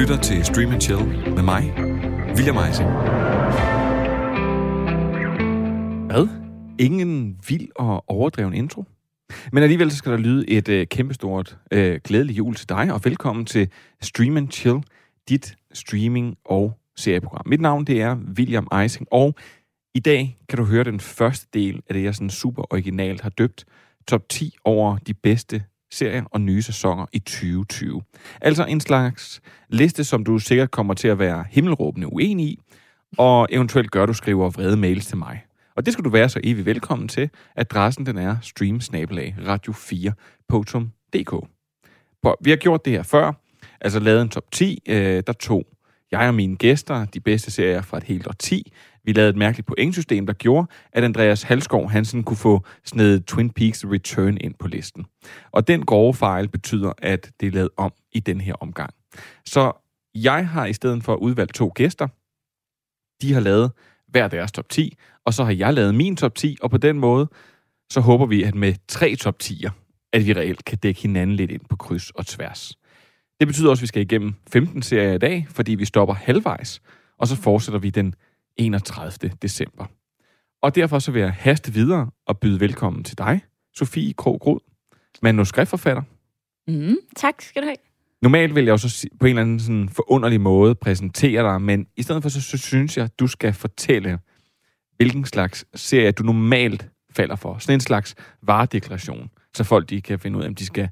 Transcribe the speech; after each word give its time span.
lytter 0.00 0.20
til 0.20 0.44
Stream 0.44 0.72
and 0.72 0.80
Chill 0.80 1.06
med 1.34 1.42
mig, 1.42 1.74
William 2.36 2.56
Eising. 2.56 2.90
Hvad? 6.06 6.28
Ingen 6.78 7.38
vild 7.48 7.68
og 7.76 8.10
overdreven 8.10 8.54
intro? 8.54 8.84
Men 9.52 9.62
alligevel 9.62 9.90
så 9.90 9.96
skal 9.96 10.12
der 10.12 10.18
lyde 10.18 10.50
et 10.50 10.68
øh, 10.68 10.86
kæmpestort 10.86 11.58
øh, 11.70 12.00
glædeligt 12.04 12.38
jul 12.38 12.54
til 12.54 12.68
dig, 12.68 12.92
og 12.92 13.00
velkommen 13.04 13.46
til 13.46 13.68
Stream 14.02 14.36
and 14.36 14.50
Chill, 14.50 14.82
dit 15.28 15.56
streaming- 15.74 16.36
og 16.44 16.78
serieprogram. 16.96 17.42
Mit 17.46 17.60
navn 17.60 17.84
det 17.84 18.02
er 18.02 18.16
William 18.38 18.68
Eising, 18.80 19.06
og 19.10 19.34
i 19.94 20.00
dag 20.00 20.38
kan 20.48 20.58
du 20.58 20.64
høre 20.64 20.84
den 20.84 21.00
første 21.00 21.48
del 21.54 21.82
af 21.88 21.94
det, 21.94 22.02
jeg 22.02 22.14
sådan 22.14 22.30
super 22.30 22.72
originalt 22.72 23.20
har 23.20 23.30
døbt 23.30 23.64
top 24.08 24.28
10 24.28 24.56
over 24.64 24.96
de 24.98 25.14
bedste 25.14 25.64
serier 25.90 26.24
og 26.30 26.40
nye 26.40 26.62
sæsoner 26.62 27.06
i 27.12 27.18
2020. 27.18 28.02
Altså 28.40 28.64
en 28.64 28.80
slags 28.80 29.40
liste, 29.68 30.04
som 30.04 30.24
du 30.24 30.38
sikkert 30.38 30.70
kommer 30.70 30.94
til 30.94 31.08
at 31.08 31.18
være 31.18 31.44
himmelråbende 31.50 32.12
uenig 32.12 32.46
i, 32.46 32.58
og 33.18 33.48
eventuelt 33.50 33.90
gør, 33.90 34.06
du 34.06 34.12
skriver 34.12 34.50
vrede 34.50 34.76
mails 34.76 35.06
til 35.06 35.16
mig. 35.16 35.42
Og 35.76 35.86
det 35.86 35.92
skal 35.92 36.04
du 36.04 36.10
være 36.10 36.28
så 36.28 36.40
evig 36.44 36.66
velkommen 36.66 37.08
til. 37.08 37.30
Adressen 37.56 38.06
den 38.06 38.18
er 38.18 38.36
streamsnabelag 38.42 39.36
radio4.dk. 39.38 41.46
Vi 42.40 42.50
har 42.50 42.56
gjort 42.56 42.84
det 42.84 42.92
her 42.92 43.02
før, 43.02 43.32
altså 43.80 44.00
lavet 44.00 44.22
en 44.22 44.28
top 44.28 44.52
10, 44.52 44.82
øh, 44.88 45.22
der 45.26 45.32
tog 45.32 45.64
jeg 46.10 46.28
og 46.28 46.34
mine 46.34 46.56
gæster 46.56 47.04
de 47.04 47.20
bedste 47.20 47.50
serier 47.50 47.82
fra 47.82 47.96
et 47.96 48.04
helt 48.04 48.26
år 48.26 48.34
10. 48.38 48.72
Vi 49.06 49.12
lavede 49.12 49.30
et 49.30 49.36
mærkeligt 49.36 49.66
pointsystem, 49.66 50.26
der 50.26 50.32
gjorde, 50.32 50.66
at 50.92 51.04
Andreas 51.04 51.42
Halskov 51.42 51.90
Hansen 51.90 52.24
kunne 52.24 52.36
få 52.36 52.64
snedet 52.84 53.26
Twin 53.26 53.50
Peaks 53.50 53.84
Return 53.84 54.38
ind 54.40 54.54
på 54.58 54.68
listen. 54.68 55.06
Og 55.52 55.68
den 55.68 55.84
grove 55.84 56.14
fejl 56.14 56.48
betyder, 56.48 56.92
at 56.98 57.30
det 57.40 57.46
er 57.46 57.50
lavet 57.50 57.70
om 57.76 57.92
i 58.12 58.20
den 58.20 58.40
her 58.40 58.54
omgang. 58.54 58.94
Så 59.44 59.72
jeg 60.14 60.48
har 60.48 60.66
i 60.66 60.72
stedet 60.72 61.04
for 61.04 61.14
udvalgt 61.14 61.54
to 61.54 61.72
gæster. 61.74 62.08
De 63.22 63.32
har 63.32 63.40
lavet 63.40 63.72
hver 64.08 64.28
deres 64.28 64.52
top 64.52 64.68
10, 64.68 64.96
og 65.24 65.34
så 65.34 65.44
har 65.44 65.52
jeg 65.52 65.74
lavet 65.74 65.94
min 65.94 66.16
top 66.16 66.34
10, 66.34 66.56
og 66.62 66.70
på 66.70 66.76
den 66.76 66.98
måde, 66.98 67.28
så 67.90 68.00
håber 68.00 68.26
vi, 68.26 68.42
at 68.42 68.54
med 68.54 68.74
tre 68.88 69.16
top 69.16 69.36
10'er, 69.42 69.70
at 70.12 70.26
vi 70.26 70.32
reelt 70.32 70.64
kan 70.64 70.78
dække 70.78 71.02
hinanden 71.02 71.36
lidt 71.36 71.50
ind 71.50 71.62
på 71.70 71.76
kryds 71.76 72.10
og 72.10 72.26
tværs. 72.26 72.78
Det 73.40 73.46
betyder 73.48 73.70
også, 73.70 73.80
at 73.80 73.82
vi 73.82 73.86
skal 73.86 74.02
igennem 74.02 74.34
15 74.48 74.82
serier 74.82 75.12
i 75.12 75.18
dag, 75.18 75.46
fordi 75.50 75.74
vi 75.74 75.84
stopper 75.84 76.14
halvvejs, 76.14 76.80
og 77.18 77.26
så 77.26 77.36
fortsætter 77.36 77.78
vi 77.78 77.90
den 77.90 78.14
31. 78.58 79.30
december. 79.42 79.86
Og 80.62 80.74
derfor 80.74 80.98
så 80.98 81.12
vil 81.12 81.22
jeg 81.22 81.32
haste 81.32 81.72
videre 81.72 82.10
og 82.26 82.38
byde 82.38 82.60
velkommen 82.60 83.04
til 83.04 83.18
dig, 83.18 83.40
Sofie 83.74 84.12
Krog 84.12 84.60
manuskriptforfatter. 85.22 86.02
Mm, 86.68 86.96
tak 87.16 87.42
skal 87.42 87.62
du 87.62 87.66
have. 87.66 87.76
Normalt 88.22 88.54
vil 88.54 88.64
jeg 88.64 88.72
jo 88.72 88.76
så 88.76 89.08
på 89.20 89.26
en 89.26 89.30
eller 89.30 89.42
anden 89.42 89.60
sådan 89.60 89.88
forunderlig 89.88 90.40
måde 90.40 90.74
præsentere 90.74 91.42
dig, 91.42 91.62
men 91.62 91.86
i 91.96 92.02
stedet 92.02 92.22
for 92.22 92.28
så, 92.28 92.42
så 92.42 92.58
synes 92.58 92.96
jeg, 92.96 93.08
du 93.18 93.26
skal 93.26 93.52
fortælle, 93.52 94.18
hvilken 94.96 95.24
slags 95.24 95.64
serie 95.74 96.12
du 96.12 96.22
normalt 96.22 96.88
falder 97.10 97.36
for. 97.36 97.58
Sådan 97.58 97.74
en 97.74 97.80
slags 97.80 98.14
varedeklaration, 98.42 99.30
så 99.54 99.64
folk 99.64 99.90
de 99.90 100.00
kan 100.00 100.18
finde 100.18 100.38
ud 100.38 100.42
af, 100.42 100.48
om 100.48 100.54
de 100.54 100.66
skal 100.66 100.88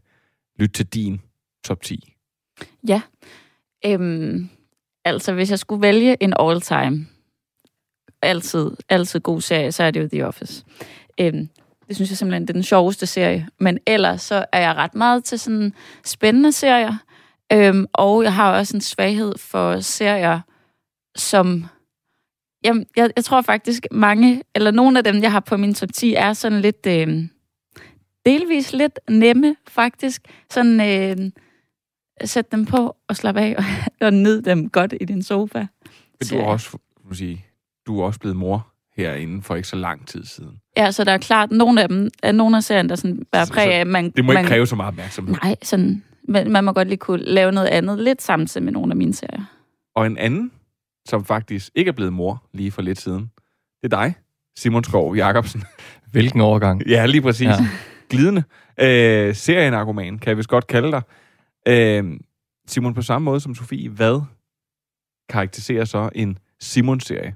lytte 0.59 0.73
til 0.73 0.87
din 0.87 1.21
top 1.65 1.83
10. 1.83 2.13
Ja. 2.89 3.03
Øhm, 3.87 4.49
altså, 5.05 5.33
hvis 5.33 5.51
jeg 5.51 5.59
skulle 5.59 5.83
vælge 5.83 6.23
en 6.23 6.35
all-time, 6.39 7.07
altid, 8.25 8.71
altid 8.89 9.21
god 9.21 9.41
serie, 9.41 9.73
så 9.73 9.83
er 9.83 9.91
det 9.91 10.03
jo 10.03 10.09
The 10.09 10.27
Office. 10.27 10.65
Øhm, 11.21 11.49
det 11.89 11.97
synes 11.97 12.11
jeg 12.11 12.19
simpelthen, 12.19 12.43
det 12.43 12.51
er 12.51 12.55
den 12.55 12.63
sjoveste 12.63 13.07
serie. 13.07 13.49
Men 13.61 13.79
ellers 13.87 14.23
så 14.23 14.45
er 14.53 14.61
jeg 14.61 14.75
ret 14.75 14.95
meget 14.95 15.25
til 15.25 15.39
sådan 15.39 15.73
spændende 16.05 16.53
serier. 16.53 16.97
Øhm, 17.53 17.87
og 17.93 18.23
jeg 18.23 18.35
har 18.35 18.59
også 18.59 18.77
en 18.77 18.81
svaghed 18.81 19.39
for 19.39 19.81
serier, 19.81 20.41
som... 21.17 21.65
Jamen, 22.65 22.87
jeg, 22.97 23.11
jeg 23.17 23.25
tror 23.25 23.43
faktisk 23.43 23.87
mange, 23.91 24.43
eller 24.55 24.71
nogle 24.71 24.99
af 24.99 25.05
dem, 25.05 25.23
jeg 25.23 25.33
har 25.33 25.41
på 25.41 25.57
min 25.57 25.75
top 25.75 25.93
10, 25.93 26.15
er 26.15 26.33
sådan 26.33 26.61
lidt... 26.61 26.87
Øh, 26.87 27.25
delvis 28.27 28.73
lidt 28.73 28.99
nemme, 29.09 29.57
faktisk. 29.69 30.23
Sådan... 30.51 30.81
Øh, 30.81 31.31
sæt 32.25 32.53
dem 32.53 32.67
på 32.67 32.97
og 33.09 33.17
slappe 33.17 33.41
af 33.41 33.55
og, 33.59 33.65
og 34.07 34.13
nyd 34.13 34.43
dem 34.43 34.71
godt 34.71 34.95
i 35.01 35.05
din 35.05 35.23
sofa. 35.23 35.59
Men 36.21 36.29
du 36.31 36.37
er 36.37 36.45
også, 36.45 36.79
må 37.05 37.15
sige, 37.15 37.47
du 37.87 38.01
er 38.01 38.05
også 38.05 38.21
blevet 38.21 38.37
mor 38.37 38.67
herinde 38.97 39.43
for 39.43 39.55
ikke 39.55 39.69
så 39.69 39.77
lang 39.77 40.07
tid 40.07 40.25
siden. 40.25 40.61
Ja, 40.77 40.91
så 40.91 41.05
der 41.05 41.13
er 41.13 41.19
klart 41.19 41.51
nogle 41.51 41.83
af 41.83 41.89
dem, 41.89 42.11
er 42.23 42.33
nogle 42.33 42.57
af 42.57 42.63
serien, 42.63 42.89
der 42.89 42.95
sådan 42.95 43.27
bærer 43.33 43.47
præg 43.53 43.73
af, 43.73 43.87
man... 43.87 44.11
Det 44.11 44.25
må 44.25 44.33
man, 44.33 44.41
ikke 44.41 44.49
kræve 44.49 44.67
så 44.67 44.77
meget 44.77 44.89
opmærksomhed. 44.89 45.35
Nej, 45.43 45.57
sådan, 45.63 46.03
man, 46.29 46.51
man 46.51 46.65
må 46.65 46.73
godt 46.73 46.89
lige 46.89 46.99
kunne 46.99 47.25
lave 47.25 47.53
noget 47.53 47.69
andet 47.69 47.99
lidt 47.99 48.23
samtidig 48.23 48.65
med 48.65 48.73
nogle 48.73 48.93
af 48.93 48.97
mine 48.97 49.15
serier. 49.15 49.45
Og 49.97 50.07
en 50.07 50.19
anden, 50.19 50.53
som 51.09 51.25
faktisk 51.25 51.71
ikke 51.75 51.89
er 51.89 51.93
blevet 51.93 52.13
mor 52.13 52.43
lige 52.53 52.71
for 52.71 52.83
lidt 52.83 53.01
siden, 53.01 53.31
det 53.83 53.93
er 53.93 53.97
dig, 53.97 54.15
Simon 54.57 54.85
Skov 54.85 55.17
Jacobsen. 55.17 55.65
Hvilken 56.13 56.41
overgang? 56.41 56.87
Ja, 56.87 57.07
lige 57.07 57.23
præcis. 57.23 57.47
Ja. 57.47 57.69
Glidende. 58.11 58.43
Øh, 58.81 59.35
serienarkoman, 59.35 60.19
kan 60.19 60.29
jeg 60.29 60.37
vist 60.37 60.49
godt 60.49 60.67
kalde 60.67 60.91
dig. 60.91 61.03
Øh, 61.69 62.05
Simon, 62.67 62.95
på 62.95 63.03
samme 63.03 63.25
måde 63.25 63.41
som 63.41 63.55
Sofie, 63.55 63.89
hvad 63.89 64.21
karakteriserer 65.29 65.85
så 65.85 66.11
en 66.15 66.39
Simon-serie? 66.61 67.35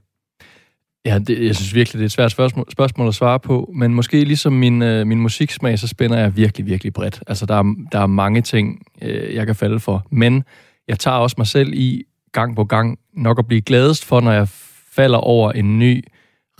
Ja, 1.08 1.18
det, 1.18 1.46
jeg 1.46 1.56
synes 1.56 1.74
virkelig, 1.74 1.98
det 1.98 2.02
er 2.02 2.06
et 2.06 2.12
svært 2.12 2.30
spørgsmål, 2.30 2.66
spørgsmål 2.72 3.08
at 3.08 3.14
svare 3.14 3.40
på, 3.40 3.72
men 3.74 3.94
måske 3.94 4.24
ligesom 4.24 4.52
min, 4.52 4.82
øh, 4.82 5.06
min 5.06 5.20
musiksmag, 5.20 5.78
så 5.78 5.88
spænder 5.88 6.18
jeg 6.18 6.36
virkelig, 6.36 6.66
virkelig 6.66 6.92
bredt. 6.92 7.22
Altså, 7.26 7.46
der 7.46 7.54
er, 7.54 7.74
der 7.92 7.98
er 7.98 8.06
mange 8.06 8.40
ting, 8.40 8.82
øh, 9.02 9.34
jeg 9.34 9.46
kan 9.46 9.54
falde 9.54 9.80
for, 9.80 10.06
men 10.10 10.44
jeg 10.88 10.98
tager 10.98 11.16
også 11.16 11.34
mig 11.38 11.46
selv 11.46 11.72
i 11.74 12.04
gang 12.32 12.56
på 12.56 12.64
gang 12.64 12.98
nok 13.14 13.38
at 13.38 13.46
blive 13.46 13.60
gladest 13.60 14.04
for, 14.04 14.20
når 14.20 14.32
jeg 14.32 14.48
falder 14.92 15.18
over 15.18 15.52
en 15.52 15.78
ny, 15.78 16.04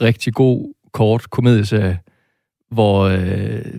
rigtig 0.01 0.35
god, 0.35 0.75
kort 0.93 1.31
komedieserie, 1.31 1.99
hvor 2.71 3.05
øh, 3.05 3.75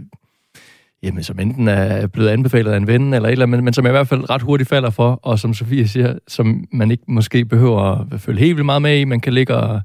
jamen, 1.03 1.23
som 1.23 1.39
enten 1.39 1.67
er 1.67 2.07
blevet 2.07 2.29
anbefalet 2.29 2.71
af 2.71 2.77
en 2.77 2.87
ven 2.87 3.13
eller 3.13 3.29
et 3.29 3.31
eller 3.31 3.45
andet, 3.45 3.63
men 3.63 3.73
som 3.73 3.85
jeg 3.85 3.91
i 3.91 3.97
hvert 3.97 4.07
fald 4.07 4.29
ret 4.29 4.41
hurtigt 4.41 4.69
falder 4.69 4.89
for, 4.89 5.19
og 5.23 5.39
som 5.39 5.53
Sofie 5.53 5.87
siger, 5.87 6.17
som 6.27 6.63
man 6.71 6.91
ikke 6.91 7.03
måske 7.07 7.45
behøver 7.45 8.13
at 8.13 8.21
følge 8.21 8.39
helt 8.39 8.55
vildt 8.55 8.65
meget 8.65 8.81
med 8.81 8.99
i, 8.99 9.03
man 9.03 9.19
kan 9.19 9.33
ligge 9.33 9.55
og, 9.55 9.81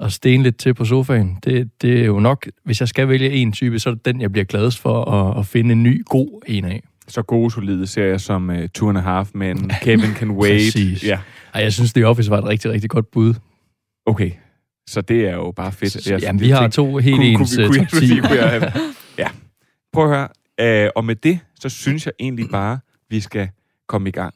og 0.00 0.12
stene 0.12 0.42
lidt 0.42 0.56
til 0.56 0.74
på 0.74 0.84
sofaen. 0.84 1.38
Det, 1.44 1.70
det 1.82 2.00
er 2.00 2.04
jo 2.04 2.20
nok, 2.20 2.46
hvis 2.64 2.80
jeg 2.80 2.88
skal 2.88 3.08
vælge 3.08 3.30
en 3.30 3.52
type, 3.52 3.78
så 3.78 3.90
er 3.90 3.94
det 3.94 4.04
den, 4.04 4.20
jeg 4.20 4.32
bliver 4.32 4.44
gladest 4.44 4.78
for 4.78 5.04
at, 5.04 5.38
at 5.38 5.46
finde 5.46 5.72
en 5.72 5.82
ny, 5.82 6.04
god 6.04 6.42
en 6.46 6.64
af. 6.64 6.82
Så 7.08 7.22
gode, 7.22 7.50
solide 7.50 7.86
serier 7.86 8.18
som 8.18 8.48
uh, 8.48 8.56
Two 8.74 8.88
and 8.88 8.98
a 8.98 9.00
Half 9.00 9.28
Men, 9.34 9.70
Kevin 9.84 10.14
Can 10.14 10.30
Wait. 10.30 10.72
Præcis. 10.74 11.04
Ja. 11.04 11.18
Ej, 11.54 11.62
jeg 11.62 11.72
synes, 11.72 11.92
The 11.92 12.06
Office 12.06 12.30
var 12.30 12.38
et 12.38 12.44
rigtig, 12.44 12.70
rigtig 12.70 12.90
godt 12.90 13.10
bud. 13.10 13.34
Okay, 14.06 14.30
så 14.88 15.00
det 15.00 15.28
er 15.28 15.34
jo 15.34 15.52
bare 15.56 15.72
fedt. 15.72 15.92
Så, 15.92 16.18
jamen, 16.22 16.40
vi 16.40 16.50
har 16.50 16.68
to 16.68 16.96
helt 16.96 17.16
kunne, 17.16 17.26
ens 17.26 17.56
kunne, 17.56 17.66
kunne, 17.66 17.86
top 17.86 17.98
10. 18.00 18.14
ja. 19.18 19.28
Prøv 19.92 20.04
at 20.04 20.10
høre, 20.10 20.28
Uh, 20.62 20.88
og 20.96 21.04
med 21.04 21.14
det, 21.14 21.40
så 21.60 21.68
synes 21.68 22.06
jeg 22.06 22.12
egentlig 22.20 22.48
bare, 22.50 22.78
vi 23.10 23.20
skal 23.20 23.48
komme 23.88 24.08
i 24.08 24.12
gang. 24.12 24.34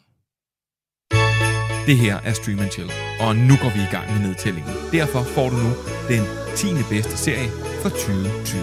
Det 1.87 1.97
her 1.97 2.17
er 2.17 2.33
Stream 2.33 2.59
Chill, 2.59 2.91
og 3.21 3.37
nu 3.37 3.55
går 3.63 3.71
vi 3.77 3.81
i 3.89 3.91
gang 3.97 4.07
med 4.13 4.21
nedtællingen. 4.27 4.73
Derfor 4.93 5.23
får 5.23 5.49
du 5.49 5.57
nu 5.57 5.71
den 6.13 6.23
10. 6.57 6.67
bedste 6.95 7.17
serie 7.17 7.49
fra 7.83 7.89
2020. 7.89 8.63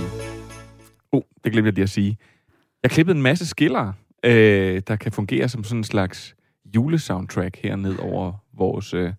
Oh, 1.12 1.22
det 1.44 1.52
glemte 1.52 1.68
jeg 1.68 1.74
lige 1.74 1.84
at 1.84 1.90
sige. 1.90 2.18
Jeg 2.84 2.92
klippede 2.92 3.16
en 3.16 3.22
masse 3.22 3.48
skiller, 3.48 3.94
øh, 4.26 4.82
der 4.88 4.96
kan 4.96 5.12
fungere 5.12 5.50
som 5.50 5.64
sådan 5.64 5.78
en 5.78 5.84
slags 5.84 6.36
julesoundtrack 6.76 7.58
her 7.58 7.76
ned 7.76 7.98
over 8.00 8.34
vores 8.58 8.94
øh, 8.94 9.14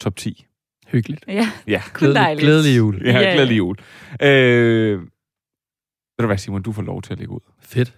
top 0.00 0.16
10. 0.16 0.46
Hyggeligt. 0.86 1.24
Ja, 1.28 1.50
ja. 1.66 1.82
Glædelig, 1.94 2.38
glædelig 2.38 2.76
jul. 2.76 3.02
Ja, 3.04 3.12
yeah. 3.12 3.34
glædelig 3.34 3.58
jul. 3.58 3.76
Øh, 4.22 5.00
ved 5.00 6.20
du 6.20 6.26
hvad, 6.26 6.38
Simon, 6.38 6.62
du 6.62 6.72
får 6.72 6.82
lov 6.82 7.02
til 7.02 7.12
at 7.12 7.18
lægge 7.18 7.32
ud. 7.32 7.40
Fedt. 7.60 7.94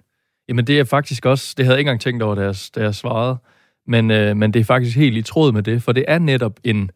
Jamen 0.48 0.66
det 0.66 0.78
er 0.78 0.84
faktisk 0.84 1.26
også, 1.26 1.54
det 1.56 1.64
havde 1.64 1.74
jeg 1.74 1.80
ikke 1.80 1.88
engang 1.88 2.00
tænkt 2.00 2.22
over, 2.22 2.34
da 2.34 2.42
jeg, 2.42 2.54
da 2.74 2.82
jeg 2.82 2.94
svarede, 2.94 3.38
men, 3.86 4.10
øh, 4.10 4.36
men 4.36 4.52
det 4.52 4.60
er 4.60 4.64
faktisk 4.64 4.96
helt 4.96 5.16
i 5.16 5.22
tråd 5.22 5.52
med 5.52 5.62
det, 5.62 5.82
for 5.82 5.92
det 5.92 6.04
er 6.08 6.18
netop 6.18 6.60
en 6.64 6.90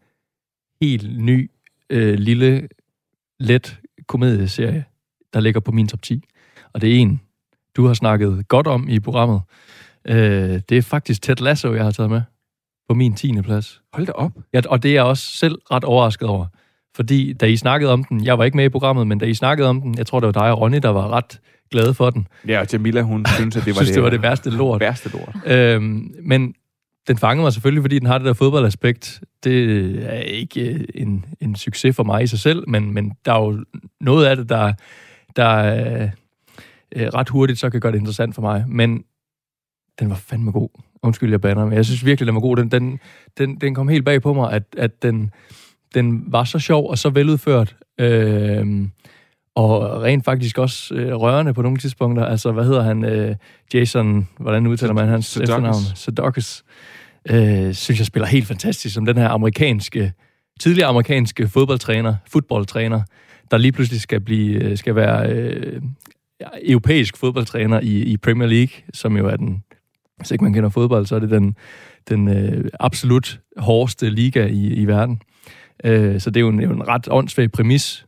helt 0.82 1.20
ny, 1.20 1.50
øh, 1.90 2.14
lille, 2.14 2.68
let 3.40 3.78
komedieserie, 4.06 4.84
der 5.34 5.40
ligger 5.40 5.60
på 5.60 5.72
min 5.72 5.88
top 5.88 6.02
10. 6.02 6.24
Og 6.72 6.80
det 6.80 6.90
er 6.90 6.96
en, 6.96 7.20
du 7.76 7.86
har 7.86 7.94
snakket 7.94 8.48
godt 8.48 8.66
om 8.66 8.88
i 8.88 9.00
programmet. 9.00 9.40
Øh, 10.04 10.60
det 10.68 10.78
er 10.78 10.82
faktisk 10.82 11.22
Ted 11.22 11.36
Lasso, 11.36 11.74
jeg 11.74 11.84
har 11.84 11.90
taget 11.90 12.10
med 12.10 12.22
på 12.88 12.94
min 12.94 13.14
10. 13.14 13.42
plads. 13.42 13.80
Hold 13.92 14.06
da 14.06 14.12
op. 14.12 14.32
Ja, 14.52 14.60
og 14.68 14.82
det 14.82 14.88
er 14.88 14.94
jeg 14.94 15.04
også 15.04 15.36
selv 15.36 15.58
ret 15.70 15.84
overrasket 15.84 16.28
over. 16.28 16.46
Fordi 16.96 17.32
da 17.32 17.46
I 17.46 17.56
snakkede 17.56 17.92
om 17.92 18.04
den, 18.04 18.24
jeg 18.24 18.38
var 18.38 18.44
ikke 18.44 18.56
med 18.56 18.64
i 18.64 18.68
programmet, 18.68 19.06
men 19.06 19.18
da 19.18 19.26
I 19.26 19.34
snakkede 19.34 19.68
om 19.68 19.80
den, 19.80 19.98
jeg 19.98 20.06
tror, 20.06 20.20
det 20.20 20.26
var 20.26 20.32
dig 20.32 20.52
og 20.52 20.60
Ronny, 20.60 20.78
der 20.82 20.88
var 20.88 21.08
ret 21.08 21.40
glade 21.70 21.94
for 21.94 22.10
den. 22.10 22.26
Ja, 22.48 22.60
og 22.60 22.66
Jamila, 22.72 23.00
hun 23.02 23.26
synes, 23.26 23.56
at 23.56 23.64
det 23.64 23.74
var, 23.74 23.74
synes, 23.74 23.88
det, 23.88 23.94
det 23.94 24.02
var 24.02 24.10
det 24.10 24.22
værste 24.22 24.50
lort. 24.50 24.80
Værste 24.80 25.08
lort. 25.08 25.36
Øhm, 25.46 26.14
men 26.22 26.54
den 27.08 27.18
fangede 27.18 27.42
mig 27.42 27.52
selvfølgelig, 27.52 27.82
fordi 27.82 27.98
den 27.98 28.06
har 28.06 28.18
det 28.18 28.26
der 28.26 28.32
fodboldaspekt. 28.32 29.20
Det 29.44 29.90
er 30.14 30.20
ikke 30.20 30.86
en, 30.94 31.24
en 31.40 31.56
succes 31.56 31.96
for 31.96 32.04
mig 32.04 32.22
i 32.22 32.26
sig 32.26 32.38
selv, 32.38 32.68
men, 32.68 32.92
men 32.92 33.12
der 33.24 33.32
er 33.32 33.44
jo 33.44 33.64
noget 34.00 34.26
af 34.26 34.36
det, 34.36 34.48
der, 34.48 34.72
der 35.36 35.56
øh, 36.96 37.08
ret 37.14 37.28
hurtigt 37.28 37.58
så 37.58 37.70
kan 37.70 37.80
gøre 37.80 37.92
det 37.92 37.98
interessant 37.98 38.34
for 38.34 38.42
mig. 38.42 38.64
Men 38.68 39.04
den 39.98 40.10
var 40.10 40.16
fandme 40.16 40.52
god. 40.52 40.68
Undskyld, 41.02 41.30
jeg 41.30 41.40
banner, 41.40 41.64
men 41.64 41.74
jeg 41.74 41.84
synes 41.84 42.04
virkelig, 42.04 42.26
den 42.26 42.34
var 42.34 42.40
god. 42.40 42.56
Den, 42.56 42.70
den, 42.70 43.00
den, 43.38 43.56
den 43.56 43.74
kom 43.74 43.88
helt 43.88 44.04
bag 44.04 44.22
på 44.22 44.32
mig, 44.32 44.52
at, 44.52 44.62
at 44.76 45.02
den, 45.02 45.30
den 45.94 46.24
var 46.26 46.44
så 46.44 46.58
sjov 46.58 46.90
og 46.90 46.98
så 46.98 47.10
veludført. 47.10 47.76
Øh, 48.00 48.88
og 49.54 50.02
rent 50.02 50.24
faktisk 50.24 50.58
også 50.58 50.94
øh, 50.94 51.14
rørende 51.14 51.54
på 51.54 51.62
nogle 51.62 51.78
tidspunkter. 51.78 52.24
Altså, 52.24 52.52
hvad 52.52 52.64
hedder 52.64 52.82
han? 52.82 53.04
Øh, 53.04 53.36
Jason, 53.74 54.28
hvordan 54.38 54.66
udtaler 54.66 54.92
man 54.92 55.08
hans 55.08 55.36
efternavn? 55.36 55.74
Sudeikis. 55.94 56.64
Øh, 57.30 57.74
synes 57.74 57.98
jeg 57.98 58.06
spiller 58.06 58.26
helt 58.26 58.46
fantastisk, 58.46 58.94
som 58.94 59.06
den 59.06 59.16
her 59.16 59.28
amerikanske, 59.28 60.12
tidligere 60.60 60.88
amerikanske 60.88 61.48
fodboldtræner, 61.48 62.14
fodboldtræner, 62.26 63.02
der 63.50 63.58
lige 63.58 63.72
pludselig 63.72 64.00
skal 64.00 64.20
blive, 64.20 64.62
øh, 64.62 64.78
skal 64.78 64.94
være 64.94 65.32
øh, 65.32 65.82
ja, 66.40 66.46
europæisk 66.62 67.16
fodboldtræner 67.16 67.80
i, 67.80 68.02
i 68.02 68.16
Premier 68.16 68.48
League, 68.48 68.72
som 68.94 69.16
jo 69.16 69.26
er 69.26 69.36
den, 69.36 69.62
hvis 70.16 70.30
ikke 70.30 70.44
man 70.44 70.52
kender 70.52 70.68
fodbold, 70.68 71.06
så 71.06 71.14
er 71.14 71.18
det 71.18 71.30
den, 71.30 71.56
den 72.08 72.28
øh, 72.28 72.70
absolut 72.80 73.40
hårdeste 73.56 74.10
liga 74.10 74.46
i, 74.46 74.66
i 74.66 74.84
verden. 74.84 75.22
Øh, 75.84 76.20
så 76.20 76.30
det 76.30 76.36
er 76.36 76.40
jo 76.40 76.48
en, 76.48 76.60
jo 76.60 76.72
en 76.72 76.88
ret 76.88 77.08
åndssvag 77.10 77.52
præmis, 77.52 78.06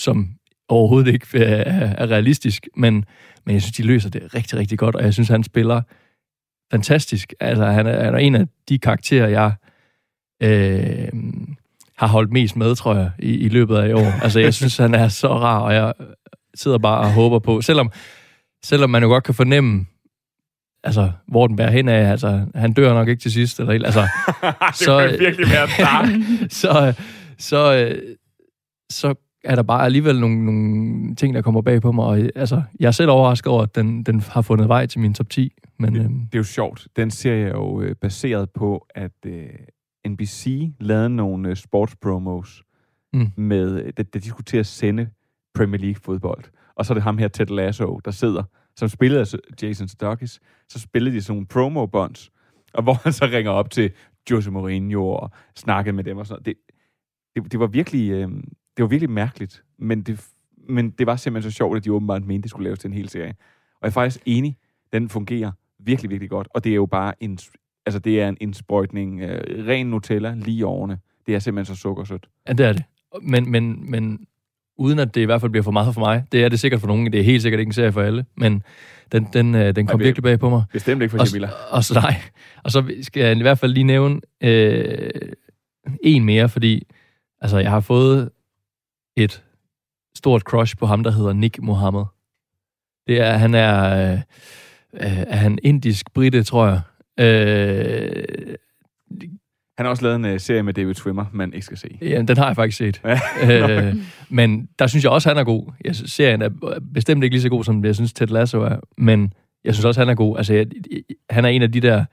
som 0.00 0.28
overhovedet 0.68 1.12
ikke 1.12 1.26
øh, 1.34 1.42
er, 1.42 1.94
er 1.98 2.10
realistisk, 2.10 2.68
men, 2.76 3.04
men 3.46 3.54
jeg 3.54 3.62
synes, 3.62 3.76
de 3.76 3.82
løser 3.82 4.10
det 4.10 4.34
rigtig, 4.34 4.58
rigtig 4.58 4.78
godt, 4.78 4.94
og 4.94 5.04
jeg 5.04 5.14
synes, 5.14 5.28
han 5.28 5.44
spiller 5.44 5.82
fantastisk. 6.70 7.34
Altså, 7.40 7.64
han 7.64 7.86
er, 7.86 8.04
han 8.04 8.14
er 8.14 8.18
en 8.18 8.34
af 8.34 8.46
de 8.68 8.78
karakterer, 8.78 9.28
jeg 9.28 9.52
øh, 10.42 11.08
har 11.98 12.06
holdt 12.06 12.32
mest 12.32 12.56
med, 12.56 12.74
tror 12.74 12.94
jeg, 12.94 13.10
i, 13.18 13.34
i 13.34 13.48
løbet 13.48 13.76
af 13.76 13.88
i 13.88 13.92
år. 13.92 14.22
Altså, 14.22 14.40
jeg 14.40 14.54
synes, 14.54 14.76
han 14.76 14.94
er 14.94 15.08
så 15.08 15.28
rar, 15.28 15.58
og 15.58 15.74
jeg 15.74 15.92
sidder 16.54 16.78
bare 16.78 17.00
og 17.00 17.12
håber 17.12 17.38
på, 17.38 17.60
selvom, 17.60 17.92
selvom 18.64 18.90
man 18.90 19.02
jo 19.02 19.08
godt 19.08 19.24
kan 19.24 19.34
fornemme, 19.34 19.86
altså, 20.84 21.12
hvor 21.28 21.46
den 21.46 21.56
bærer 21.56 21.70
hen 21.70 21.88
af, 21.88 22.10
altså, 22.10 22.46
han 22.54 22.72
dør 22.72 22.94
nok 22.94 23.08
ikke 23.08 23.22
til 23.22 23.32
sidst, 23.32 23.60
eller 23.60 23.72
altså, 23.72 24.00
det 24.68 24.76
Så, 24.76 25.16
virkelig 25.18 25.50
være 25.50 25.68
dark. 25.78 26.08
så, 26.60 26.94
så, 27.38 27.74
øh, 27.74 28.16
så 28.90 29.14
er 29.44 29.54
der 29.54 29.62
bare 29.62 29.84
alligevel 29.84 30.20
nogle, 30.20 30.44
nogle 30.44 31.14
ting, 31.14 31.34
der 31.34 31.42
kommer 31.42 31.62
bag 31.62 31.82
på 31.82 31.92
mig. 31.92 32.04
Og, 32.04 32.18
altså, 32.34 32.62
jeg 32.80 32.86
er 32.86 32.90
selv 32.90 33.10
overrasket 33.10 33.52
over, 33.52 33.62
at 33.62 33.74
den, 33.74 34.02
den 34.02 34.20
har 34.20 34.42
fundet 34.42 34.68
vej 34.68 34.86
til 34.86 35.00
min 35.00 35.14
top 35.14 35.30
10. 35.30 35.52
Men 35.78 35.96
øhm, 35.96 36.20
Det 36.26 36.34
er 36.34 36.38
jo 36.38 36.42
sjovt. 36.44 36.88
Den 36.96 37.10
serie 37.10 37.44
er 37.44 37.48
jo 37.56 37.80
øh, 37.80 37.94
baseret 37.96 38.50
på, 38.50 38.86
at 38.94 39.12
øh, 39.26 39.46
NBC 40.08 40.70
lavede 40.80 41.10
nogle 41.10 41.48
øh, 41.48 41.56
sportspromos, 41.56 42.62
Mm. 43.12 43.26
med, 43.36 43.82
øh, 43.84 43.92
da, 43.96 44.02
da 44.02 44.18
de 44.18 44.28
skulle 44.28 44.44
til 44.44 44.56
at 44.56 44.66
sende 44.66 45.08
Premier 45.54 45.80
League 45.80 46.00
fodbold. 46.04 46.44
Og 46.76 46.86
så 46.86 46.92
er 46.92 46.94
det 46.94 47.02
ham 47.02 47.18
her, 47.18 47.28
Ted 47.28 47.46
Lasso, 47.46 48.00
der 48.04 48.10
sidder, 48.10 48.42
som 48.76 48.88
spillede 48.88 49.20
af 49.20 49.26
Jason 49.62 49.88
Sudeikis. 49.88 50.40
Så 50.68 50.78
spillede 50.80 51.16
de 51.16 51.22
sådan 51.22 51.34
nogle 51.34 51.46
promo-bonds, 51.46 52.30
og 52.74 52.82
hvor 52.84 52.94
han 53.02 53.12
så 53.12 53.24
ringer 53.24 53.50
op 53.50 53.70
til 53.70 53.90
Jose 54.30 54.50
Mourinho 54.50 55.08
og 55.08 55.30
snakker 55.56 55.92
med 55.92 56.04
dem 56.04 56.16
og 56.18 56.26
sådan 56.26 56.42
noget. 56.46 56.46
Det, 56.46 56.54
det, 57.42 57.52
det 57.52 57.60
var 57.60 57.66
virkelig... 57.66 58.10
Øh, 58.10 58.28
det 58.76 58.82
var 58.82 58.86
virkelig 58.86 59.10
mærkeligt, 59.10 59.62
men 59.78 60.02
det, 60.02 60.24
men 60.68 60.90
det 60.90 61.06
var 61.06 61.16
simpelthen 61.16 61.50
så 61.52 61.56
sjovt, 61.56 61.76
at 61.76 61.84
de 61.84 61.92
åbenbart 61.92 62.24
mente, 62.24 62.42
det 62.42 62.50
skulle 62.50 62.64
laves 62.64 62.78
til 62.78 62.88
en 62.88 62.94
hel 62.94 63.08
serie. 63.08 63.30
Og 63.74 63.78
jeg 63.82 63.88
er 63.88 63.90
faktisk 63.90 64.20
enig, 64.26 64.56
den 64.92 65.08
fungerer 65.08 65.50
virkelig, 65.78 66.10
virkelig 66.10 66.30
godt. 66.30 66.48
Og 66.54 66.64
det 66.64 66.70
er 66.70 66.74
jo 66.76 66.86
bare 66.86 67.12
en, 67.20 67.38
altså 67.86 67.98
det 67.98 68.20
er 68.20 68.28
en 68.28 68.36
indsprøjtning, 68.40 69.20
øh, 69.20 69.66
ren 69.66 69.86
Nutella 69.86 70.34
lige 70.34 70.56
i 70.58 70.62
årene. 70.62 70.98
Det 71.26 71.34
er 71.34 71.38
simpelthen 71.38 71.76
så 71.76 71.80
sukkersødt. 71.80 72.26
ja, 72.48 72.52
det 72.52 72.66
er 72.66 72.72
det. 72.72 72.82
Men, 73.22 73.50
men, 73.50 73.90
men 73.90 74.26
uden 74.78 74.98
at 74.98 75.14
det 75.14 75.20
i 75.20 75.24
hvert 75.24 75.40
fald 75.40 75.50
bliver 75.50 75.62
for 75.64 75.70
meget 75.70 75.94
for 75.94 76.00
mig. 76.00 76.24
Det 76.32 76.44
er 76.44 76.48
det 76.48 76.60
sikkert 76.60 76.80
for 76.80 76.86
nogen. 76.88 77.12
Det 77.12 77.20
er 77.20 77.24
helt 77.24 77.42
sikkert 77.42 77.58
ikke 77.60 77.68
en 77.68 77.72
serie 77.72 77.92
for 77.92 78.02
alle. 78.02 78.24
Men 78.36 78.62
den, 79.12 79.26
den, 79.32 79.54
øh, 79.54 79.76
den 79.76 79.86
kom 79.86 80.00
vi- 80.00 80.04
virkelig 80.04 80.22
bag 80.22 80.38
på 80.38 80.48
mig. 80.50 80.64
Bestemt 80.72 81.02
ikke 81.02 81.10
for 81.12 81.18
Og, 81.18 81.26
Jamila. 81.32 81.48
og, 81.70 81.84
så, 81.84 81.94
nej. 81.94 82.14
og 82.64 82.70
så 82.70 82.94
skal 83.02 83.22
jeg 83.22 83.36
i 83.38 83.42
hvert 83.42 83.58
fald 83.58 83.72
lige 83.72 83.84
nævne 83.84 84.20
øh, 84.42 85.10
en 86.02 86.24
mere, 86.24 86.48
fordi 86.48 86.86
altså, 87.40 87.58
jeg 87.58 87.70
har 87.70 87.80
fået 87.80 88.30
et 89.16 89.44
stort 90.16 90.42
crush 90.42 90.76
på 90.76 90.86
ham, 90.86 91.02
der 91.02 91.10
hedder 91.10 91.32
Nick 91.32 91.58
Mohammed. 91.62 92.04
Det 93.06 93.20
er, 93.20 93.32
han 93.32 93.54
er, 93.54 94.12
øh, 94.12 94.18
øh, 94.94 95.18
er 95.18 95.36
han 95.36 95.58
indisk 95.62 96.12
brite, 96.14 96.42
tror 96.42 96.66
jeg. 96.66 96.80
Øh, 97.20 98.24
Han 99.78 99.86
har 99.86 99.90
også 99.90 100.02
lavet 100.02 100.16
en 100.16 100.24
uh, 100.24 100.40
serie 100.40 100.62
med 100.62 100.74
David 100.74 100.94
Swimmer, 100.94 101.24
man 101.32 101.52
ikke 101.52 101.66
skal 101.66 101.78
se. 101.78 101.98
ja, 102.02 102.22
den 102.22 102.36
har 102.36 102.46
jeg 102.46 102.56
faktisk 102.56 102.78
set. 102.78 103.02
Ja. 103.04 103.18
øh, 103.88 103.94
men 104.28 104.68
der 104.78 104.86
synes 104.86 105.04
jeg 105.04 105.12
også, 105.12 105.28
han 105.28 105.38
er 105.38 105.44
god. 105.44 105.72
Jeg 105.84 105.94
synes, 105.94 106.12
serien 106.12 106.42
er 106.42 106.50
bestemt 106.94 107.24
ikke 107.24 107.34
lige 107.34 107.42
så 107.42 107.48
god, 107.48 107.64
som 107.64 107.84
jeg 107.84 107.94
synes, 107.94 108.12
Ted 108.12 108.26
Lasso 108.26 108.60
er. 108.60 108.76
Men 108.98 109.32
jeg 109.64 109.74
synes 109.74 109.84
også, 109.84 110.00
han 110.00 110.08
er 110.08 110.14
god. 110.14 110.36
Altså, 110.36 110.54
jeg, 110.54 110.66
han 111.30 111.44
er 111.44 111.48
en 111.48 111.62
af 111.62 111.72
de 111.72 111.80
der, 111.80 112.04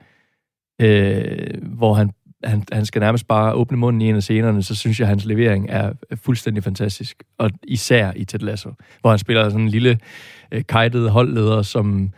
øh, 0.80 1.62
hvor 1.62 1.94
han, 1.94 2.10
han, 2.44 2.64
han 2.72 2.86
skal 2.86 3.00
nærmest 3.00 3.28
bare 3.28 3.54
åbne 3.54 3.78
munden 3.78 4.02
i 4.02 4.08
en 4.08 4.16
af 4.16 4.22
scenerne, 4.22 4.62
så 4.62 4.74
synes 4.74 5.00
jeg, 5.00 5.04
at 5.04 5.08
hans 5.08 5.24
levering 5.24 5.66
er 5.70 5.92
fuldstændig 6.14 6.64
fantastisk. 6.64 7.22
Og 7.38 7.50
især 7.68 8.12
i 8.16 8.24
Ted 8.24 8.38
Lasso, 8.38 8.70
hvor 9.00 9.10
han 9.10 9.18
spiller 9.18 9.48
sådan 9.48 9.60
en 9.60 9.68
lille 9.68 9.98
øh, 10.52 10.62
kajtet 10.68 11.10
holdleder, 11.10 11.62
som, 11.62 12.10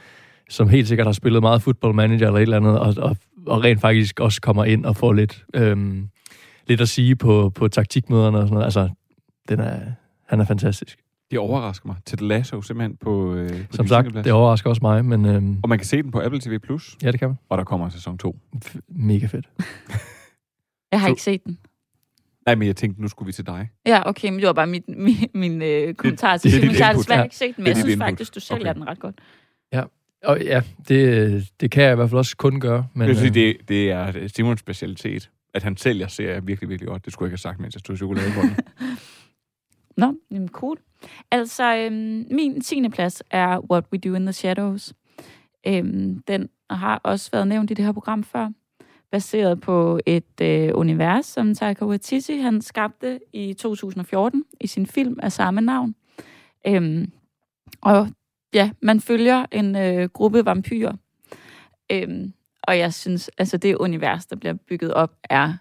som 0.50 0.68
helt 0.68 0.88
sikkert 0.88 1.06
har 1.06 1.12
spillet 1.12 1.42
meget 1.42 1.62
football 1.62 1.94
manager 1.94 2.26
eller 2.26 2.38
et 2.38 2.42
eller 2.42 2.56
andet, 2.56 2.78
og, 2.78 2.94
og, 2.98 3.16
og 3.46 3.64
rent 3.64 3.80
faktisk 3.80 4.20
også 4.20 4.40
kommer 4.40 4.64
ind 4.64 4.84
og 4.84 4.96
får 4.96 5.12
lidt, 5.12 5.44
øhm, 5.54 6.08
lidt 6.66 6.80
at 6.80 6.88
sige 6.88 7.16
på, 7.16 7.52
på 7.54 7.68
taktikmøderne 7.68 8.38
og 8.38 8.42
sådan 8.42 8.54
noget. 8.54 8.64
Altså, 8.64 8.88
den 9.48 9.60
er, 9.60 9.80
han 10.28 10.40
er 10.40 10.44
fantastisk. 10.44 10.98
Det 11.30 11.38
overrasker 11.38 11.86
mig. 11.86 11.96
Ted 12.06 12.18
Lasso 12.18 12.62
simpelthen 12.62 12.96
på, 12.96 13.34
øh, 13.34 13.50
på 13.50 13.76
Som 13.76 13.86
sagt, 13.86 14.14
det 14.14 14.32
overrasker 14.32 14.70
også 14.70 14.80
mig, 14.82 15.04
men 15.04 15.24
øhm, 15.26 15.58
Og 15.62 15.68
man 15.68 15.78
kan 15.78 15.86
se 15.86 16.02
den 16.02 16.10
på 16.10 16.20
Apple 16.20 16.40
TV+, 16.40 16.58
Plus, 16.58 16.96
ja, 17.02 17.10
det 17.12 17.20
kan 17.20 17.28
man. 17.28 17.36
og 17.48 17.58
der 17.58 17.64
kommer 17.64 17.88
sæson 17.88 18.18
2. 18.18 18.36
F- 18.64 18.78
mega 18.88 19.26
fedt. 19.26 19.48
Jeg 20.92 21.00
har 21.00 21.06
Så- 21.06 21.10
ikke 21.12 21.22
set 21.22 21.44
den. 21.44 21.58
Nej, 22.46 22.54
men 22.54 22.66
jeg 22.68 22.76
tænkte, 22.76 23.02
nu 23.02 23.08
skulle 23.08 23.26
vi 23.26 23.32
til 23.32 23.46
dig. 23.46 23.70
Ja, 23.86 24.08
okay, 24.08 24.28
men 24.30 24.38
det 24.38 24.46
var 24.46 24.52
bare 24.52 24.66
mit, 24.66 24.84
min, 25.06 25.14
min 25.34 25.62
øh, 25.62 25.94
kommentar 25.94 26.36
til 26.36 26.50
det 26.50 26.56
filmen. 26.58 26.70
dit 26.70 26.78
Jeg 26.78 26.86
har 26.86 26.92
desværre 26.94 27.18
Ja. 27.18 27.24
ikke 27.24 27.36
set 27.36 27.56
den, 27.56 27.64
men 27.64 27.64
Det 27.64 27.68
jeg 27.70 27.76
synes 27.76 27.92
input. 27.94 28.06
faktisk, 28.06 28.34
du 28.34 28.40
sælger 28.40 28.70
Okay. 28.70 28.74
den 28.74 28.88
ret 28.88 28.98
godt. 29.00 29.20
Og 30.26 30.40
ja, 30.42 30.62
det, 30.88 31.48
det 31.60 31.70
kan 31.70 31.82
jeg 31.84 31.92
i 31.92 31.94
hvert 31.94 32.10
fald 32.10 32.18
også 32.18 32.36
kun 32.36 32.60
gøre. 32.60 32.76
Men, 32.78 32.88
Men, 32.94 33.00
jeg 33.00 33.08
vil 33.08 33.16
sige, 33.16 33.28
øh, 33.48 33.54
det, 33.58 33.68
det 33.68 33.90
er 33.90 34.28
Simons 34.36 34.60
specialitet. 34.60 35.30
At 35.54 35.62
han 35.62 35.76
sælger 35.76 36.06
serier 36.06 36.40
virkelig, 36.40 36.68
virkelig 36.68 36.88
godt. 36.88 37.04
Det 37.04 37.12
skulle 37.12 37.26
jeg 37.26 37.28
ikke 37.28 37.32
have 37.32 37.52
sagt, 37.52 37.60
mens 37.60 37.74
jeg 37.74 37.80
stod 37.80 37.94
i 37.94 37.96
chokoladebunden. 37.98 38.56
Nå, 39.96 40.14
jamen 40.30 40.48
cool. 40.48 40.78
Altså, 41.30 41.76
øhm, 41.76 42.26
min 42.30 42.60
10. 42.60 42.88
plads 42.88 43.22
er 43.30 43.70
What 43.70 43.84
We 43.92 43.98
Do 43.98 44.14
in 44.14 44.22
the 44.22 44.32
Shadows. 44.32 44.94
Øhm, 45.66 46.22
den 46.28 46.48
har 46.70 47.00
også 47.04 47.30
været 47.30 47.48
nævnt 47.48 47.70
i 47.70 47.74
det 47.74 47.84
her 47.84 47.92
program 47.92 48.24
før. 48.24 48.50
Baseret 49.10 49.60
på 49.60 50.00
et 50.06 50.40
øh, 50.42 50.70
univers, 50.74 51.26
som 51.26 51.54
Taika 51.54 51.84
Waititi 51.84 52.38
han 52.38 52.62
skabte 52.62 53.20
i 53.32 53.52
2014 53.52 54.44
i 54.60 54.66
sin 54.66 54.86
film 54.86 55.18
af 55.22 55.32
samme 55.32 55.60
navn. 55.60 55.94
Øhm, 56.66 57.12
og 57.82 58.08
ja, 58.54 58.70
man 58.82 59.00
følger 59.00 59.46
en 59.52 59.76
øh, 59.76 60.08
gruppe 60.08 60.44
vampyrer. 60.44 60.92
Øhm, 61.92 62.32
og 62.62 62.78
jeg 62.78 62.94
synes, 62.94 63.30
altså 63.38 63.56
det 63.56 63.76
univers, 63.76 64.26
der 64.26 64.36
bliver 64.36 64.54
bygget 64.54 64.94
op, 64.94 65.12
er 65.24 65.52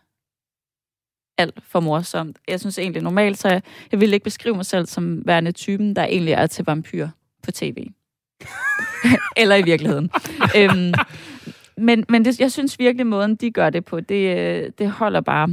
alt 1.37 1.59
for 1.63 1.79
morsomt. 1.79 2.37
Jeg 2.47 2.59
synes 2.59 2.79
egentlig 2.79 3.01
normalt, 3.01 3.37
så 3.37 3.47
jeg, 3.47 3.61
jeg 3.91 3.99
vil 4.01 4.13
ikke 4.13 4.23
beskrive 4.23 4.55
mig 4.55 4.65
selv 4.65 4.85
som 4.85 5.27
værende 5.27 5.51
typen, 5.51 5.95
der 5.95 6.03
egentlig 6.05 6.33
er 6.33 6.47
til 6.47 6.65
vampyr 6.65 7.07
på 7.43 7.51
tv. 7.51 7.87
Eller 9.37 9.55
i 9.55 9.61
virkeligheden. 9.61 10.09
øhm, 10.57 10.93
men 11.77 12.05
men 12.09 12.25
det, 12.25 12.39
jeg 12.39 12.51
synes 12.51 12.79
virkelig, 12.79 13.07
måden 13.07 13.35
de 13.35 13.51
gør 13.51 13.69
det 13.69 13.85
på, 13.85 13.99
det, 13.99 14.37
øh, 14.37 14.71
det 14.77 14.91
holder 14.91 15.21
bare. 15.21 15.49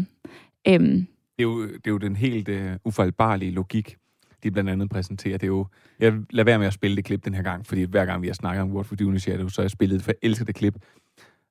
Øhm, 0.68 1.06
Det 1.38 1.38
er 1.38 1.42
jo, 1.42 1.62
det 1.62 1.87
er 1.87 1.90
jo 1.90 1.99
den 1.99 2.16
helt 2.16 2.49
uh, 2.49 2.72
ufejlbarlige 2.84 3.50
logik, 3.50 3.96
de 4.42 4.50
blandt 4.50 4.70
andet 4.70 4.90
præsenterer. 4.90 5.38
Det 5.38 5.46
er 5.46 5.49
jo, 5.49 5.66
jeg 6.00 6.12
lader 6.30 6.44
være 6.44 6.58
med 6.58 6.66
at 6.66 6.72
spille 6.72 6.96
det 6.96 7.04
klip 7.04 7.25
den 7.25 7.34
her 7.34 7.42
gang, 7.42 7.66
fordi 7.66 7.82
hver 7.82 8.04
gang 8.04 8.22
vi 8.22 8.26
har 8.26 8.34
snakket 8.34 8.62
om 8.62 8.70
Do 8.70 9.04
in 9.04 9.10
the 9.10 9.18
Shadows, 9.18 9.54
så 9.54 9.60
har 9.60 9.64
jeg 9.64 9.70
spillet 9.70 9.96
det, 9.96 10.04
for 10.04 10.10
jeg 10.10 10.28
elsker 10.28 10.44
det 10.44 10.54
klip, 10.54 10.75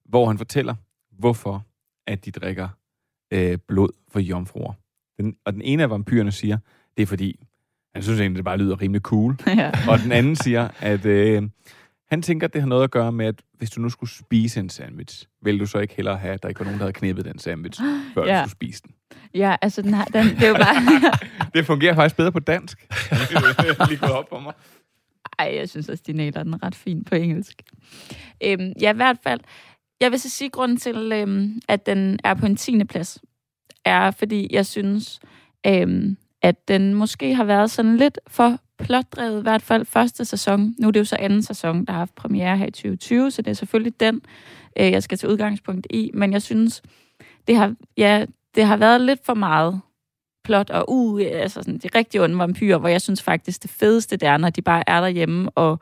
hvor 0.06 0.28
han 0.28 0.38
fortæller, 0.38 0.76
hvorfor 1.20 1.66
at 2.08 2.26
de 2.26 2.32
drikker 2.32 2.68
øh, 3.32 3.58
blod 3.68 3.90
for 4.12 4.20
jomfruer. 4.20 4.74
Den, 5.18 5.36
og 5.46 5.54
den 5.54 5.62
ene 5.62 5.84
af 5.84 5.90
vampyrerne 5.90 6.32
siger, 6.32 6.58
det 6.98 7.04
er 7.04 7.08
fordi, 7.08 7.40
han 7.94 8.04
synes 8.04 8.20
egentlig, 8.20 8.38
det 8.38 8.46
bare 8.46 8.58
lyder 8.58 8.82
rimelig 8.82 9.02
cool. 9.02 9.38
ja. 9.48 9.72
Og 9.90 10.00
den 10.00 10.12
anden 10.12 10.36
siger, 10.36 10.70
at 10.80 11.06
øh, 11.06 11.44
han 12.10 12.22
tænker, 12.22 12.48
at 12.48 12.54
det 12.54 12.62
har 12.62 12.70
noget 12.70 12.84
at 12.84 12.92
gøre 12.92 13.12
med, 13.12 13.26
at 13.26 13.42
hvis 13.58 13.70
du 13.70 13.82
nu 13.82 13.90
skulle 13.90 14.10
spise 14.10 14.60
en 14.60 14.70
sandwich, 14.70 15.28
vil 15.42 15.60
du 15.60 15.66
så 15.66 15.80
ikke 15.80 15.94
hellere 15.96 16.18
have, 16.18 16.34
at 16.34 16.44
der 16.44 16.50
ikke 16.50 16.60
var 16.60 16.66
nogen, 16.66 16.80
der 16.80 16.86
havde 16.86 16.94
knippet 16.94 17.26
den 17.26 17.40
sandwich, 17.40 17.82
før 18.14 18.26
ja. 18.26 18.34
Du 18.34 18.40
skulle 18.40 18.52
spise 18.52 18.84
den. 18.84 18.92
ja, 19.34 19.56
altså 19.62 19.82
den, 19.82 19.94
har, 19.94 20.06
den, 20.06 20.26
det 20.26 20.44
er 20.44 20.48
jo 20.48 20.54
bare... 20.54 21.14
Det 21.56 21.66
fungerer 21.66 21.96
faktisk 21.96 22.16
bedre 22.16 22.32
på 22.32 22.40
dansk. 22.40 22.88
Lige 23.90 24.00
gået 24.00 24.12
op 24.12 24.30
for 24.30 24.40
mig. 24.40 24.54
Ej, 25.40 25.56
jeg 25.56 25.70
synes 25.70 25.90
også, 25.90 26.04
de 26.08 26.14
nailer 26.14 26.44
den 26.44 26.64
ret 26.64 26.76
fint 26.76 27.08
på 27.08 27.16
engelsk. 27.16 27.62
Øhm, 28.44 28.74
ja, 28.82 28.94
i 28.94 28.96
hvert 28.96 29.18
fald. 29.24 29.40
Jeg 30.02 30.12
vil 30.12 30.20
så 30.20 30.30
sige, 30.30 30.50
grunden 30.50 30.78
til, 30.78 31.12
øhm, 31.12 31.62
at 31.68 31.86
den 31.86 32.20
er 32.24 32.34
på 32.34 32.46
en 32.46 32.56
10. 32.56 32.84
plads, 32.84 33.20
er, 33.86 34.12
fordi 34.12 34.48
jeg 34.52 34.66
synes, 34.66 35.20
øhm, 35.66 36.18
at 36.42 36.68
den 36.68 36.94
måske 36.94 37.36
har 37.36 37.44
været 37.44 37.72
sådan 37.72 37.98
lidt 37.98 38.20
for 38.28 38.60
plotdrevet, 38.80 39.40
i 39.40 39.42
hvert 39.42 39.62
fald 39.62 39.86
første 39.86 40.26
sæson. 40.26 40.76
Nu 40.80 40.88
er 40.88 40.92
det 40.92 41.00
jo 41.00 41.06
så 41.06 41.18
anden 41.20 41.44
sæson, 41.44 41.86
der 41.86 41.92
har 41.92 42.00
haft 42.00 42.16
premiere 42.16 42.58
her 42.58 42.66
i 42.66 42.72
2020, 42.72 43.32
så 43.32 43.42
det 43.42 43.52
er 43.52 43.56
selvfølgelig 43.56 44.00
den, 44.00 44.22
øh, 44.80 44.92
jeg 44.92 45.04
skal 45.04 45.18
til 45.18 45.30
udgangspunkt 45.30 45.88
i. 45.90 46.12
Men 46.14 46.34
jeg 46.34 46.42
synes, 46.42 46.82
det 47.48 47.56
har, 47.56 47.76
ja, 47.98 48.26
det 48.56 48.66
har 48.66 48.78
været 48.78 49.02
lidt 49.02 49.26
for 49.26 49.34
meget 49.34 49.82
plot 50.44 50.70
og 50.70 50.86
uh, 50.88 51.22
altså 51.34 51.62
sådan, 51.62 51.78
de 51.78 51.90
rigtig 51.96 52.22
onde 52.22 52.38
vampyrer, 52.38 52.78
hvor 52.78 52.90
jeg 52.90 53.02
synes 53.02 53.22
faktisk, 53.22 53.64
det 53.64 53.72
fedeste 53.72 54.18
det 54.18 54.28
er, 54.28 54.38
når 54.38 54.50
de 54.50 54.62
bare 54.62 54.84
er 54.88 55.02
derhjemme 55.02 55.50
og 55.50 55.80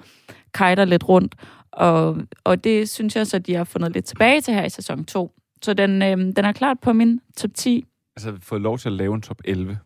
kajter 0.53 0.85
lidt 0.85 1.09
rundt. 1.09 1.35
Og, 1.77 2.17
og 2.43 2.63
det 2.63 2.89
synes 2.89 3.15
jeg 3.15 3.27
så, 3.27 3.39
de 3.39 3.53
har 3.55 3.63
fundet 3.63 3.91
lidt 3.93 4.05
tilbage 4.05 4.41
til 4.41 4.53
her 4.53 4.65
i 4.65 4.69
sæson 4.69 5.05
2. 5.05 5.31
Så 5.61 5.73
den, 5.73 6.01
øh, 6.01 6.17
den 6.17 6.37
er 6.37 6.51
klart 6.51 6.77
på 6.81 6.93
min 6.93 7.19
top 7.37 7.49
10. 7.55 7.85
Altså, 8.15 8.37
fået 8.41 8.61
lov 8.61 8.77
til 8.77 8.89
at 8.89 8.93
lave 8.93 9.15
en 9.15 9.21
top 9.21 9.41
11, 9.45 9.79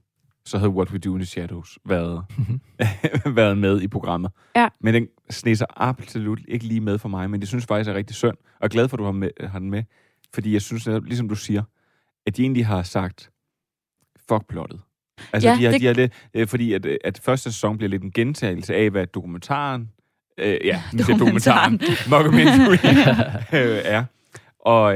så 0.46 0.58
havde 0.58 0.70
What 0.72 0.92
We 0.92 0.98
Do 0.98 1.14
in 1.14 1.20
the 1.20 1.26
Shadows 1.26 1.78
været, 1.86 2.24
været 3.36 3.58
med 3.58 3.82
i 3.82 3.88
programmet. 3.88 4.32
Ja. 4.56 4.68
Men 4.82 4.94
den 4.94 5.08
sneser 5.30 5.66
absolut 5.76 6.40
ikke 6.48 6.66
lige 6.66 6.82
med 6.82 6.98
for 6.98 7.10
mig, 7.10 7.30
men 7.30 7.40
det 7.40 7.48
synes 7.50 7.66
faktisk 7.66 7.90
er 7.90 7.94
rigtig 7.94 8.16
synd. 8.16 8.38
Og 8.44 8.58
jeg 8.62 8.70
glad 8.70 8.88
for, 8.88 8.98
at 8.98 9.00
du 9.00 9.04
har, 9.04 9.12
med, 9.12 9.30
har 9.42 9.60
den 9.60 9.70
med. 9.70 9.84
Fordi 10.34 10.54
jeg 10.54 10.62
synes, 10.62 10.88
at, 10.88 11.04
ligesom 11.04 11.30
du 11.30 11.36
siger, 11.36 11.64
at 12.26 12.38
de 12.38 12.42
egentlig 12.42 12.66
har 12.66 12.84
sagt, 12.84 13.30
fuck 14.30 14.48
plottet. 14.50 14.82
Altså, 15.34 15.50
Ja, 15.50 15.56
de 15.56 15.64
har, 15.64 15.72
det- 15.72 15.82
de 15.82 15.86
har 15.86 15.94
det, 15.94 16.12
øh, 16.34 16.48
fordi 16.48 16.74
at, 16.74 16.86
øh, 16.86 16.98
at 17.04 17.20
første 17.24 17.52
sæson 17.52 17.78
bliver 17.78 17.90
lidt 17.90 18.04
en 18.04 18.12
gentagelse 18.12 18.76
af, 18.76 18.90
hvad 18.90 19.08
dokumentaren, 19.08 19.90
øh, 20.38 20.58
ja, 20.64 20.84
jeg 20.98 21.20
dokumentaren, 21.20 21.82
mockumentary, 22.10 22.74
øh, 23.60 23.82
er. 23.84 24.06
Og, 24.60 24.96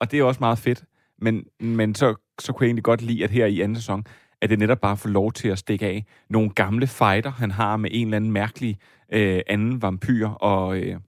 og 0.00 0.10
det 0.10 0.18
er 0.18 0.24
også 0.24 0.40
meget 0.40 0.58
fedt. 0.58 0.84
Men, 1.18 1.44
men 1.60 1.94
så, 1.94 2.14
så 2.40 2.52
kunne 2.52 2.64
jeg 2.64 2.68
egentlig 2.68 2.84
godt 2.84 3.02
lide, 3.02 3.24
at 3.24 3.30
her 3.30 3.46
i 3.46 3.60
anden 3.60 3.76
sæson, 3.76 4.04
at 4.40 4.50
det 4.50 4.58
netop 4.58 4.80
bare 4.80 4.96
får 4.96 5.08
lov 5.08 5.32
til 5.32 5.48
at 5.48 5.58
stikke 5.58 5.86
af 5.86 6.04
nogle 6.30 6.50
gamle 6.50 6.86
fighter, 6.86 7.30
han 7.30 7.50
har 7.50 7.76
med 7.76 7.90
en 7.92 8.06
eller 8.06 8.16
anden 8.16 8.32
mærkelig 8.32 8.78
øh, 9.12 9.40
anden 9.46 9.82
vampyr, 9.82 10.28
og, 10.28 10.78
øh, 10.78 11.00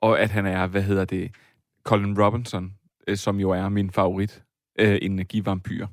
og 0.00 0.20
at 0.20 0.30
han 0.30 0.46
er, 0.46 0.66
hvad 0.66 0.82
hedder 0.82 1.04
det, 1.04 1.30
Colin 1.84 2.22
Robinson, 2.22 2.72
øh, 3.08 3.16
som 3.16 3.40
jo 3.40 3.50
er 3.50 3.68
min 3.68 3.90
favorit 3.90 4.42
øh, 4.78 4.98
energivampyr, 5.02 5.86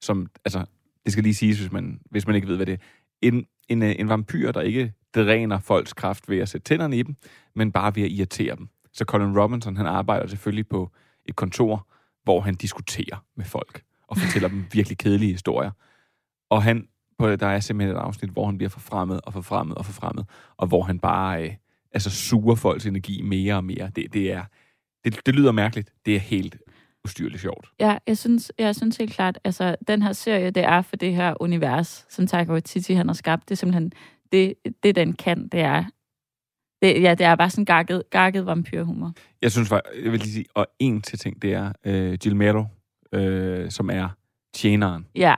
som, 0.00 0.30
altså, 0.44 0.64
det 1.04 1.12
skal 1.12 1.24
lige 1.24 1.34
siges, 1.34 1.58
hvis 1.58 1.72
man, 1.72 2.00
hvis 2.10 2.26
man 2.26 2.36
ikke 2.36 2.48
ved, 2.48 2.56
hvad 2.56 2.66
det 2.66 2.72
er. 2.72 2.78
En, 3.22 3.46
en, 3.68 3.82
øh, 3.82 3.94
en 3.98 4.08
vampyr, 4.08 4.52
der 4.52 4.60
ikke 4.60 4.92
dræner 5.14 5.58
folks 5.58 5.92
kraft 5.92 6.28
ved 6.28 6.38
at 6.38 6.48
sætte 6.48 6.64
tænderne 6.64 6.98
i 6.98 7.02
dem, 7.02 7.16
men 7.54 7.72
bare 7.72 7.96
ved 7.96 8.02
at 8.02 8.10
irritere 8.10 8.56
dem. 8.56 8.68
Så 8.92 9.04
Colin 9.04 9.38
Robinson, 9.38 9.76
han 9.76 9.86
arbejder 9.86 10.26
selvfølgelig 10.26 10.68
på 10.68 10.90
et 11.26 11.36
kontor, 11.36 11.88
hvor 12.24 12.40
han 12.40 12.54
diskuterer 12.54 13.24
med 13.36 13.44
folk 13.44 13.82
og 14.08 14.18
fortæller 14.18 14.48
dem 14.48 14.64
virkelig 14.72 14.98
kedelige 14.98 15.32
historier. 15.32 15.70
Og 16.50 16.62
han, 16.62 16.88
på, 17.18 17.36
der 17.36 17.46
er 17.46 17.60
simpelthen 17.60 17.96
et 17.96 18.00
afsnit, 18.00 18.30
hvor 18.30 18.46
han 18.46 18.56
bliver 18.58 18.70
forfremmet 18.70 19.20
og 19.20 19.32
forfremmet 19.32 19.78
og 19.78 19.86
forfremmet, 19.86 20.26
og 20.56 20.66
hvor 20.66 20.82
han 20.82 20.98
bare 20.98 21.44
øh, 21.44 21.54
altså 21.92 22.10
suger 22.10 22.54
folks 22.54 22.86
energi 22.86 23.22
mere 23.22 23.54
og 23.54 23.64
mere. 23.64 23.90
Det, 23.96 24.12
det, 24.12 24.32
er, 24.32 24.44
det, 25.04 25.20
det 25.26 25.34
lyder 25.34 25.52
mærkeligt. 25.52 25.92
Det 26.06 26.16
er 26.16 26.20
helt 26.20 26.56
ustyrligt 27.04 27.40
sjovt. 27.42 27.68
Ja, 27.80 27.98
jeg 28.06 28.18
synes, 28.18 28.52
jeg 28.58 28.76
synes 28.76 28.96
helt 28.96 29.12
klart, 29.12 29.38
altså 29.44 29.76
den 29.88 30.02
her 30.02 30.12
serie, 30.12 30.50
det 30.50 30.64
er 30.64 30.82
for 30.82 30.96
det 30.96 31.14
her 31.14 31.34
univers, 31.42 32.06
som 32.08 32.26
Taika 32.26 32.52
Waititi 32.52 32.94
han 32.94 33.06
har 33.08 33.14
skabt. 33.14 33.48
Det 33.48 33.54
er 33.54 33.56
simpelthen, 33.56 33.92
det, 34.32 34.54
det 34.82 34.94
den 34.96 35.12
kan, 35.12 35.48
det 35.48 35.60
er, 35.60 35.84
det, 36.82 37.02
ja, 37.02 37.14
det 37.14 37.26
er 37.26 37.34
bare 37.36 37.50
sådan 37.50 37.64
gakket, 37.64 38.02
gakket 38.10 38.46
vampyrhumor. 38.46 39.12
Jeg 39.42 39.52
synes, 39.52 39.70
var- 39.70 39.82
jeg 40.04 40.12
vil 40.12 40.20
lige 40.20 40.32
sige, 40.32 40.44
og 40.54 40.66
en 40.78 41.02
til 41.02 41.18
ting, 41.18 41.42
det 41.42 41.52
er 41.54 41.72
øh, 41.84 42.14
Gilmero, 42.22 42.64
øh, 43.12 43.70
som 43.70 43.90
er 43.90 44.08
tjeneren. 44.54 45.06
Ja, 45.14 45.34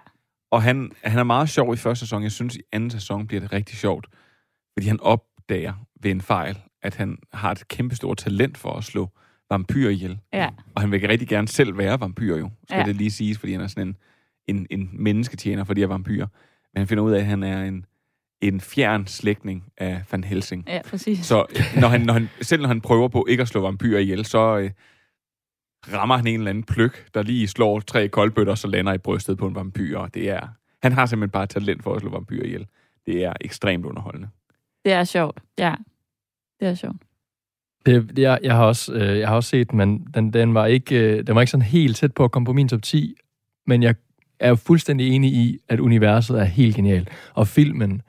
Og 0.50 0.62
han, 0.62 0.90
han 1.04 1.18
er 1.18 1.25
meget 1.25 1.49
sjov 1.49 1.75
i 1.75 1.76
første 1.76 2.00
sæson. 2.06 2.23
Jeg 2.23 2.32
synes, 2.32 2.56
i 2.56 2.61
anden 2.73 2.90
sæson 2.90 3.26
bliver 3.26 3.40
det 3.40 3.52
rigtig 3.52 3.78
sjovt. 3.78 4.06
Fordi 4.78 4.87
han 4.87 5.00
opdager 5.00 5.75
ved 6.02 6.11
en 6.11 6.20
fejl, 6.20 6.58
at 6.82 6.94
han 6.96 7.18
har 7.32 7.50
et 7.52 7.68
kæmpestort 7.68 8.16
talent 8.18 8.58
for 8.58 8.73
at 8.73 8.85
slå 8.85 9.11
vampyrer 9.50 9.90
ihjel. 9.90 10.18
ja, 10.32 10.48
Og 10.74 10.80
han 10.80 10.90
vil 10.92 11.08
rigtig 11.08 11.28
gerne 11.28 11.48
selv 11.48 11.78
være 11.78 12.00
vampyr 12.00 12.36
jo, 12.36 12.50
skal 12.68 12.78
Ja. 12.78 12.84
det 12.84 12.96
lige 12.96 13.10
siges, 13.10 13.38
fordi 13.38 13.52
han 13.52 13.60
er 13.60 13.66
sådan 13.66 13.88
en, 13.88 13.96
en, 14.56 14.66
en 14.70 14.90
mennesketjener 14.92 15.64
for 15.64 15.74
de 15.74 15.80
her 15.80 15.88
vampyrer. 15.88 16.26
Men 16.74 16.78
han 16.80 16.86
finder 16.86 17.04
ud 17.04 17.12
af, 17.12 17.18
at 17.18 17.26
han 17.26 17.42
er 17.42 17.62
en, 17.64 17.86
en 18.40 18.60
fjern 18.60 19.06
slægtning 19.06 19.64
af 19.78 20.02
Van 20.12 20.24
Helsing. 20.24 20.64
ja, 20.68 20.80
præcis. 20.84 21.26
Så 21.26 21.46
øh, 21.50 21.80
når 21.80 21.88
han, 21.88 22.00
når 22.00 22.12
han, 22.12 22.28
selv 22.42 22.62
når 22.62 22.68
han 22.68 22.80
prøver 22.80 23.08
på 23.08 23.26
ikke 23.28 23.40
at 23.40 23.48
slå 23.48 23.60
vampyrer 23.60 24.00
ihjel, 24.00 24.24
så 24.24 24.56
øh, 24.58 24.70
rammer 25.92 26.16
han 26.16 26.26
en 26.26 26.34
eller 26.40 26.50
anden 26.50 26.64
pløk, 26.64 27.08
der 27.14 27.22
lige 27.22 27.48
slår 27.48 27.80
tre 27.80 28.08
koldbøtter, 28.08 28.54
så 28.54 28.68
lander 28.68 28.92
i 28.92 28.98
brystet 28.98 29.38
på 29.38 29.46
en 29.46 29.54
vampyr. 29.54 29.98
Og 29.98 30.14
det 30.14 30.30
er, 30.30 30.48
han 30.82 30.92
har 30.92 31.06
simpelthen 31.06 31.30
bare 31.30 31.46
talent 31.46 31.82
for 31.82 31.94
at 31.94 32.00
slå 32.00 32.10
vampyrer 32.10 32.44
ihjel. 32.44 32.66
Det 33.06 33.24
er 33.24 33.32
ekstremt 33.40 33.84
underholdende. 33.86 34.28
Det 34.84 34.92
er 34.92 35.04
sjovt, 35.04 35.40
ja. 35.58 35.74
Det 36.60 36.68
er 36.68 36.74
sjovt. 36.74 36.96
Det, 37.87 38.19
jeg, 38.19 38.38
jeg, 38.43 38.55
har 38.55 38.64
også, 38.64 38.93
øh, 38.93 39.19
jeg 39.19 39.28
har 39.28 39.35
også 39.37 39.49
set 39.49 39.73
men 39.73 40.07
den, 40.14 40.33
den, 40.33 40.55
var 40.55 40.66
ikke, 40.66 40.97
øh, 40.97 41.26
den 41.26 41.35
var 41.35 41.40
ikke 41.40 41.50
sådan 41.50 41.66
helt 41.66 41.97
tæt 41.97 42.14
på 42.14 42.25
at 42.25 42.31
komme 42.31 42.47
på 42.47 42.52
min 42.52 42.69
top 42.69 42.83
10, 42.83 43.14
men 43.66 43.83
jeg 43.83 43.95
er 44.40 44.49
jo 44.49 44.55
fuldstændig 44.55 45.11
enig 45.11 45.33
i, 45.33 45.59
at 45.69 45.81
universet 45.81 46.40
er 46.40 46.45
helt 46.45 46.76
genialt. 46.76 47.09
Og 47.35 47.49
filmen 47.49 48.02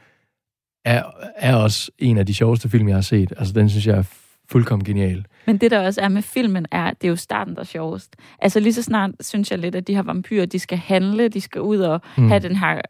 er, 0.85 1.03
er 1.35 1.55
også 1.55 1.91
en 1.99 2.17
af 2.17 2.25
de 2.25 2.33
sjoveste 2.33 2.69
film, 2.69 2.87
jeg 2.87 2.95
har 2.95 3.01
set. 3.01 3.33
Altså, 3.37 3.53
den 3.53 3.69
synes 3.69 3.87
jeg 3.87 3.97
er 3.97 4.03
fuldkommen 4.49 4.85
genial. 4.85 5.25
Men 5.45 5.57
det, 5.57 5.71
der 5.71 5.79
også 5.79 6.01
er 6.01 6.07
med 6.07 6.21
filmen, 6.21 6.65
er, 6.71 6.91
det 6.91 7.03
er 7.03 7.09
jo 7.09 7.15
starten, 7.15 7.53
der 7.55 7.59
er 7.59 7.65
sjovest. 7.65 8.15
Altså 8.39 8.59
lige 8.59 8.73
så 8.73 8.83
snart, 8.83 9.11
synes 9.19 9.51
jeg 9.51 9.59
lidt, 9.59 9.75
at 9.75 9.87
de 9.87 9.95
her 9.95 10.01
vampyrer, 10.01 10.45
de 10.45 10.59
skal 10.59 10.77
handle, 10.77 11.27
de 11.27 11.41
skal 11.41 11.61
ud 11.61 11.77
og 11.77 12.01
mm. 12.17 12.27
have 12.27 12.39
den 12.39 12.55
her 12.55 12.81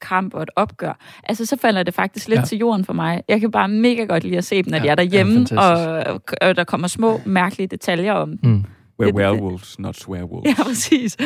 kamp 0.00 0.34
og 0.34 0.42
et 0.42 0.50
opgør. 0.56 0.98
Altså, 1.24 1.46
så 1.46 1.56
falder 1.56 1.82
det 1.82 1.94
faktisk 1.94 2.28
lidt 2.28 2.36
Ja. 2.36 2.40
ja. 2.40 2.44
til 2.46 2.58
jorden 2.58 2.84
for 2.84 2.92
mig. 2.92 3.22
Jeg 3.28 3.40
kan 3.40 3.50
bare 3.50 3.68
mega 3.68 4.04
godt 4.04 4.24
lide 4.24 4.36
at 4.38 4.44
se 4.44 4.62
dem, 4.62 4.70
når 4.70 4.78
Ja, 4.78 4.82
de 4.82 4.88
er 4.88 4.90
ja, 4.90 4.94
derhjemme, 4.94 5.32
fantastisk. 5.34 5.60
og, 6.40 6.48
og 6.48 6.56
der 6.56 6.64
kommer 6.64 6.88
små, 6.88 7.20
mærkelige 7.26 7.66
detaljer 7.66 8.12
om 8.12 8.38
dem. 8.38 8.50
Mm. 8.50 8.64
We're 9.02 9.06
Det- 9.06 9.14
werewolves, 9.14 9.78
not 9.78 9.96
swearwolves. 9.96 10.58
Ja, 10.58 10.64
præcis. 10.64 11.16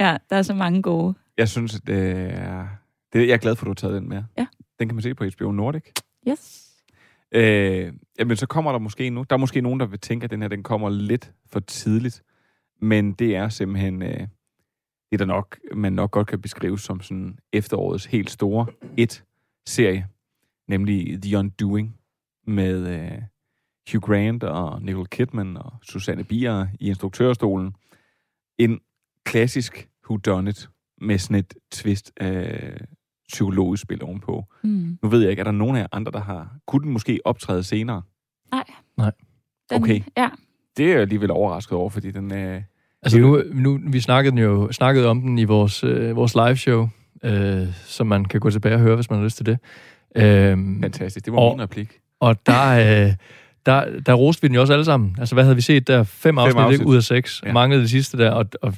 Ja, 0.00 0.16
der 0.30 0.36
er 0.36 0.42
så 0.42 0.54
mange 0.54 0.82
gode. 0.82 1.14
Jeg 1.38 1.48
synes, 1.48 1.72
det 1.86 2.10
er... 2.34 2.66
Det, 3.12 3.26
jeg 3.28 3.34
er 3.34 3.38
glad 3.38 3.56
for, 3.56 3.62
at 3.62 3.66
du 3.66 3.70
har 3.70 3.74
taget 3.74 4.00
den 4.02 4.08
med. 4.08 4.22
Ja. 4.38 4.46
Den 4.78 4.88
kan 4.88 4.94
man 4.94 5.02
se 5.02 5.14
på 5.14 5.24
HBO 5.38 5.52
Nordic. 5.52 5.82
Yes. 6.28 6.66
Øh, 7.34 7.92
jamen, 8.18 8.36
så 8.36 8.46
kommer 8.46 8.72
der 8.72 8.78
måske 8.78 9.10
nu... 9.10 9.24
Der 9.30 9.36
er 9.36 9.40
måske 9.40 9.60
nogen, 9.60 9.80
der 9.80 9.86
vil 9.86 9.98
tænke, 9.98 10.24
at 10.24 10.30
den 10.30 10.42
her 10.42 10.48
den 10.48 10.62
kommer 10.62 10.90
lidt 10.90 11.32
for 11.52 11.60
tidligt. 11.60 12.22
Men 12.82 13.12
det 13.12 13.36
er 13.36 13.48
simpelthen... 13.48 14.02
Øh, 14.02 14.20
det, 15.10 15.18
der 15.18 15.24
nok, 15.24 15.58
man 15.74 15.92
nok 15.92 16.10
godt 16.10 16.26
kan 16.26 16.40
beskrive 16.40 16.78
som 16.78 17.00
sådan 17.00 17.38
efterårets 17.52 18.04
helt 18.04 18.30
store 18.30 18.66
et-serie. 18.96 20.06
Nemlig 20.68 21.22
The 21.22 21.38
Undoing 21.38 21.96
med 22.46 22.88
øh, 22.88 23.22
Hugh 23.92 24.02
Grant 24.02 24.44
og 24.44 24.82
Nicole 24.82 25.06
Kidman 25.06 25.56
og 25.56 25.72
Susanne 25.82 26.24
Bier 26.24 26.66
i 26.80 26.88
instruktørstolen. 26.88 27.74
En 28.58 28.80
klassisk 29.24 29.88
whodunit 30.10 30.68
med 31.00 31.18
sådan 31.18 31.36
et 31.36 31.54
twist 31.72 32.12
af 32.16 32.76
psykologisk 33.28 33.82
spil 33.82 34.02
ovenpå. 34.02 34.44
Mm. 34.64 34.98
Nu 35.02 35.08
ved 35.08 35.20
jeg 35.20 35.30
ikke, 35.30 35.40
er 35.40 35.44
der 35.44 35.52
nogen 35.52 35.76
af 35.76 35.80
jer 35.80 35.86
andre, 35.92 36.12
der 36.12 36.20
har... 36.20 36.56
Kunne 36.66 36.84
den 36.84 36.92
måske 36.92 37.20
optræde 37.24 37.62
senere? 37.62 38.02
Den, 39.70 39.82
Okay. 39.82 40.02
Ja, 40.16 40.30
Det 40.76 40.86
er 40.86 40.90
jeg 40.90 41.00
alligevel 41.00 41.30
overrasket 41.30 41.78
over, 41.78 41.90
fordi 41.90 42.10
den... 42.10 42.34
Øh, 42.34 42.62
Altså 43.02 43.18
nu, 43.18 43.42
nu, 43.52 43.80
vi 43.86 44.00
snakkede, 44.00 44.36
jo, 44.40 44.72
snakkede 44.72 45.06
om 45.06 45.20
den 45.20 45.38
i 45.38 45.44
vores, 45.44 45.84
øh, 45.84 46.16
vores 46.16 46.34
live 46.34 46.56
show, 46.56 46.88
øh, 47.24 47.66
som 47.84 48.06
man 48.06 48.24
kan 48.24 48.40
gå 48.40 48.50
tilbage 48.50 48.74
og 48.74 48.80
høre, 48.80 48.94
hvis 48.94 49.10
man 49.10 49.18
har 49.18 49.24
lyst 49.24 49.36
til 49.36 49.46
det. 49.46 49.58
Øhm, 50.16 50.82
fantastisk. 50.82 51.24
Det 51.24 51.32
var 51.32 51.38
Og- 51.38 51.56
min 51.56 51.62
replik. 51.62 51.98
og 52.20 52.46
der, 52.46 52.70
øh, 53.06 53.12
der, 53.66 54.00
der 54.00 54.14
roste 54.14 54.42
vi 54.42 54.48
den 54.48 54.54
jo 54.54 54.60
også 54.60 54.72
alle 54.72 54.84
sammen. 54.84 55.16
Altså, 55.18 55.34
hvad 55.34 55.44
havde 55.44 55.56
vi 55.56 55.62
set 55.62 55.86
der? 55.88 56.02
Fem 56.02 56.38
afsnit, 56.38 56.62
afsnit. 56.62 56.80
ikke? 56.80 56.86
ud 56.90 56.96
af 56.96 57.02
seks. 57.02 57.42
Ja. 57.46 57.52
Manglede 57.52 57.82
det 57.82 57.90
sidste 57.90 58.18
der, 58.18 58.30
og, 58.30 58.46
og 58.62 58.74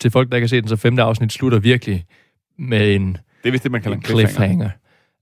til 0.00 0.10
folk, 0.10 0.30
der 0.30 0.36
ikke 0.36 0.44
har 0.44 0.48
set 0.48 0.62
den, 0.64 0.68
så 0.68 0.76
femte 0.76 1.02
afsnit 1.02 1.32
slutter 1.32 1.58
virkelig 1.58 2.04
med 2.58 2.94
en, 2.94 3.12
Det 3.42 3.48
er 3.48 3.50
vist 3.50 3.62
det, 3.62 3.72
man 3.72 3.82
kalder 3.82 3.96
en 3.96 4.00
en 4.00 4.04
cliffhanger. 4.04 4.70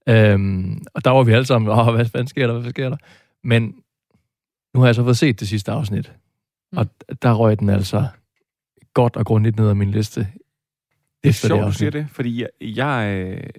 cliffhanger. 0.06 0.34
Øhm, 0.34 0.82
og 0.94 1.04
der 1.04 1.10
var 1.10 1.22
vi 1.22 1.32
alle 1.32 1.44
sammen, 1.46 1.70
åh, 1.70 1.94
hvad 1.94 2.04
fanden 2.04 2.28
sker 2.28 2.46
der, 2.46 2.58
hvad 2.60 2.70
sker 2.70 2.88
der? 2.88 2.96
Men 3.44 3.74
nu 4.74 4.80
har 4.80 4.86
jeg 4.86 4.94
så 4.94 5.04
fået 5.04 5.16
set 5.16 5.40
det 5.40 5.48
sidste 5.48 5.72
afsnit, 5.72 6.12
Mm. 6.72 6.78
og 6.78 6.86
der 7.22 7.32
røg 7.32 7.58
den 7.60 7.68
altså 7.70 8.06
godt 9.02 9.16
og 9.16 9.26
grundigt 9.26 9.56
ned 9.56 9.68
ad 9.68 9.74
min 9.74 9.90
liste. 9.90 10.20
Det 11.22 11.28
er 11.28 11.32
sjovt, 11.32 11.60
du 11.60 11.64
afsnit. 11.66 11.78
siger 11.78 11.90
det, 11.90 12.06
fordi 12.10 12.40
jeg, 12.40 12.48
jeg, 12.60 13.14
øh, 13.16 13.50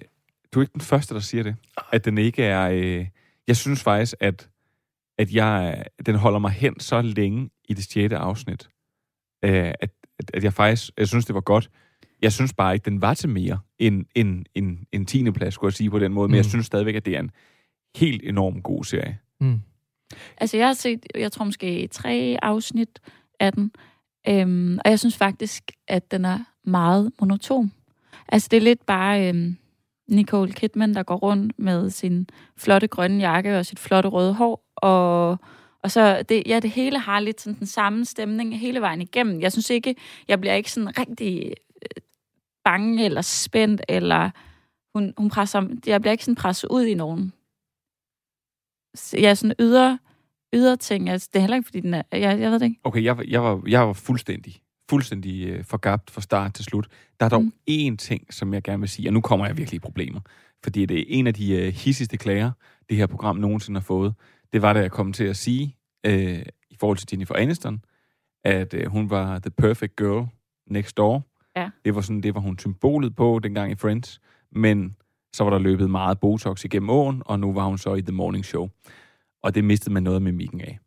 du 0.54 0.58
er 0.58 0.62
ikke 0.62 0.72
den 0.72 0.80
første, 0.80 1.14
der 1.14 1.20
siger 1.20 1.42
det. 1.42 1.56
At 1.92 2.04
den 2.04 2.18
ikke 2.18 2.42
er... 2.42 2.70
Øh, 2.70 3.06
jeg 3.48 3.56
synes 3.56 3.82
faktisk, 3.82 4.14
at, 4.20 4.48
at 5.18 5.32
jeg, 5.32 5.84
den 6.06 6.14
holder 6.14 6.38
mig 6.38 6.50
hen 6.50 6.80
så 6.80 7.02
længe 7.02 7.50
i 7.68 7.74
det 7.74 7.84
sjette 7.84 8.16
afsnit, 8.16 8.68
øh, 9.44 9.52
at, 9.80 9.90
at, 10.18 10.30
at 10.34 10.44
jeg 10.44 10.52
faktisk... 10.52 10.90
Jeg 10.98 11.08
synes, 11.08 11.24
det 11.24 11.34
var 11.34 11.40
godt. 11.40 11.70
Jeg 12.22 12.32
synes 12.32 12.52
bare 12.52 12.74
ikke, 12.74 12.84
den 12.84 13.02
var 13.02 13.14
til 13.14 13.28
mere 13.28 13.58
end 13.78 14.04
en, 14.14 14.46
en, 14.54 14.86
en 14.92 15.06
tiende 15.06 15.32
plads, 15.32 15.54
skulle 15.54 15.68
jeg 15.68 15.74
sige 15.74 15.90
på 15.90 15.98
den 15.98 16.12
måde. 16.12 16.28
Men 16.28 16.36
jeg 16.36 16.44
Mm. 16.44 16.48
synes 16.48 16.66
stadigvæk, 16.66 16.94
at 16.94 17.04
det 17.06 17.16
er 17.16 17.20
en 17.20 17.30
helt 17.96 18.22
enorm 18.24 18.62
god 18.62 18.84
serie. 18.84 19.18
Mm. 19.40 19.60
Altså, 20.36 20.56
jeg 20.56 20.66
har 20.66 20.74
set, 20.74 21.06
jeg 21.14 21.32
tror 21.32 21.44
måske 21.44 21.86
tre 21.86 22.36
afsnit 22.42 23.00
af 23.40 23.52
den, 23.52 23.72
øhm, 24.28 24.78
og 24.84 24.90
jeg 24.90 24.98
synes 24.98 25.16
faktisk, 25.16 25.72
at 25.88 26.10
den 26.10 26.24
er 26.24 26.38
meget 26.64 27.12
monoton. 27.20 27.72
Altså, 28.28 28.48
det 28.50 28.56
er 28.56 28.60
lidt 28.60 28.86
bare 28.86 29.28
øhm, 29.28 29.56
Nicole 30.08 30.52
Kidman, 30.52 30.94
der 30.94 31.02
går 31.02 31.16
rundt 31.16 31.58
med 31.58 31.90
sin 31.90 32.28
flotte 32.56 32.88
grønne 32.88 33.20
jakke 33.20 33.58
og 33.58 33.66
sit 33.66 33.78
flotte 33.78 34.08
røde 34.08 34.34
hår, 34.34 34.64
og, 34.76 35.38
og 35.82 35.90
så, 35.90 36.22
det, 36.22 36.42
ja, 36.46 36.60
det 36.60 36.70
hele 36.70 36.98
har 36.98 37.20
lidt 37.20 37.40
sådan 37.40 37.58
den 37.58 37.66
samme 37.66 38.04
stemning 38.04 38.58
hele 38.58 38.80
vejen 38.80 39.02
igennem. 39.02 39.40
Jeg 39.40 39.52
synes 39.52 39.70
ikke, 39.70 39.96
jeg 40.28 40.40
bliver 40.40 40.54
ikke 40.54 40.72
sådan 40.72 40.98
rigtig 40.98 41.54
øh, 41.82 42.02
bange 42.64 43.04
eller 43.04 43.22
spændt, 43.22 43.82
eller 43.88 44.30
hun, 44.94 45.14
hun 45.16 45.30
presser, 45.30 45.68
jeg 45.86 46.00
bliver 46.00 46.12
ikke 46.12 46.24
sådan 46.24 46.34
presset 46.34 46.68
ud 46.70 46.84
i 46.84 46.94
nogen. 46.94 47.32
Jeg 49.12 49.30
er 49.30 49.34
sådan 49.34 49.56
ydre, 49.60 49.98
ydre 50.54 50.76
ting. 50.76 51.08
Altså, 51.08 51.28
det 51.32 51.38
er 51.38 51.40
heller 51.40 51.56
ikke, 51.56 51.66
fordi 51.66 51.80
den 51.80 51.94
er... 51.94 52.02
Jeg, 52.12 52.40
jeg 52.40 52.50
ved 52.50 52.58
det 52.58 52.66
ikke. 52.66 52.80
Okay, 52.84 53.04
jeg, 53.04 53.16
var- 53.16 53.24
jeg, 53.28 53.42
var, 53.42 53.62
jeg 53.68 53.86
var 53.86 53.92
fuldstændig, 53.92 54.60
fuldstændig 54.90 55.48
øh, 55.48 55.64
forgabt 55.64 56.10
fra 56.10 56.20
start 56.20 56.54
til 56.54 56.64
slut. 56.64 56.88
Der 57.20 57.26
er 57.26 57.30
dog 57.30 57.42
mm. 57.42 57.52
én 57.70 57.96
ting, 57.96 58.34
som 58.34 58.54
jeg 58.54 58.62
gerne 58.62 58.80
vil 58.80 58.88
sige, 58.88 59.08
og 59.08 59.12
nu 59.12 59.20
kommer 59.20 59.46
jeg 59.46 59.56
virkelig 59.56 59.76
i 59.76 59.80
problemer. 59.80 60.20
Fordi 60.62 60.86
det 60.86 60.98
er 61.00 61.04
en 61.08 61.26
af 61.26 61.34
de 61.34 61.52
øh, 61.52 61.72
hissigste 61.72 62.16
klager, 62.16 62.50
det 62.88 62.96
her 62.96 63.06
program 63.06 63.36
nogensinde 63.36 63.80
har 63.80 63.84
fået. 63.84 64.14
Det 64.52 64.62
var, 64.62 64.72
da 64.72 64.80
jeg 64.80 64.90
kom 64.90 65.12
til 65.12 65.24
at 65.24 65.36
sige, 65.36 65.76
øh, 66.06 66.42
i 66.70 66.76
forhold 66.80 66.98
til 66.98 67.08
Jennifer 67.12 67.34
Aniston, 67.34 67.82
at 68.44 68.74
øh, 68.74 68.86
hun 68.86 69.10
var 69.10 69.38
the 69.38 69.50
perfect 69.50 69.96
girl 69.96 70.26
next 70.70 70.96
door. 70.96 71.26
Ja. 71.56 71.70
Det 71.84 71.94
var 71.94 72.00
sådan, 72.00 72.20
det 72.20 72.34
var 72.34 72.40
hun 72.40 72.58
symbolet 72.58 73.16
på 73.16 73.40
dengang 73.42 73.72
i 73.72 73.74
Friends. 73.74 74.20
Men 74.52 74.96
så 75.32 75.44
var 75.44 75.50
der 75.50 75.58
løbet 75.58 75.90
meget 75.90 76.20
Botox 76.20 76.64
igennem 76.64 76.90
åen, 76.90 77.22
og 77.26 77.40
nu 77.40 77.52
var 77.52 77.64
hun 77.64 77.78
så 77.78 77.94
i 77.94 78.02
The 78.02 78.12
Morning 78.12 78.44
Show. 78.44 78.68
Og 79.42 79.54
det 79.54 79.64
mistede 79.64 79.92
man 79.94 80.02
noget 80.02 80.16
af 80.16 80.22
mimikken 80.22 80.60
af. 80.60 80.78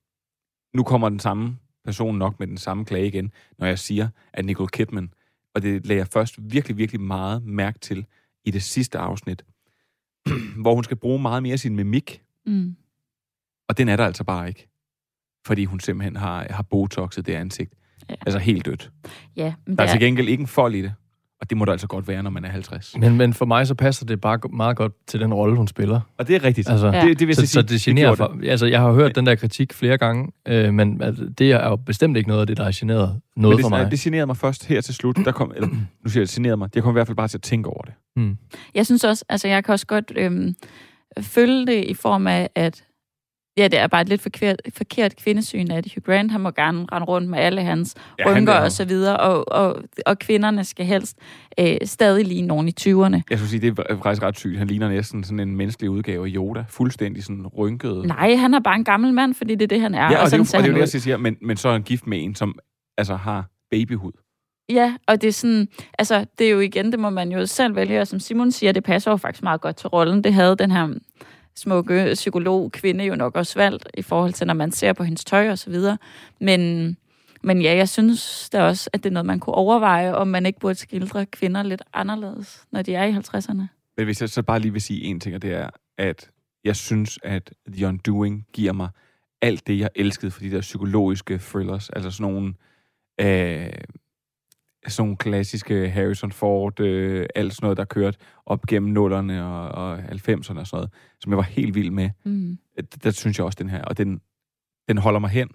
Nu 0.73 0.83
kommer 0.83 1.09
den 1.09 1.19
samme 1.19 1.57
person 1.85 2.17
nok 2.17 2.39
med 2.39 2.47
den 2.47 2.57
samme 2.57 2.85
klage 2.85 3.07
igen, 3.07 3.31
når 3.57 3.67
jeg 3.67 3.79
siger, 3.79 4.09
at 4.33 4.45
Nicole 4.45 4.69
Kidman, 4.69 5.13
og 5.55 5.61
det 5.61 5.85
lagde 5.85 5.97
jeg 5.99 6.07
først 6.07 6.35
virkelig, 6.53 6.77
virkelig 6.77 7.01
meget 7.01 7.43
mærke 7.43 7.79
til 7.79 8.05
i 8.45 8.51
det 8.51 8.63
sidste 8.63 8.97
afsnit, 8.99 9.45
hvor 10.61 10.75
hun 10.75 10.83
skal 10.83 10.97
bruge 10.97 11.21
meget 11.21 11.43
mere 11.43 11.57
sin 11.57 11.75
mimik, 11.75 12.19
Mm. 12.45 12.75
og 13.69 13.77
den 13.77 13.89
er 13.89 13.95
der 13.95 14.05
altså 14.05 14.23
bare 14.23 14.47
ikke. 14.47 14.67
Fordi 15.45 15.65
hun 15.65 15.79
simpelthen 15.79 16.15
har, 16.15 16.47
har 16.49 16.63
botoxet 16.63 17.25
det 17.25 17.33
ansigt. 17.33 17.73
Ja. 18.09 18.15
Altså 18.25 18.39
helt 18.39 18.65
dødt. 18.65 18.91
Ja, 19.35 19.53
men 19.67 19.77
Der 19.77 19.83
er 19.83 19.87
det 19.87 19.91
til 19.91 19.99
gengæld 19.99 20.27
ikke 20.29 20.41
en 20.41 20.47
fold 20.47 20.75
i 20.75 20.81
det. 20.81 20.93
Og 21.43 21.49
det 21.49 21.57
må 21.57 21.65
der 21.65 21.71
altså 21.71 21.87
godt 21.87 22.07
være, 22.07 22.23
når 22.23 22.29
man 22.29 22.45
er 22.45 22.49
50. 22.49 22.95
Men, 22.97 23.17
men 23.17 23.33
for 23.33 23.45
mig 23.45 23.67
så 23.67 23.75
passer 23.75 24.05
det 24.05 24.21
bare 24.21 24.39
meget 24.53 24.77
godt 24.77 24.93
til 25.07 25.19
den 25.19 25.33
rolle, 25.33 25.55
hun 25.55 25.67
spiller. 25.67 25.99
Og 26.17 26.27
det 26.27 26.35
er 26.35 26.43
rigtigt. 26.43 26.69
Altså, 26.69 26.87
Ja. 26.87 27.05
det, 27.05 27.19
det 27.19 27.27
vil 27.27 27.35
så, 27.35 27.41
jeg 27.41 27.47
så 27.47 27.53
sige, 27.53 27.63
det 27.63 27.81
generer 27.81 28.15
gjorde 28.15 28.17
for, 28.17 28.49
altså, 28.49 28.65
jeg 28.65 28.79
har 28.81 28.91
hørt 28.91 29.15
den 29.15 29.25
der 29.25 29.35
kritik 29.35 29.73
flere 29.73 29.97
gange, 29.97 30.31
øh, 30.47 30.73
men 30.73 31.01
altså, 31.01 31.23
det 31.37 31.51
er 31.51 31.67
jo 31.69 31.75
bestemt 31.75 32.17
ikke 32.17 32.29
noget 32.29 32.41
af 32.41 32.47
det, 32.47 32.57
der 32.57 32.63
har 32.63 32.71
generet 32.75 33.19
noget 33.35 33.55
Men 33.57 33.63
for 33.63 33.69
mig. 33.69 33.79
det, 33.83 33.91
det 33.91 33.99
generede 33.99 34.25
mig 34.25 34.37
først 34.37 34.65
her 34.65 34.81
til 34.81 34.93
slut. 34.93 35.15
Der 35.25 35.31
kom, 35.31 35.51
eller, 35.55 35.67
nu 36.03 36.09
siger 36.09 36.21
jeg, 36.21 36.27
det 36.27 36.35
generede 36.35 36.57
mig. 36.57 36.69
Jeg 36.75 36.83
kom 36.83 36.91
i 36.91 36.93
hvert 36.93 37.07
fald 37.07 37.17
bare 37.17 37.27
til 37.27 37.37
at 37.37 37.41
tænke 37.41 37.69
over 37.69 37.81
det. 37.81 37.93
Mm. 38.15 38.37
Jeg 38.75 38.85
synes 38.85 39.03
også, 39.03 39.25
altså 39.29 39.47
jeg 39.47 39.63
kan 39.63 39.71
også 39.71 39.87
godt 39.87 40.11
øhm, 40.15 40.55
følge 41.21 41.65
det 41.67 41.83
i 41.87 41.93
form 41.93 42.27
af, 42.27 42.49
at 42.55 42.83
ja, 43.57 43.67
det 43.67 43.79
er 43.79 43.87
bare 43.87 44.01
et 44.01 44.09
lidt 44.09 44.21
forkert, 44.21 44.61
forkert 44.77 45.15
kvindesyn, 45.15 45.71
at 45.71 45.87
Hugh 45.95 46.03
Grant, 46.05 46.31
han 46.31 46.41
må 46.41 46.51
gerne 46.51 46.85
rende 46.91 47.05
rundt 47.05 47.29
med 47.29 47.39
alle 47.39 47.61
hans 47.61 47.95
Ja, 48.19 48.23
han 48.23 48.37
rynker 48.37 48.53
vil- 48.53 48.61
og 48.63 48.71
så 48.71 48.85
videre, 48.85 49.17
og, 49.17 49.51
og, 49.51 49.83
og 50.05 50.19
kvinderne 50.19 50.63
skal 50.63 50.85
helst 50.85 51.17
øh, 51.59 51.77
stadig 51.85 52.25
ligne 52.25 52.47
nogen 52.47 52.67
i 52.67 52.73
20'erne. 52.79 53.21
Jeg 53.29 53.37
skulle 53.37 53.49
sige, 53.49 53.59
det 53.59 53.79
er 53.79 53.99
faktisk 54.03 54.23
ret 54.23 54.37
sygt. 54.37 54.57
Han 54.57 54.67
ligner 54.67 54.89
næsten 54.89 55.23
sådan 55.23 55.39
en 55.39 55.55
menneskelig 55.55 55.89
udgave 55.89 56.25
af 56.27 56.31
Yoda. 56.35 56.65
Fuldstændig 56.69 57.23
sådan 57.23 57.47
rynket. 57.47 58.05
Nej, 58.05 58.35
han 58.35 58.53
er 58.53 58.59
bare 58.59 58.75
en 58.75 58.83
gammel 58.83 59.13
mand, 59.13 59.33
fordi 59.33 59.55
det 59.55 59.63
er 59.63 59.67
det, 59.67 59.81
han 59.81 59.95
er. 59.95 59.99
Ja, 59.99 60.05
og, 60.07 60.11
det 60.11 60.19
er 60.21 60.25
sådan 60.25 60.37
jo, 60.37 60.41
og 60.41 60.47
det 60.47 60.55
er 60.55 60.57
jo 60.57 60.73
han 60.73 60.81
det, 60.87 60.93
jeg 60.93 61.01
siger, 61.01 61.17
men, 61.17 61.37
men 61.41 61.57
så 61.57 61.67
er 61.67 61.73
han 61.73 61.83
gift 61.83 62.07
med 62.07 62.23
en, 62.23 62.35
som 62.35 62.59
altså 62.97 63.15
har 63.15 63.49
babyhud. 63.71 64.11
Ja, 64.69 64.95
og 65.07 65.21
det 65.21 65.27
er 65.27 65.31
sådan, 65.31 65.67
altså 65.99 66.25
det 66.39 66.47
er 66.47 66.51
jo 66.51 66.59
igen, 66.59 66.91
det 66.91 66.99
må 66.99 67.09
man 67.09 67.31
jo 67.31 67.45
selv 67.45 67.75
vælge, 67.75 68.01
og 68.01 68.07
som 68.07 68.19
Simon 68.19 68.51
siger, 68.51 68.71
det 68.71 68.83
passer 68.83 69.11
jo 69.11 69.17
faktisk 69.17 69.43
meget 69.43 69.61
godt 69.61 69.75
til 69.75 69.89
rollen. 69.89 70.23
Det 70.23 70.33
havde 70.33 70.55
den 70.55 70.71
her 70.71 70.87
smukke 71.55 72.11
psykolog 72.13 72.71
kvinde 72.71 73.03
jo 73.03 73.15
nok 73.15 73.35
også 73.35 73.59
valgt, 73.59 73.87
i 73.97 74.01
forhold 74.01 74.33
til, 74.33 74.47
når 74.47 74.53
man 74.53 74.71
ser 74.71 74.93
på 74.93 75.03
hendes 75.03 75.25
tøj 75.25 75.49
og 75.49 75.57
så 75.57 75.69
videre. 75.69 75.97
Men, 76.39 76.97
men 77.41 77.61
ja, 77.61 77.75
jeg 77.75 77.89
synes 77.89 78.49
da 78.49 78.63
også, 78.63 78.89
at 78.93 79.03
det 79.03 79.09
er 79.09 79.13
noget, 79.13 79.25
man 79.25 79.39
kunne 79.39 79.55
overveje, 79.55 80.13
om 80.13 80.27
man 80.27 80.45
ikke 80.45 80.59
burde 80.59 80.75
skildre 80.75 81.25
kvinder 81.25 81.63
lidt 81.63 81.81
anderledes, 81.93 82.65
når 82.71 82.81
de 82.81 82.95
er 82.95 83.03
i 83.05 83.11
50'erne. 83.11 83.63
Men 83.97 84.05
hvis 84.05 84.21
jeg 84.21 84.29
så 84.29 84.43
bare 84.43 84.59
lige 84.59 84.71
vil 84.71 84.81
sige 84.81 85.03
en 85.03 85.19
ting, 85.19 85.35
og 85.35 85.41
det 85.41 85.53
er, 85.53 85.69
at 85.97 86.29
jeg 86.63 86.75
synes, 86.75 87.19
at 87.23 87.53
The 87.67 87.87
Undoing 87.87 88.45
giver 88.53 88.73
mig 88.73 88.89
alt 89.41 89.67
det, 89.67 89.79
jeg 89.79 89.89
elskede 89.95 90.31
for 90.31 90.39
de 90.39 90.51
der 90.51 90.61
psykologiske 90.61 91.37
thrillers. 91.37 91.89
Altså 91.89 92.11
sådan 92.11 92.33
nogle, 92.33 92.53
øh, 93.21 93.69
sådan 94.87 95.03
nogle 95.07 95.17
klassiske 95.17 95.89
Harrison 95.89 96.31
Ford, 96.31 96.79
øh, 96.79 97.25
alt 97.35 97.53
sådan 97.53 97.65
noget, 97.65 97.77
der 97.77 97.85
kørte 97.85 98.17
op 98.45 98.61
gennem 98.65 98.91
nullerne 98.91 99.45
og, 99.45 99.69
og 99.69 99.99
90'erne 99.99 100.37
og 100.37 100.45
sådan 100.45 100.65
noget, 100.73 100.89
som 101.21 101.31
jeg 101.31 101.37
var 101.37 101.43
helt 101.43 101.75
vild 101.75 101.91
med. 101.91 102.09
Mm. 102.25 102.57
Der, 102.75 102.81
der 103.03 103.11
synes 103.11 103.37
jeg 103.37 103.45
også, 103.45 103.57
den 103.61 103.69
her, 103.69 103.81
og 103.81 103.97
den, 103.97 104.21
den 104.87 104.97
holder 104.97 105.19
mig 105.19 105.29
hen 105.29 105.49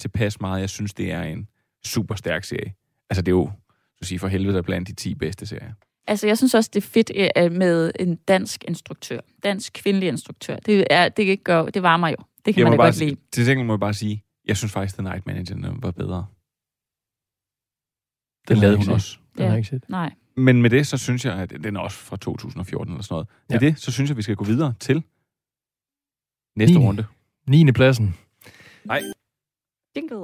tilpas 0.00 0.40
meget. 0.40 0.60
Jeg 0.60 0.70
synes, 0.70 0.94
det 0.94 1.12
er 1.12 1.22
en 1.22 1.48
super 1.84 2.14
stærk 2.14 2.44
serie. 2.44 2.74
Altså 3.10 3.22
det 3.22 3.28
er 3.28 3.36
jo, 3.36 3.50
så 4.02 4.08
sige 4.08 4.18
for 4.18 4.28
helvede, 4.28 4.62
blandt 4.62 4.88
de 4.88 4.94
10 4.94 5.14
bedste 5.14 5.46
serier. 5.46 5.72
Altså, 6.06 6.26
jeg 6.26 6.38
synes 6.38 6.54
også, 6.54 6.70
det 6.74 6.84
er 6.84 6.88
fedt 6.88 7.12
øh, 7.36 7.52
med 7.52 7.92
en 8.00 8.16
dansk 8.16 8.64
instruktør. 8.68 9.20
Dansk 9.44 9.72
kvindelig 9.72 10.08
instruktør. 10.08 10.56
Det, 10.56 10.86
er, 10.90 11.08
det, 11.08 11.44
gør, 11.44 11.64
det 11.64 11.82
varmer 11.82 12.08
jo. 12.08 12.16
Det 12.44 12.54
kan 12.54 12.60
Jeg 12.62 12.70
man 12.70 12.78
da 12.78 12.84
godt 12.84 12.98
lide. 12.98 13.16
Til 13.32 13.46
gengæld 13.46 13.66
må 13.66 13.72
jeg 13.72 13.80
bare 13.80 13.94
sige, 13.94 14.22
jeg 14.46 14.56
synes 14.56 14.72
faktisk, 14.72 14.94
The 14.94 15.02
Night 15.02 15.26
Manager 15.26 15.74
var 15.80 15.90
bedre. 15.90 16.26
Den 18.48 18.54
Den 18.54 18.56
har 18.56 18.62
lavede 18.62 18.76
hun 18.76 18.82
ikke 18.82 18.92
også. 18.92 19.18
Den 19.36 19.42
har 19.44 19.48
jeg 19.50 19.58
ikke 19.58 19.68
set. 19.68 19.84
Nej. 19.88 20.12
Men 20.36 20.62
med 20.62 20.70
det, 20.70 20.86
så 20.86 20.96
synes 20.98 21.24
jeg, 21.24 21.34
at 21.34 21.50
den 21.64 21.76
er 21.76 21.80
også 21.80 21.98
fra 21.98 22.16
2014 22.16 22.92
eller 22.94 23.02
sådan 23.02 23.14
noget. 23.14 23.28
Med 23.50 23.60
Ja. 23.60 23.66
det, 23.66 23.80
så 23.80 23.92
synes 23.92 24.10
jeg, 24.10 24.16
vi 24.16 24.22
skal 24.22 24.36
gå 24.36 24.44
videre 24.44 24.74
til 24.80 25.02
næste 26.56 26.72
Niende. 26.74 26.86
runde. 26.88 27.04
9. 27.48 27.72
pladsen. 27.72 28.14
Jingle. 29.96 30.16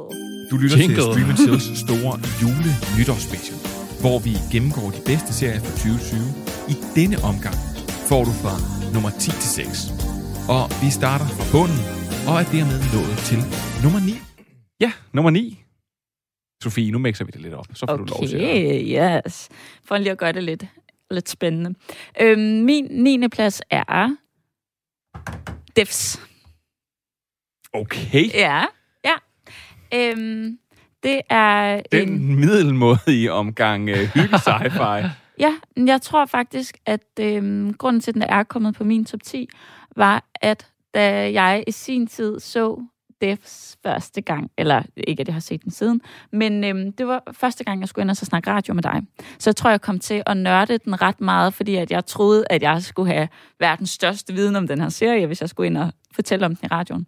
Du 0.50 0.56
lytter 0.62 0.76
Jingle. 0.78 0.94
til 0.96 1.02
Stream 1.02 1.36
Tills 1.36 1.66
store 1.86 2.14
jule 2.42 2.70
nytårsspecial, 2.98 3.58
hvor 4.04 4.18
vi 4.26 4.32
gennemgår 4.52 4.88
de 4.96 5.00
bedste 5.10 5.30
serier 5.40 5.60
fra 5.66 5.72
2020. 5.76 6.20
I 6.72 6.74
denne 6.98 7.16
omgang 7.30 7.56
får 8.10 8.22
du 8.28 8.32
fra 8.42 8.54
nummer 8.94 9.10
10 9.10 9.30
til 9.42 9.50
6. 9.66 9.68
Og 10.56 10.64
vi 10.82 10.88
starter 11.00 11.26
fra 11.36 11.44
bunden, 11.54 11.80
og 12.28 12.34
er 12.42 12.46
dermed 12.56 12.78
nået 12.96 13.16
til 13.28 13.40
nummer 13.84 14.00
9. 14.00 14.12
Ja, 14.84 14.92
nummer 15.16 15.30
9. 15.30 15.61
Sofie, 16.62 16.90
nu 16.90 16.98
mixer 16.98 17.24
vi 17.24 17.30
det 17.30 17.40
lidt 17.40 17.54
op, 17.54 17.66
så 17.74 17.86
får 17.88 17.96
du 17.96 18.04
lov 18.04 18.28
til 18.28 18.36
at... 18.36 18.42
Okay, 18.42 19.20
yes. 19.26 19.48
For 19.84 19.98
lige 19.98 20.10
at 20.10 20.18
gøre 20.18 20.32
det 20.32 20.42
lidt, 20.44 20.64
lidt 21.10 21.28
spændende. 21.28 21.74
Øhm, 22.20 22.40
min 22.40 22.84
9. 22.90 23.28
plads 23.28 23.62
er 23.70 24.16
Devs. 25.76 26.20
Okay, 27.72 28.34
Ja, 28.34 28.64
ja. 29.04 29.14
Øhm, 29.94 30.58
det 31.02 31.20
er 31.30 31.74
en... 31.92 32.08
den 32.08 32.36
middelmådige 32.36 33.32
omgang 33.32 33.90
uh, 33.90 33.96
hygge 33.96 34.36
sci-fi. 34.46 35.08
Ja, 35.38 35.54
jeg 35.76 36.02
tror 36.02 36.26
faktisk, 36.26 36.78
at 36.86 37.20
øhm, 37.20 37.74
grunden 37.74 38.00
til, 38.00 38.10
at 38.10 38.14
den 38.14 38.22
er 38.22 38.42
kommet 38.42 38.74
på 38.74 38.84
min 38.84 39.04
top 39.04 39.20
10, 39.22 39.48
var, 39.96 40.24
at 40.34 40.66
da 40.94 41.32
jeg 41.32 41.64
i 41.66 41.70
sin 41.70 42.06
tid 42.06 42.40
så 42.40 42.82
Devs 43.22 43.76
første 43.82 44.20
gang, 44.20 44.50
eller 44.58 44.82
ikke, 44.96 45.20
at 45.20 45.26
jeg 45.28 45.34
har 45.34 45.40
set 45.40 45.64
den 45.64 45.72
siden, 45.72 46.00
men 46.32 46.64
øhm, 46.64 46.92
det 46.92 47.06
var 47.06 47.22
første 47.32 47.64
gang, 47.64 47.80
jeg 47.80 47.88
skulle 47.88 48.02
ind 48.02 48.10
og 48.10 48.16
så 48.16 48.24
snakke 48.24 48.50
radio 48.50 48.74
med 48.74 48.82
dig. 48.82 49.02
Så 49.38 49.50
jeg 49.50 49.56
tror, 49.56 49.70
jeg 49.70 49.80
kom 49.80 49.98
til 49.98 50.22
at 50.26 50.36
nørde 50.36 50.78
den 50.78 51.02
ret 51.02 51.20
meget, 51.20 51.54
fordi 51.54 51.76
at 51.76 51.90
jeg 51.90 52.06
troede, 52.06 52.44
at 52.50 52.62
jeg 52.62 52.82
skulle 52.82 53.12
have 53.12 53.28
verdens 53.60 53.90
største 53.90 54.32
viden 54.34 54.56
om 54.56 54.66
den 54.66 54.80
her 54.80 54.88
serie, 54.88 55.26
hvis 55.26 55.40
jeg 55.40 55.48
skulle 55.48 55.66
ind 55.66 55.76
og 55.76 55.92
fortælle 56.14 56.46
om 56.46 56.56
den 56.56 56.64
i 56.64 56.74
radioen. 56.74 57.06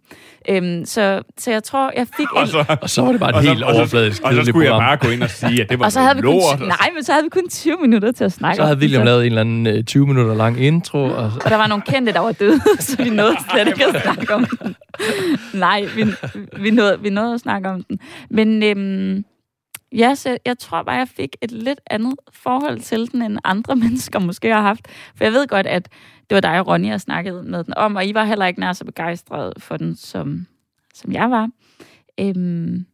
Øhm, 0.49 0.85
så, 0.85 1.21
så 1.37 1.51
jeg 1.51 1.63
tror, 1.63 1.91
jeg 1.97 2.07
fik 2.17 2.25
en... 2.35 2.37
Og 2.41 2.47
så, 2.47 2.77
Og 2.81 2.89
så 2.89 3.01
var 3.01 3.11
det 3.11 3.19
bare 3.19 3.29
et 3.29 3.43
så, 3.43 3.49
helt 3.49 3.63
og 3.63 3.73
så, 3.73 3.77
overfladisk 3.79 4.23
og 4.23 4.33
så 4.33 4.43
skulle 4.45 4.65
jeg 4.65 4.71
program. 4.71 4.87
bare 4.89 4.97
gå 4.97 5.07
ind 5.07 5.23
og 5.23 5.29
sige, 5.29 5.61
at 5.61 5.69
det 5.69 5.79
var 5.79 5.85
Og 5.85 5.91
så 5.91 5.99
havde 6.01 6.15
vi 6.15 6.21
kun, 6.21 6.31
lort. 6.33 6.59
nej, 6.59 6.89
men 6.95 7.03
så 7.03 7.11
havde 7.11 7.23
vi 7.23 7.29
kun 7.29 7.49
20 7.49 7.77
minutter 7.81 8.11
til 8.11 8.23
at 8.23 8.31
snakke 8.31 8.55
Så 8.55 8.63
havde 8.65 8.77
William 8.77 9.05
lavet 9.05 9.19
en 9.21 9.25
eller 9.25 9.41
anden 9.41 9.67
øh, 9.67 9.83
20 9.83 10.07
minutter 10.07 10.35
lang 10.35 10.61
intro, 10.63 11.03
og 11.03 11.31
Og 11.45 11.49
der 11.49 11.55
var 11.57 11.67
nogle 11.67 11.81
kendte, 11.87 12.13
der 12.13 12.19
var 12.19 12.31
døde, 12.31 12.59
så 12.79 13.03
vi 13.03 13.09
nåede 13.09 13.35
slet 13.51 13.67
ikke 13.67 13.85
at 13.85 14.01
snakke 14.03 14.33
om 14.33 14.45
den. 14.63 14.75
Nej, 15.53 15.85
vi, 15.95 16.05
vi, 16.57 16.71
nåede, 16.71 17.01
vi 17.01 17.09
nåede 17.09 17.33
at 17.33 17.39
snakke 17.39 17.69
om 17.69 17.83
den. 17.83 17.99
Men 18.29 18.63
øhm, 18.63 19.25
ja, 19.95 20.15
så 20.15 20.37
jeg 20.45 20.57
tror 20.57 20.83
bare, 20.83 20.95
jeg 20.95 21.07
fik 21.07 21.35
et 21.41 21.51
lidt 21.51 21.81
andet 21.89 22.15
forhold 22.33 22.79
til 22.79 23.11
den, 23.11 23.21
end 23.21 23.37
andre 23.43 23.75
mennesker 23.85 24.19
måske 24.19 24.53
har 24.53 24.61
haft. 24.61 24.87
For 25.15 25.23
jeg 25.23 25.33
ved 25.33 25.47
godt, 25.47 25.67
at 25.67 25.89
det 26.29 26.35
var 26.35 26.41
dig 26.41 26.59
og 26.59 26.67
Ronny, 26.67 26.87
jeg 26.87 27.01
snakkede 27.01 27.43
med 27.43 27.63
den 27.63 27.73
om, 27.77 27.95
og 27.95 28.05
I 28.05 28.13
var 28.13 28.25
heller 28.25 28.45
ikke 28.45 28.59
nær 28.59 28.73
så 28.73 28.85
begejstrede 28.85 29.53
for 29.57 29.77
den, 29.77 29.95
som, 29.95 30.47
som 30.93 31.11
jeg 31.11 31.31
var. 31.31 31.49
Øhm, 32.19 32.85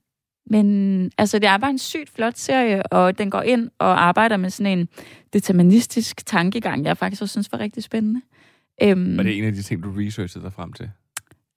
men 0.46 1.12
altså, 1.18 1.40
det 1.40 1.48
er 1.48 1.58
bare 1.58 1.70
en 1.72 1.78
sygt 1.78 2.10
flot 2.10 2.38
serie, 2.38 2.84
og 2.84 3.18
den 3.18 3.30
går 3.30 3.42
ind 3.42 3.70
og 3.80 4.04
arbejder 4.04 4.38
med 4.38 4.50
sådan 4.50 4.80
en 4.80 4.88
deterministisk 5.34 6.26
tankegang, 6.26 6.86
jeg 6.86 6.98
faktisk 6.98 7.22
også 7.22 7.32
synes 7.32 7.52
var 7.52 7.60
rigtig 7.60 7.84
spændende. 7.84 8.22
Øhm, 8.84 9.18
Var 9.18 9.24
det 9.24 9.38
en 9.38 9.44
af 9.44 9.54
de 9.54 9.62
ting, 9.62 9.84
du 9.84 9.92
researchede 9.98 10.44
dig 10.44 10.54
frem 10.54 10.74
til? 10.74 10.90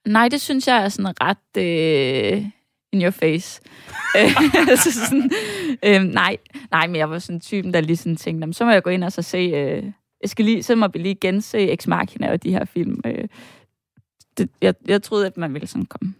Nej, 0.06 0.28
det 0.28 0.40
synes 0.40 0.68
jeg 0.68 0.84
er 0.84 0.88
sådan 0.88 1.14
ret 1.20 1.62
øh, 2.36 2.46
in 2.94 3.02
your 3.02 3.10
face. 3.10 3.60
Øh, 4.18 4.30
så 4.76 4.92
sådan, 4.92 5.30
øh, 5.84 6.02
nej, 6.02 6.36
nej, 6.70 6.86
men 6.86 6.96
jeg 6.96 7.10
var 7.10 7.18
sådan 7.18 7.40
typen, 7.40 7.74
der 7.74 7.80
lige 7.80 7.96
sådan 7.96 8.16
tænkte, 8.16 8.52
så 8.52 8.64
må 8.64 8.70
jeg 8.70 8.82
gå 8.82 8.90
ind 8.90 9.04
og 9.04 9.12
så 9.12 9.22
se, 9.22 9.38
øh, 9.38 9.92
jeg 10.20 10.30
skal 10.30 10.44
lige, 10.44 10.62
så 10.62 10.74
må 10.76 10.88
vi 10.88 10.98
lige 10.98 11.14
gense 11.14 11.72
Ex 11.72 11.86
Machina 11.86 12.32
og 12.32 12.42
de 12.42 12.50
her 12.50 12.64
film. 12.64 13.00
Øh, 13.06 13.28
det, 14.38 14.50
jeg, 14.62 14.74
jeg 14.88 15.02
troede, 15.02 15.26
at 15.26 15.36
man 15.36 15.54
ville 15.54 15.66
sådan 15.66 15.86
komme 15.86 16.14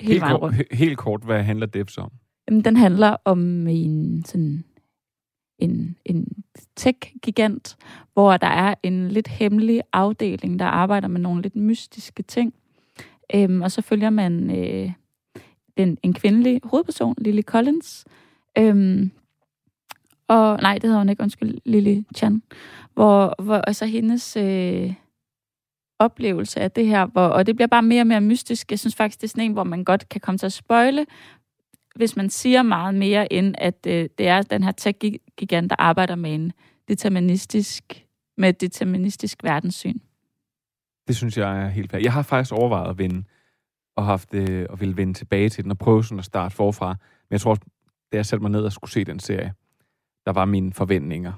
Helt, 0.00 0.20
vejen 0.20 0.40
kort, 0.40 0.54
helt 0.72 0.98
kort, 0.98 1.22
hvad 1.24 1.42
handler 1.42 1.66
Devs 1.66 1.98
om? 1.98 2.10
Jamen, 2.48 2.64
den 2.64 2.76
handler 2.76 3.16
om 3.24 3.66
en 3.68 4.24
sådan 4.24 4.64
en, 5.58 5.96
en 6.04 6.44
tech-gigant, 6.76 7.76
hvor 8.12 8.36
der 8.36 8.46
er 8.46 8.74
en 8.82 9.08
lidt 9.08 9.28
hemmelig 9.28 9.82
afdeling, 9.92 10.58
der 10.58 10.64
arbejder 10.64 11.08
med 11.08 11.20
nogle 11.20 11.42
lidt 11.42 11.56
mystiske 11.56 12.22
ting. 12.22 12.54
Øhm, 13.34 13.62
og 13.62 13.72
så 13.72 13.82
følger 13.82 14.10
man 14.10 14.50
øh, 14.58 14.92
den, 15.76 15.98
en 16.02 16.14
kvindelig 16.14 16.60
hovedperson, 16.64 17.14
Lily 17.18 17.42
Collins. 17.42 18.04
Øhm, 18.58 19.10
og 20.28 20.58
nej, 20.62 20.74
det 20.74 20.82
hedder 20.82 20.98
hun 20.98 21.08
ikke, 21.08 21.22
undskyld, 21.22 21.58
Lily 21.64 22.02
Chan. 22.16 22.42
Hvor, 22.94 23.42
hvor 23.42 23.56
altså 23.56 23.86
hendes 23.86 24.36
øh, 24.36 24.92
oplevelse 25.98 26.60
af 26.60 26.70
det 26.70 26.86
her, 26.86 27.06
hvor, 27.06 27.26
og 27.26 27.46
det 27.46 27.56
bliver 27.56 27.68
bare 27.68 27.82
mere 27.82 28.02
og 28.02 28.06
mere 28.06 28.20
mystisk. 28.20 28.70
Jeg 28.70 28.78
synes 28.78 28.94
faktisk, 28.94 29.20
det 29.20 29.26
er 29.26 29.28
sådan 29.28 29.44
en, 29.44 29.52
hvor 29.52 29.64
man 29.64 29.84
godt 29.84 30.08
kan 30.08 30.20
komme 30.20 30.38
til 30.38 30.46
at 30.46 30.52
spøjle, 30.52 31.06
hvis 31.96 32.16
man 32.16 32.30
siger 32.30 32.62
meget 32.62 32.94
mere, 32.94 33.32
end 33.32 33.54
at 33.58 33.86
øh, 33.86 34.08
det 34.18 34.28
er 34.28 34.42
den 34.42 34.62
her 34.62 34.72
tech-gigant, 34.72 35.70
der 35.70 35.76
arbejder 35.78 36.14
med 36.14 36.34
en 36.34 36.52
deterministisk, 36.88 38.04
med 38.36 38.48
et 38.48 38.60
deterministisk 38.60 39.44
verdenssyn. 39.44 39.98
Det 41.08 41.16
synes 41.16 41.38
jeg 41.38 41.64
er 41.64 41.68
helt 41.68 41.90
fair. 41.90 42.00
Jeg 42.00 42.12
har 42.12 42.22
faktisk 42.22 42.52
overvejet 42.52 42.90
at 42.90 42.98
vende, 42.98 43.24
og 43.96 44.04
haft 44.04 44.32
det, 44.32 44.66
og 44.66 44.80
ville 44.80 44.96
vende 44.96 45.14
tilbage 45.14 45.48
til 45.48 45.64
den, 45.64 45.70
og 45.70 45.78
prøve 45.78 46.04
sådan 46.04 46.18
at 46.18 46.24
starte 46.24 46.54
forfra. 46.54 46.88
Men 46.88 47.30
jeg 47.30 47.40
tror, 47.40 47.50
også, 47.50 47.62
da 48.12 48.16
jeg 48.16 48.26
satte 48.26 48.42
mig 48.42 48.50
ned 48.50 48.64
og 48.64 48.72
skulle 48.72 48.90
se 48.90 49.04
den 49.04 49.20
serie, 49.20 49.54
der 50.26 50.32
var 50.32 50.44
mine 50.44 50.72
forventninger 50.72 51.32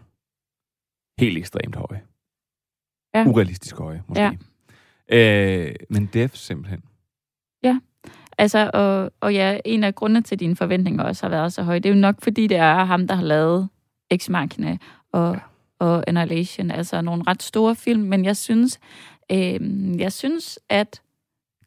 helt 1.18 1.38
ekstremt 1.38 1.76
høje. 1.76 2.02
Ja. 3.14 3.24
Urealistisk 3.26 3.76
høje, 3.76 4.02
måske. 4.06 4.38
Ja. 5.10 5.68
Øh, 5.68 5.74
men 5.90 6.06
Dev 6.06 6.28
simpelthen. 6.28 6.82
Altså, 8.38 8.70
og, 8.74 9.12
og 9.20 9.34
ja, 9.34 9.58
en 9.64 9.84
af 9.84 9.94
grundene 9.94 10.22
til, 10.22 10.34
at 10.34 10.40
dine 10.40 10.56
forventninger 10.56 11.04
også 11.04 11.26
har 11.26 11.30
været 11.30 11.52
så 11.52 11.62
høje, 11.62 11.78
det 11.78 11.88
er 11.88 11.94
jo 11.94 12.00
nok, 12.00 12.22
fordi 12.22 12.46
det 12.46 12.56
er 12.56 12.84
ham, 12.84 13.06
der 13.06 13.14
har 13.14 13.22
lavet 13.22 13.68
Ex 14.10 14.28
Machina 14.28 14.78
og, 15.12 15.34
ja. 15.34 15.40
og 15.78 16.04
Annihilation, 16.06 16.70
altså 16.70 17.00
nogle 17.00 17.24
ret 17.26 17.42
store 17.42 17.74
film, 17.74 18.02
men 18.02 18.24
jeg 18.24 18.36
synes, 18.36 18.80
øh, 19.32 19.60
jeg 20.00 20.12
synes, 20.12 20.58
at 20.68 21.02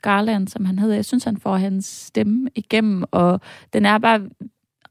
Garland, 0.01 0.47
som 0.47 0.65
han 0.65 0.79
hedder, 0.79 0.95
jeg 0.95 1.05
synes, 1.05 1.23
han 1.23 1.37
får 1.37 1.55
hans 1.55 1.85
stemme 1.85 2.49
igennem, 2.55 3.03
og 3.11 3.41
den 3.73 3.85
er 3.85 3.97
bare 3.97 4.21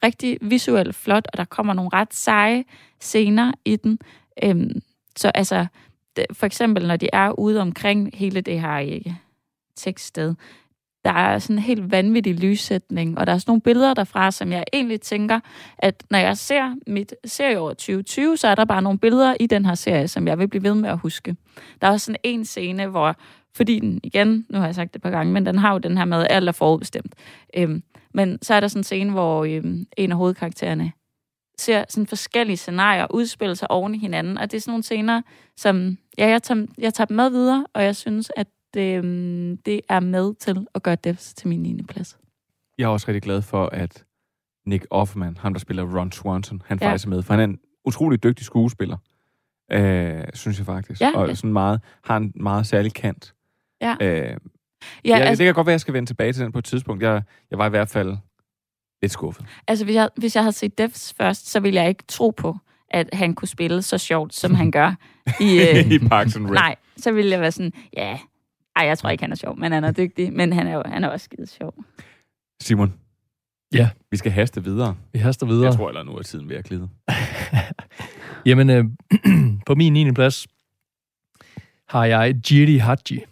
rigtig 0.05 0.38
visuelt 0.40 0.94
flot, 0.94 1.27
og 1.33 1.38
der 1.38 1.44
kommer 1.44 1.73
nogle 1.73 1.90
ret 1.92 2.14
seje 2.14 2.64
scener 3.01 3.53
i 3.64 3.77
den. 3.77 3.99
Øhm, 4.42 4.81
så 5.16 5.29
altså, 5.29 5.66
det, 6.16 6.27
for 6.33 6.46
eksempel, 6.46 6.87
når 6.87 6.96
de 6.96 7.09
er 7.12 7.38
ude 7.38 7.61
omkring 7.61 8.11
hele 8.14 8.40
det 8.40 8.61
her 8.61 8.79
ikke, 8.79 9.16
tekststed, 9.77 10.35
der 11.05 11.11
er 11.11 11.38
sådan 11.38 11.57
en 11.57 11.62
helt 11.62 11.90
vanvittig 11.90 12.35
lyssætning, 12.35 13.18
og 13.18 13.27
der 13.27 13.33
er 13.33 13.38
sådan 13.38 13.51
nogle 13.51 13.61
billeder 13.61 13.94
derfra, 13.94 14.31
som 14.31 14.53
jeg 14.53 14.64
egentlig 14.73 15.01
tænker, 15.01 15.40
at 15.79 16.05
når 16.11 16.18
jeg 16.18 16.37
ser 16.37 16.75
mit 16.87 17.14
serieår 17.25 17.68
2020, 17.68 18.37
så 18.37 18.49
er 18.49 18.55
der 18.55 18.64
bare 18.64 18.83
nogle 18.83 18.99
billeder 18.99 19.35
i 19.40 19.46
den 19.46 19.66
her 19.66 19.75
serie, 19.75 20.09
som 20.09 20.29
jeg 20.29 20.38
vil 20.38 20.49
blive 20.49 20.62
ved 20.62 20.75
med 20.75 20.90
at 20.90 20.99
huske. 20.99 21.37
Der 21.81 21.87
er 21.87 21.92
også 21.92 22.05
sådan 22.05 22.20
en 22.25 22.44
scene, 22.44 22.87
hvor, 22.87 23.16
fordi 23.56 23.78
den, 23.80 24.00
igen, 24.02 24.46
nu 24.50 24.58
har 24.58 24.64
jeg 24.66 24.74
sagt 24.74 24.94
det 24.94 24.98
et 24.98 25.02
par 25.02 25.10
gange, 25.10 25.32
men 25.32 25.46
den 25.46 25.58
har 25.58 25.72
jo 25.72 25.78
den 25.78 25.98
her 25.98 26.04
med, 26.04 26.18
at 26.20 26.26
alt 26.30 26.48
er 26.48 26.52
forudbestemt. 26.52 27.14
Øhm, 27.56 27.82
men 28.14 28.38
så 28.42 28.54
er 28.54 28.60
der 28.60 28.68
sådan 28.68 28.80
en 28.80 28.84
scene, 28.84 29.10
hvor 29.12 29.44
øhm, 29.44 29.86
en 29.96 30.10
af 30.12 30.16
hovedkaraktererne 30.16 30.92
ser 31.58 31.84
sådan 31.88 32.06
forskellige 32.06 32.56
scenarier 32.56 33.06
udspille 33.10 33.56
sig 33.56 33.70
oven 33.70 33.94
i 33.94 33.98
hinanden, 33.98 34.38
og 34.38 34.50
det 34.50 34.56
er 34.56 34.60
sådan 34.60 34.72
nogle 34.72 34.82
scener, 34.82 35.22
som 35.56 35.98
ja, 36.18 36.28
jeg, 36.28 36.42
tager, 36.42 36.66
jeg 36.78 36.94
tager 36.94 37.06
dem 37.06 37.16
med 37.16 37.30
videre, 37.30 37.66
og 37.74 37.84
jeg 37.84 37.96
synes, 37.96 38.32
at 38.36 38.46
øhm, 38.76 39.56
det 39.66 39.80
er 39.88 40.00
med 40.00 40.34
til 40.34 40.66
at 40.74 40.82
gøre 40.82 40.96
Devs 41.04 41.34
til 41.34 41.48
min 41.48 41.62
9. 41.62 41.82
plads. 41.82 42.18
Jeg 42.78 42.84
er 42.84 42.88
også 42.88 43.08
rigtig 43.08 43.22
glad 43.22 43.42
for, 43.42 43.66
at 43.66 44.04
Nick 44.66 44.86
Offerman, 44.90 45.36
ham 45.36 45.54
der 45.54 45.60
spiller 45.60 45.98
Ron 45.98 46.12
Swanson, 46.12 46.62
han 46.66 46.78
Ja. 46.80 46.86
faktisk 46.88 47.06
er 47.06 47.10
med, 47.10 47.22
for 47.22 47.32
han 47.32 47.40
er 47.40 47.44
en 47.44 47.58
utrolig 47.84 48.22
dygtig 48.22 48.46
skuespiller, 48.46 48.96
øh, 49.72 50.24
synes 50.34 50.58
jeg 50.58 50.66
faktisk. 50.66 51.00
Ja, 51.00 51.16
og 51.18 51.36
sådan 51.36 51.52
meget, 51.52 51.80
har 52.04 52.16
en 52.16 52.32
meget 52.36 52.66
særlig 52.66 52.94
kant. 52.94 53.34
Ja. 53.81 53.97
Øh, 54.01 54.37
Ja, 55.05 55.09
ja, 55.09 55.16
altså, 55.19 55.40
Det 55.40 55.47
kan 55.47 55.55
godt 55.55 55.66
være, 55.66 55.73
at 55.73 55.75
jeg 55.75 55.81
skal 55.81 55.95
vende 55.95 56.09
tilbage 56.11 56.33
til 56.33 56.43
den 56.45 56.53
på 56.53 56.59
et 56.59 56.64
tidspunkt. 56.64 57.03
Jeg, 57.03 57.23
jeg 57.51 57.59
var 57.59 57.66
i 57.66 57.71
hvert 57.71 57.88
fald 57.88 58.16
lidt 59.03 59.12
skuffet. 59.12 59.47
altså 59.69 59.85
hvis, 59.85 59.95
jeg, 59.97 60.09
hvis 60.16 60.37
jeg 60.37 60.43
havde 60.45 60.53
set 60.57 60.79
Devs 60.79 61.14
først, 61.16 61.51
så 61.51 61.61
ville 61.61 61.81
jeg 61.81 61.88
ikke 61.88 62.05
tro 62.09 62.31
på, 62.31 62.57
at 62.90 63.09
han 63.12 63.35
kunne 63.35 63.49
spille 63.49 63.83
så 63.83 63.99
sjovt, 63.99 64.35
som 64.35 64.55
han 64.55 64.71
gør. 64.71 64.95
I, 65.40 65.61
øh, 65.75 65.90
I 65.93 65.99
Parks 65.99 66.37
and 66.37 66.47
Rec. 66.47 66.55
nej, 66.55 66.77
så 66.97 67.12
ville 67.12 67.31
jeg 67.31 67.40
være 67.40 67.53
sådan, 67.53 67.73
ja, 67.97 68.19
ej, 68.77 68.87
jeg 68.87 68.99
tror 68.99 69.11
ikke, 69.11 69.25
han 69.25 69.33
er 69.33 69.37
sjov, 69.37 69.59
men 69.59 69.73
han 69.73 69.85
er 69.85 69.93
dygtig, 69.93 70.33
men 70.33 70.53
han 70.53 70.66
er 70.66 70.75
jo 70.75 70.83
han 70.87 71.05
er 71.05 71.09
også 71.09 71.25
skide 71.25 71.47
sjov. 71.47 71.75
Simon. 72.62 72.95
Ja. 73.75 73.90
Vi 74.11 74.16
skal 74.16 74.33
haste 74.33 74.64
videre. 74.64 74.97
Vi 75.12 75.19
haster 75.19 75.47
videre. 75.47 75.66
Jeg 75.66 75.75
tror, 75.75 75.88
eller 75.88 76.03
nu 76.03 76.12
er 76.16 76.23
tiden 76.23 76.49
ved 76.49 76.57
at 76.57 76.64
glide. 76.64 76.88
Jamen, 78.47 78.71
øh, 78.71 78.85
på 79.66 79.75
min 79.75 79.93
9. 79.93 80.12
plads 80.12 80.47
har 81.88 82.05
jeg 82.05 82.35
Jiri 82.51 82.77
Haji, 82.77 83.25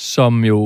som 0.00 0.44
jo 0.44 0.58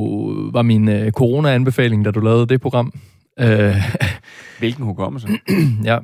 var 0.53 0.63
min 0.63 0.89
øh, 0.89 1.13
corona-anbefaling, 1.13 2.05
da 2.05 2.11
du 2.11 2.21
lavede 2.21 2.47
det 2.47 2.61
program. 2.61 2.93
Øh, 3.41 3.75
Hvilken 4.59 4.85
hukommelse? 4.85 5.29
ja. 5.85 5.99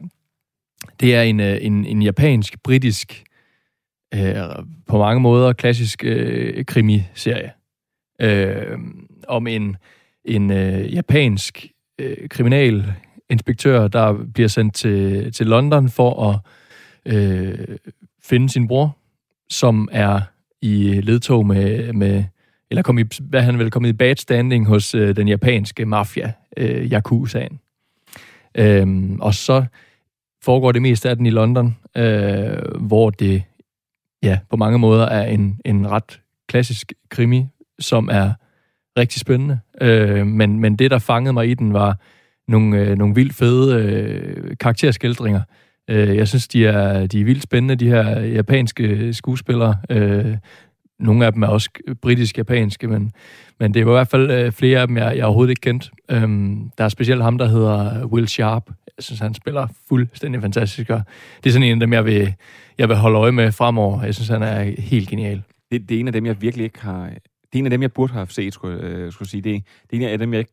Det 1.01 1.15
er 1.15 1.23
en, 1.23 1.41
øh, 1.41 1.59
en, 1.61 1.87
en 1.87 2.03
japansk-britisk, 2.03 3.25
øh, 4.15 4.35
på 4.87 4.99
mange 4.99 5.21
måder 5.21 5.53
klassisk 5.53 6.05
øh, 6.05 6.65
krimiserie. 6.65 7.53
Øh, 8.21 8.79
om 9.29 9.47
en, 9.47 9.77
en 10.25 10.51
øh, 10.51 10.95
japansk 10.95 11.67
øh, 11.99 12.29
kriminalinspektør, 12.29 13.89
der 13.89 14.27
bliver 14.35 14.49
sendt 14.49 14.75
til, 14.75 15.33
til 15.33 15.47
London 15.47 15.89
for 15.89 16.31
at 16.31 16.39
øh, 17.15 17.59
finde 18.23 18.49
sin 18.49 18.69
bror, 18.69 18.97
som 19.51 19.89
er 19.93 20.21
i 20.63 21.01
ledtog 21.01 21.47
med, 21.47 21.93
med 21.93 22.25
eller 22.71 22.83
kom 22.83 22.99
i, 22.99 23.05
hvad 23.21 23.43
han 23.43 23.59
vel 23.59 23.71
kommet 23.71 23.89
i 23.89 23.93
bad 23.93 24.17
standing 24.17 24.67
hos 24.67 24.95
øh, 24.95 25.17
den 25.17 25.29
japanske 25.29 25.85
mafia, 25.85 26.33
øh, 26.57 26.93
Yakuzaen. 26.93 27.61
Øhm, 28.55 29.21
og 29.21 29.35
så 29.35 29.65
foregår 30.43 30.73
det 30.73 30.83
mest 30.83 31.07
af 31.07 31.17
den 31.17 31.27
i 31.27 31.31
London, 31.31 31.77
øh, 31.97 32.59
hvor 32.81 33.11
det 33.11 33.43
ja, 34.23 34.39
på 34.51 34.57
mange 34.57 34.79
måder 34.79 35.07
er 35.07 35.27
en, 35.27 35.61
en 35.65 35.91
ret 35.91 36.21
klassisk 36.49 36.93
krimi, 37.09 37.47
som 37.79 38.09
er 38.13 38.33
rigtig 38.99 39.21
spændende. 39.21 39.59
Øh, 39.81 40.27
men, 40.27 40.61
men 40.61 40.77
det, 40.77 40.91
der 40.91 40.99
fangede 40.99 41.33
mig 41.33 41.49
i 41.49 41.55
den, 41.55 41.73
var 41.73 41.97
nogle, 42.49 42.79
øh, 42.79 42.99
nogle 42.99 43.15
vildt 43.15 43.35
fede 43.35 43.83
øh, 43.83 44.57
karakterskildringer. 44.61 45.41
Øh, 45.91 46.17
jeg 46.17 46.29
synes, 46.29 46.49
de 46.49 46.67
er, 46.67 47.07
de 47.07 47.21
er 47.21 47.25
vildt 47.25 47.43
spændende, 47.43 47.75
de 47.75 47.89
her 47.89 48.21
japanske 48.21 49.13
skuespillere. 49.13 49.77
Øh, 49.91 50.37
nogle 51.01 51.27
af 51.27 51.33
dem 51.33 51.43
er 51.43 51.47
også 51.47 51.71
britisk-japanske, 52.03 52.89
men, 52.89 53.13
men 53.61 53.75
det 53.75 53.87
var 53.87 53.93
i 53.93 53.95
hvert 53.95 54.09
fald 54.09 54.31
øh, 54.31 54.53
flere 54.53 54.81
af 54.81 54.87
dem, 54.87 54.97
jeg, 54.97 55.17
jeg 55.17 55.25
overhovedet 55.25 55.51
ikke 55.51 55.61
kendt. 55.61 55.91
Øhm, 56.11 56.71
der 56.79 56.85
er 56.85 56.89
specielt 56.89 57.23
ham, 57.23 57.39
der 57.39 57.47
hedder 57.47 58.05
Will 58.05 58.29
Sharp. 58.29 58.71
Jeg 58.97 59.05
synes, 59.05 59.21
han 59.21 59.35
spiller 59.35 59.67
fuldstændig 59.89 60.41
fantastisk, 60.41 60.91
og 60.91 61.03
det 61.45 61.51
er 61.51 61.53
sådan 61.53 61.69
en 61.69 61.73
af 61.73 61.81
dem, 61.81 61.93
jeg 61.93 62.05
vil, 62.05 62.35
jeg 62.79 62.89
vil 62.89 62.97
holde 62.97 63.19
øje 63.19 63.33
med 63.33 63.53
fremover. 63.53 64.03
Jeg 64.05 64.15
synes, 64.15 64.29
han 64.29 64.43
er 64.43 64.81
helt 64.81 65.09
genial. 65.09 65.43
Det, 65.73 65.89
det 65.89 65.97
er 65.97 66.01
en 66.01 66.07
af 66.07 66.13
dem, 66.13 66.27
jeg 66.27 66.43
virkelig 66.43 66.65
ikke 66.65 66.81
har... 66.81 67.05
Det 67.07 67.55
er 67.55 67.59
en 67.59 67.67
af 67.67 67.71
dem, 67.71 67.83
jeg 67.83 67.93
burde 67.93 68.13
have 68.13 68.27
set, 68.31 68.55
skulle, 68.55 68.81
øh, 68.81 69.13
skulle 69.13 69.29
sige. 69.29 69.43
Det, 69.43 69.63
det 69.91 70.03
er 70.03 70.07
en 70.07 70.13
af 70.13 70.19
dem, 70.19 70.33
jeg 70.33 70.39
ikke... 70.39 70.53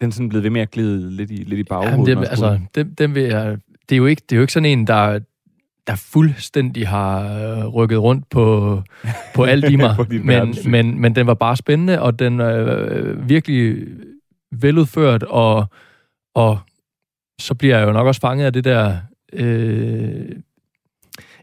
Den 0.00 0.08
er 0.08 0.12
sådan 0.12 0.28
blevet 0.28 0.42
ved 0.42 0.50
med 0.50 0.60
at 0.60 0.70
glide 0.70 1.10
lidt 1.10 1.30
i, 1.30 1.34
lidt 1.34 1.60
i 1.60 1.62
baghovedet. 1.62 2.08
Jamen, 2.08 2.22
det, 2.22 2.30
altså, 2.30 2.60
dem, 2.74 2.94
dem 2.94 3.14
vil 3.14 3.22
jeg, 3.22 3.56
det, 3.88 3.94
er 3.94 3.96
jo 3.96 4.06
ikke, 4.06 4.22
det 4.28 4.32
er 4.32 4.36
jo 4.36 4.42
ikke 4.42 4.52
sådan 4.52 4.78
en, 4.78 4.86
der, 4.86 5.20
der 5.86 5.94
fuldstændig 5.96 6.88
har 6.88 7.38
øh, 7.38 7.66
rykket 7.66 7.98
rundt 7.98 8.30
på, 8.30 8.82
på 9.34 9.44
alt 9.44 9.70
i 9.70 9.76
mig. 9.76 9.94
På 9.98 10.04
men, 10.10 10.54
men, 10.66 11.00
men 11.00 11.14
den 11.16 11.26
var 11.26 11.34
bare 11.34 11.56
spændende, 11.56 12.02
og 12.02 12.18
den 12.18 12.40
øh, 12.40 13.28
virkelig 13.28 13.86
veludført, 14.52 15.22
og, 15.22 15.66
og 16.34 16.58
så 17.40 17.54
bliver 17.54 17.78
jeg 17.78 17.86
jo 17.86 17.92
nok 17.92 18.06
også 18.06 18.20
fanget 18.20 18.46
af 18.46 18.52
det 18.52 18.64
der 18.64 18.96
øh, 19.32 20.26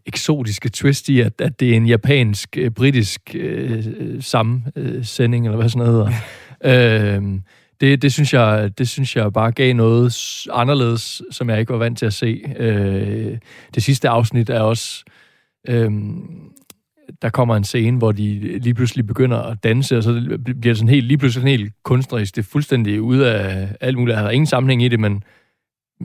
eksotiske 0.06 0.70
twist 0.70 1.10
i, 1.10 1.20
at, 1.20 1.42
at 1.42 1.60
det 1.60 1.70
er 1.70 1.76
en 1.76 1.88
japansk-britisk 1.88 3.36
øh, 3.36 4.24
sammensending, 4.24 5.46
eller 5.46 5.58
hvad 5.58 5.70
sådan 5.70 5.88
noget 5.88 6.14
hedder. 6.62 7.18
øh, 7.20 7.40
det, 7.84 8.02
det, 8.02 8.14
synes 8.14 8.34
jeg, 8.34 8.72
det 8.78 8.90
synes 8.90 9.16
jeg 9.16 9.34
bare 9.34 9.52
gav 9.52 9.74
noget 9.74 10.14
anderledes, 10.52 11.22
som 11.32 11.50
jeg 11.50 11.60
ikke 11.60 11.74
var 11.74 11.80
vant 11.80 11.98
til 11.98 12.06
at 12.06 12.14
se. 12.14 12.42
Øh, 12.58 13.38
det 13.76 13.84
sidste 13.84 14.10
afsnit 14.10 14.50
er 14.50 14.60
også... 14.60 15.04
Øh, 15.68 15.92
der 17.22 17.30
kommer 17.30 17.56
en 17.56 17.64
scene, 17.64 17.98
hvor 17.98 18.12
de 18.12 18.40
lige 18.60 18.74
pludselig 18.74 19.08
begynder 19.08 19.38
at 19.38 19.64
danse, 19.64 19.98
og 19.98 20.04
så 20.04 20.14
bliver 20.44 20.62
det 20.62 20.78
sådan 20.78 20.90
helt, 20.90 21.06
lige 21.06 21.18
pludselig 21.18 21.42
sådan 21.42 21.60
helt 21.60 21.74
kunstnerisk. 21.84 22.36
Det 22.36 22.42
er 22.42 22.50
fuldstændig 22.52 23.02
ude 23.02 23.32
af 23.32 23.76
alt 23.82 23.98
muligt. 23.98 24.18
Der 24.18 24.24
er 24.24 24.30
ingen 24.30 24.48
sammenhæng 24.48 24.84
i 24.84 24.88
det, 24.88 25.00
men 25.00 25.24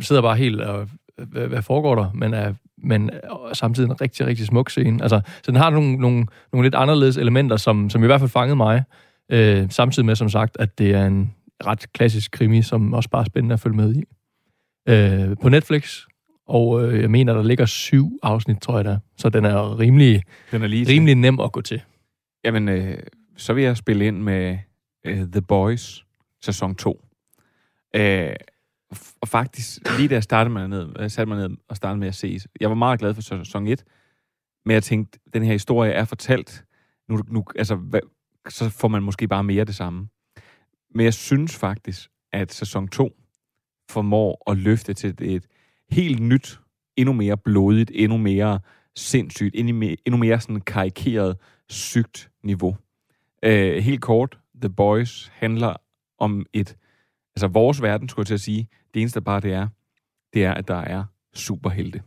sidder 0.01 0.23
bare 0.23 0.37
helt 0.37 0.61
og 0.61 0.89
hvad, 1.17 1.47
hvad 1.47 1.63
foregår 1.63 1.95
der? 1.95 2.11
Men, 2.15 2.35
er, 2.35 2.55
men 2.79 3.11
er 3.13 3.55
samtidig 3.55 3.91
en 3.91 4.01
rigtig, 4.01 4.27
rigtig 4.27 4.47
smuk 4.47 4.71
scene. 4.71 5.03
Altså, 5.03 5.21
så 5.43 5.51
den 5.51 5.57
har 5.57 5.71
nogle, 5.71 5.97
nogle, 5.97 6.27
nogle 6.53 6.67
lidt 6.67 6.75
anderledes 6.75 7.17
elementer, 7.17 7.57
som, 7.57 7.91
som 7.91 8.03
i 8.03 8.07
hvert 8.07 8.21
fald 8.21 8.31
fangede 8.31 8.57
mig. 8.57 8.83
Øh, 9.33 9.71
samtidig 9.71 10.07
med, 10.07 10.15
som 10.15 10.29
sagt, 10.29 10.57
at 10.61 10.79
det 10.79 10.91
er 10.91 11.07
en 11.07 11.33
ret 11.67 11.93
klassisk 11.93 12.31
krimi, 12.31 12.63
som 12.63 12.95
også 12.95 13.11
bare 13.11 13.21
er 13.21 13.25
spændende 13.25 13.53
at 13.53 13.61
følge 13.61 13.77
med 13.77 13.95
i. 13.95 14.03
Øh, 14.89 15.37
på 15.43 15.49
Netflix, 15.49 16.07
og 16.47 16.85
øh, 16.85 17.01
jeg 17.01 17.11
mener, 17.11 17.35
der 17.35 17.43
ligger 17.43 17.67
syv 17.67 18.19
afsnit, 18.23 18.61
tror 18.61 18.77
jeg 18.77 18.85
der. 18.85 18.99
Så 19.17 19.29
den 19.29 19.45
er 19.45 19.79
rimelig, 19.79 20.23
Den 20.51 20.63
er 20.63 20.67
lige 20.67 20.89
rimelig 20.89 21.15
nem 21.15 21.41
at 21.41 21.53
gå 21.53 21.61
til. 21.61 21.83
Jamen, 22.45 22.69
øh, 22.69 22.99
så 23.37 23.53
vil 23.53 23.65
jeg 23.65 23.77
spille 23.77 24.07
ind 24.07 24.23
med 24.23 24.59
øh, 25.05 25.19
The 25.19 25.43
Boys, 25.43 26.05
sæson 26.43 26.75
2. 26.75 27.05
Øh, 27.97 28.33
og 29.21 29.29
faktisk, 29.29 29.99
lige 29.99 30.09
da 30.09 30.15
jeg 30.15 30.23
startede 30.23 30.53
mig 30.53 30.69
ned, 30.69 30.89
jeg 30.99 31.11
satte 31.11 31.29
mig 31.29 31.49
ned 31.49 31.57
og 31.69 31.77
startede 31.77 31.99
med 31.99 32.09
at 32.09 32.15
se, 32.15 32.39
jeg 32.61 32.69
var 32.69 32.77
meget 32.77 33.01
glad 33.01 33.15
for 33.15 33.23
sæson 33.23 33.67
1, 33.67 33.85
men 34.65 34.75
jeg 34.75 34.83
tænkte, 34.83 35.19
den 35.35 35.43
her 35.43 35.53
historie 35.53 35.93
er 35.93 36.05
fortalt, 36.05 36.65
nu, 37.09 37.21
nu 37.29 37.45
altså, 37.57 37.75
hvad, 37.75 38.01
så 38.49 38.71
får 38.71 38.89
man 38.89 39.03
måske 39.03 39.29
bare 39.29 39.45
mere 39.45 39.65
det 39.65 39.75
samme. 39.75 40.09
Men 40.99 41.05
jeg 41.05 41.15
synes 41.15 41.57
faktisk, 41.57 42.11
at 42.33 42.53
sæson 42.53 42.89
2 42.89 43.17
formår 43.91 44.51
at 44.51 44.57
løfte 44.57 44.95
til 44.95 45.15
et 45.21 45.47
helt 45.91 46.23
nyt, 46.23 46.61
endnu 46.97 47.13
mere 47.13 47.37
blodigt, 47.37 47.91
endnu 47.95 48.19
mere 48.19 48.61
sindssygt, 48.97 49.55
endnu 49.55 49.75
mere, 49.75 49.97
endnu 50.07 50.19
mere 50.19 50.41
sådan 50.41 50.61
karikeret, 50.61 51.37
sygt 51.69 52.31
niveau. 52.43 52.77
Øh, 53.43 53.83
helt 53.83 54.01
kort, 54.01 54.39
The 54.61 54.71
Boys 54.71 55.31
handler 55.35 55.77
om 56.19 56.47
et, 56.53 56.77
altså 57.37 57.47
vores 57.47 57.83
verden, 57.83 58.09
skulle 58.09 58.23
jeg 58.23 58.27
til 58.27 58.35
at 58.35 58.41
sige, 58.41 58.69
det 58.95 59.01
eneste 59.01 59.21
bare 59.21 59.41
det 59.41 59.53
er, 59.53 59.69
det 60.33 60.45
er, 60.45 60.55
at 60.55 60.69
der 60.69 60.81
er 60.81 61.05
superhelte. 61.35 62.03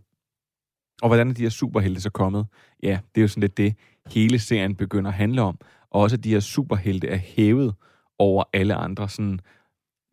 Og 1.01 1.10
hvordan 1.10 1.30
er 1.30 1.34
de 1.34 1.41
her 1.41 1.49
superhelte 1.49 2.01
så 2.01 2.10
kommet? 2.10 2.45
Ja, 2.84 2.99
det 3.15 3.21
er 3.21 3.23
jo 3.23 3.27
sådan 3.27 3.41
lidt 3.41 3.58
det, 3.58 3.75
hele 4.08 4.39
serien 4.39 4.75
begynder 4.75 5.12
at 5.12 5.17
handle 5.17 5.41
om. 5.41 5.60
Og 5.89 6.01
også, 6.01 6.15
at 6.15 6.23
de 6.23 6.30
her 6.30 6.39
superhelte 6.39 7.08
er 7.08 7.17
hævet 7.17 7.73
over 8.21 8.43
alle 8.53 8.75
andre, 8.75 9.10
sådan 9.10 9.39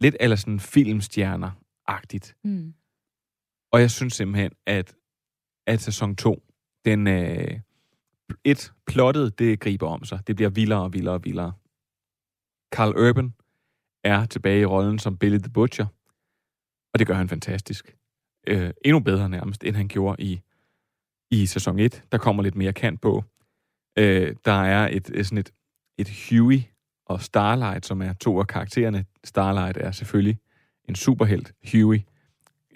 lidt 0.00 0.16
eller 0.20 0.36
sådan 0.36 0.60
filmstjerner-agtigt. 0.60 2.34
Mm. 2.44 2.74
Og 3.72 3.80
jeg 3.80 3.90
synes 3.90 4.14
simpelthen, 4.14 4.52
at, 4.66 4.96
at 5.66 5.80
sæson 5.80 6.16
2, 6.16 6.42
den 6.84 7.06
øh, 7.06 7.60
et, 8.44 8.72
plottet, 8.86 9.38
det 9.38 9.60
griber 9.60 9.88
om 9.88 10.04
sig. 10.04 10.26
Det 10.26 10.36
bliver 10.36 10.50
vildere 10.50 10.82
og 10.82 10.92
vildere 10.92 11.14
og 11.14 11.24
vildere. 11.24 11.52
Carl 12.74 13.08
Urban 13.08 13.34
er 14.04 14.26
tilbage 14.26 14.60
i 14.60 14.64
rollen 14.64 14.98
som 14.98 15.18
Billy 15.18 15.38
the 15.38 15.52
Butcher, 15.52 15.86
og 16.92 16.98
det 16.98 17.06
gør 17.06 17.14
han 17.14 17.28
fantastisk. 17.28 17.96
Øh, 18.46 18.70
endnu 18.84 19.00
bedre 19.00 19.28
nærmest, 19.28 19.64
end 19.64 19.76
han 19.76 19.88
gjorde 19.88 20.22
i, 20.22 20.40
i 21.30 21.46
sæson 21.46 21.78
1. 21.78 22.04
Der 22.12 22.18
kommer 22.18 22.42
lidt 22.42 22.54
mere 22.54 22.72
kant 22.72 23.00
på. 23.00 23.24
Øh, 23.98 24.36
der 24.44 24.62
er 24.62 24.88
et, 24.92 25.26
sådan 25.26 25.38
et, 25.38 25.52
et 25.98 26.08
Huey 26.28 26.60
og 27.08 27.22
Starlight, 27.22 27.86
som 27.86 28.02
er 28.02 28.12
to 28.12 28.40
af 28.40 28.46
karaktererne. 28.46 29.04
Starlight 29.24 29.76
er 29.76 29.90
selvfølgelig 29.90 30.38
en 30.88 30.94
superhelt. 30.94 31.52
Huey, 31.72 31.96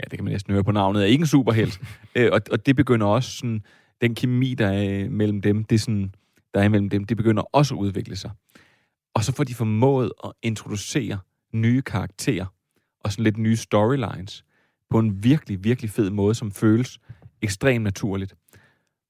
ja, 0.00 0.04
det 0.10 0.18
kan 0.18 0.24
man 0.24 0.32
næsten 0.32 0.52
høre 0.52 0.64
på 0.64 0.72
navnet, 0.72 1.02
er 1.02 1.06
ikke 1.06 1.22
en 1.22 1.26
superhelt. 1.26 1.80
øh, 2.16 2.30
og, 2.32 2.40
og 2.50 2.66
det 2.66 2.76
begynder 2.76 3.06
også 3.06 3.30
sådan, 3.30 3.62
den 4.00 4.14
kemi, 4.14 4.54
der 4.54 4.68
er 4.68 5.08
mellem 5.08 5.40
dem, 5.40 5.64
det 5.64 5.74
er 5.74 5.78
sådan, 5.78 6.14
der 6.54 6.60
er 6.60 6.68
mellem 6.68 6.88
dem, 6.88 7.04
det 7.04 7.16
begynder 7.16 7.42
også 7.42 7.74
at 7.74 7.78
udvikle 7.78 8.16
sig. 8.16 8.30
Og 9.14 9.24
så 9.24 9.32
får 9.32 9.44
de 9.44 9.54
formået 9.54 10.12
at 10.24 10.32
introducere 10.42 11.18
nye 11.52 11.82
karakterer 11.82 12.46
og 13.00 13.12
sådan 13.12 13.24
lidt 13.24 13.38
nye 13.38 13.56
storylines 13.56 14.44
på 14.90 14.98
en 14.98 15.24
virkelig, 15.24 15.64
virkelig 15.64 15.90
fed 15.90 16.10
måde, 16.10 16.34
som 16.34 16.50
føles 16.50 16.98
ekstremt 17.42 17.84
naturligt. 17.84 18.34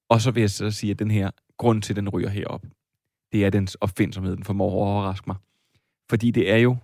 Og 0.08 0.20
så 0.20 0.30
vil 0.30 0.40
jeg 0.40 0.50
så 0.50 0.70
sige, 0.70 0.90
at 0.90 0.98
den 0.98 1.10
her 1.10 1.30
grund 1.58 1.82
til, 1.82 1.92
at 1.92 1.96
den 1.96 2.08
ryger 2.08 2.28
herop, 2.28 2.62
det 3.32 3.44
er 3.44 3.50
dens 3.50 3.74
opfindsomhed, 3.74 4.36
den 4.36 4.44
formår 4.44 4.68
at 4.68 4.88
overraske 4.88 5.24
mig. 5.26 5.36
Fordi 6.10 6.30
det 6.30 6.50
er 6.50 6.56
jo 6.56 6.76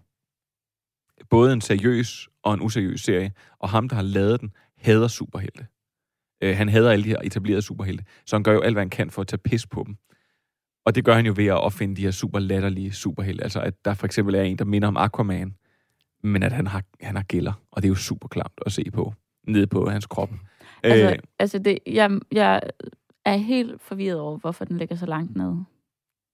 både 1.31 1.53
en 1.53 1.61
seriøs 1.61 2.29
og 2.43 2.55
en 2.55 2.63
useriøs 2.63 3.01
serie, 3.01 3.33
og 3.59 3.69
ham, 3.69 3.89
der 3.89 3.97
har 3.97 4.03
lavet 4.03 4.41
den, 4.41 4.53
hader 4.77 5.09
superhelte. 5.09 5.67
Øh, 6.43 6.57
han 6.57 6.69
hader 6.69 6.91
alle 6.91 7.05
de 7.05 7.09
her 7.09 7.19
etablerede 7.25 7.63
superhelte, 7.63 8.05
så 8.27 8.37
han 8.37 8.43
gør 8.43 8.53
jo 8.53 8.61
alt, 8.61 8.75
hvad 8.75 8.83
han 8.83 8.91
kan 8.91 9.11
for 9.11 9.23
at 9.23 9.29
tage 9.29 9.39
pis 9.39 9.67
på 9.67 9.85
dem. 9.87 9.97
Og 10.85 10.95
det 10.95 11.05
gør 11.05 11.15
han 11.15 11.27
jo 11.27 11.33
ved 11.37 11.47
at 11.47 11.61
opfinde 11.61 11.97
de 11.97 12.03
her 12.03 12.11
super 12.11 12.39
latterlige 12.39 12.93
superhelte. 12.93 13.43
Altså, 13.43 13.61
at 13.61 13.85
der 13.85 13.95
for 13.95 14.07
eksempel 14.07 14.35
er 14.35 14.43
en, 14.43 14.59
der 14.59 14.65
minder 14.65 14.89
om 14.89 14.97
Aquaman, 14.97 15.55
men 16.23 16.43
at 16.43 16.53
han 16.53 16.67
har, 16.67 16.83
han 17.01 17.17
har 17.17 17.23
gælder, 17.23 17.53
og 17.73 17.83
det 17.83 17.89
er 17.89 17.91
jo 17.91 17.95
super 17.95 18.29
klamt 18.29 18.61
at 18.67 18.73
se 18.73 18.85
på, 18.93 19.15
nede 19.47 19.67
på 19.67 19.91
hans 19.91 20.07
krop. 20.07 20.31
Altså, 20.83 21.11
Øh, 21.11 21.19
altså 21.39 21.59
det, 21.59 21.79
jeg, 21.87 22.19
jeg 22.33 22.61
er 23.25 23.37
helt 23.37 23.83
forvirret 23.83 24.21
over, 24.21 24.39
hvorfor 24.39 24.65
den 24.65 24.79
ligger 24.79 24.97
så 24.97 25.07
langt 25.07 25.37
nede. 25.37 25.65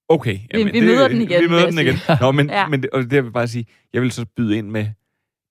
Okay. 0.09 0.39
Vi- 0.53 0.63
vi 0.71 0.79
møder 0.79 1.07
den 1.07 1.21
igen, 1.21 1.43
Vi 1.43 1.47
møder 1.47 1.65
vil 1.65 1.77
den 1.77 1.85
igen. 1.87 1.95
Nå, 2.21 2.31
men, 2.31 2.49
ja. 2.49 2.67
Men 2.67 2.81
det, 2.81 2.89
og 2.89 3.01
det 3.01 3.11
vil 3.11 3.23
jeg 3.23 3.33
bare 3.33 3.47
sige, 3.47 3.65
jeg 3.93 4.01
vil 4.01 4.11
så 4.11 4.25
byde 4.35 4.57
ind 4.57 4.69
med, 4.69 4.87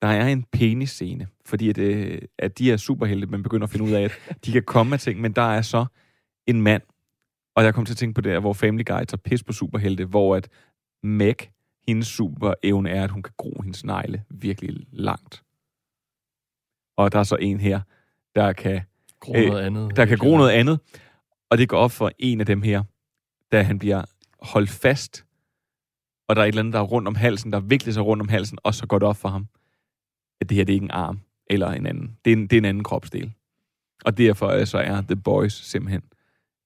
der 0.03 0.09
er 0.09 0.27
en 0.29 0.45
penis-scene, 0.53 1.27
fordi 1.47 1.69
at, 1.69 1.79
øh, 1.79 2.19
at 2.38 2.59
de 2.59 2.73
er 2.73 2.77
superhelte, 2.77 3.27
man 3.27 3.43
begynder 3.43 3.64
at 3.64 3.71
finde 3.71 3.85
ud 3.85 3.90
af, 3.93 4.03
at 4.03 4.45
de 4.45 4.53
kan 4.53 4.62
komme 4.62 4.95
af 4.95 5.01
ting, 5.01 5.21
men 5.21 5.33
der 5.33 5.43
er 5.43 5.62
så 5.62 5.87
en 6.47 6.62
mand, 6.62 6.83
og 7.57 7.64
jeg 7.64 7.75
kom 7.75 7.85
til 7.85 7.93
at 7.93 7.97
tænke 7.99 8.14
på 8.14 8.21
det 8.21 8.33
her, 8.33 8.40
hvor 8.40 8.53
Family 8.53 8.85
Guy 8.87 8.95
tager 9.05 9.17
pis 9.25 9.43
på 9.43 9.53
superhelte, 9.53 10.05
hvor 10.05 10.37
at 10.37 10.49
Meg, 11.03 11.37
hendes 11.88 12.07
superevne 12.09 12.90
er, 12.90 13.05
at 13.05 13.11
hun 13.11 13.23
kan 13.23 13.33
gro 13.37 13.61
hendes 13.62 13.85
negle 13.85 14.23
virkelig 14.31 14.87
langt. 14.93 15.43
Og 16.97 17.12
der 17.12 17.19
er 17.19 17.23
så 17.23 17.37
en 17.37 17.61
her, 17.61 17.81
der 18.35 18.53
kan 18.53 18.81
Gro 19.21 19.35
Øh, 19.37 19.47
noget 19.47 19.62
andet. 19.62 19.97
der 19.97 20.07
kan 20.07 20.19
gro 20.19 20.37
noget 20.37 20.51
andet, 20.51 20.81
og 21.51 21.59
det 21.59 21.69
går 21.69 21.79
op 21.79 21.90
for 21.93 22.11
en 22.19 22.40
af 22.40 22.47
dem 22.47 22.62
her, 22.62 22.83
da 23.53 23.62
han 23.62 23.79
bliver 23.79 24.05
holde 24.45 24.67
fast, 24.67 25.25
og 26.29 26.37
der 26.37 26.43
er 26.43 26.47
et 26.47 26.49
eller 26.49 26.63
andet, 26.63 26.75
der 26.75 26.81
er 26.81 26.85
rundt 26.85 27.09
om 27.09 27.15
halsen, 27.15 27.53
der 27.53 27.61
vikler 27.61 27.93
sig 27.93 28.05
rundt 28.05 28.21
om 28.21 28.29
halsen, 28.29 28.59
og 28.63 28.75
så 28.75 28.87
går 28.87 28.99
det 28.99 29.09
op 29.09 29.17
for 29.17 29.29
ham, 29.29 29.47
at 30.41 30.49
det 30.49 30.57
her 30.57 30.65
det 30.65 30.73
er 30.73 30.75
ikke 30.75 30.85
en 30.85 30.91
arm 30.91 31.21
eller 31.47 31.71
en 31.71 31.87
anden. 31.87 32.17
Det 32.25 32.33
er 32.33 32.37
en, 32.37 32.43
det 32.43 32.53
er 32.53 32.59
en 32.59 32.65
anden 32.65 32.85
kropsdel. 32.85 33.33
Og 34.05 34.19
derfor 34.19 34.49
øh, 34.49 34.67
så 34.67 34.79
er 34.79 35.01
The 35.01 35.17
Boys 35.17 35.53
simpelthen 35.53 36.03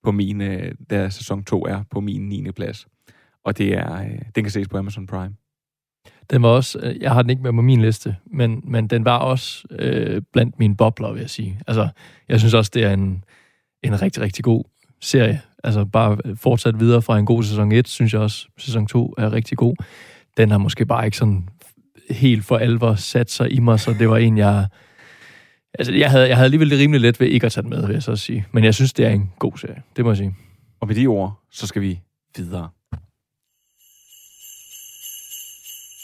på 0.04 0.12
min, 0.12 0.40
øh, 0.40 0.74
der 0.90 1.08
sæson 1.08 1.44
2 1.44 1.66
er 1.66 1.82
på 1.90 2.00
min 2.00 2.28
9. 2.28 2.50
plads. 2.50 2.88
Og 3.44 3.58
det 3.58 3.74
er, 3.74 4.02
øh, 4.02 4.18
den 4.34 4.44
kan 4.44 4.50
ses 4.50 4.68
på 4.68 4.78
Amazon 4.78 5.06
Prime. 5.06 5.34
Den 6.30 6.42
var 6.42 6.48
også, 6.48 6.96
jeg 7.00 7.12
har 7.12 7.22
den 7.22 7.30
ikke 7.30 7.42
med 7.42 7.52
på 7.52 7.62
min 7.62 7.80
liste, 7.80 8.16
men, 8.26 8.60
men 8.64 8.88
den 8.88 9.04
var 9.04 9.18
også 9.18 9.66
øh, 9.70 10.22
blandt 10.32 10.58
mine 10.58 10.76
bobler, 10.76 11.12
vil 11.12 11.20
jeg 11.20 11.30
sige. 11.30 11.60
Altså, 11.66 11.88
jeg 12.28 12.40
synes 12.40 12.54
også, 12.54 12.70
det 12.74 12.84
er 12.84 12.92
en, 12.92 13.24
en 13.82 14.02
rigtig, 14.02 14.22
rigtig 14.22 14.44
god 14.44 14.64
serie. 15.00 15.40
Altså, 15.64 15.84
bare 15.84 16.36
fortsat 16.36 16.80
videre 16.80 17.02
fra 17.02 17.18
en 17.18 17.26
god 17.26 17.42
sæson 17.42 17.72
1, 17.72 17.88
synes 17.88 18.12
jeg 18.12 18.20
også, 18.20 18.48
sæson 18.58 18.86
2 18.86 19.14
er 19.18 19.32
rigtig 19.32 19.58
god. 19.58 19.74
Den 20.36 20.50
har 20.50 20.58
måske 20.58 20.86
bare 20.86 21.04
ikke 21.04 21.16
sådan 21.16 21.48
helt 22.10 22.44
for 22.44 22.56
alvor 22.56 22.94
sat 22.94 23.30
sig 23.30 23.52
i 23.52 23.60
mig, 23.60 23.80
så 23.80 23.92
det 23.98 24.10
var 24.10 24.16
en, 24.16 24.38
jeg... 24.38 24.66
Altså, 25.78 25.94
jeg 25.94 26.10
havde, 26.10 26.28
jeg 26.28 26.36
havde 26.36 26.44
alligevel 26.44 26.70
det 26.70 26.78
rimelig 26.78 27.00
let 27.00 27.20
ved 27.20 27.26
ikke 27.26 27.46
at 27.46 27.52
tage 27.52 27.62
den 27.62 27.70
med, 27.70 27.86
vil 27.86 27.92
jeg 27.92 28.02
så 28.02 28.16
sige. 28.16 28.46
Men 28.52 28.64
jeg 28.64 28.74
synes, 28.74 28.92
det 28.92 29.06
er 29.06 29.10
en 29.10 29.32
god 29.38 29.58
serie, 29.58 29.82
det 29.96 30.04
må 30.04 30.10
jeg 30.10 30.16
sige. 30.16 30.34
Og 30.80 30.86
med 30.86 30.94
de 30.94 31.06
ord, 31.06 31.40
så 31.50 31.66
skal 31.66 31.82
vi 31.82 32.00
videre. 32.36 32.68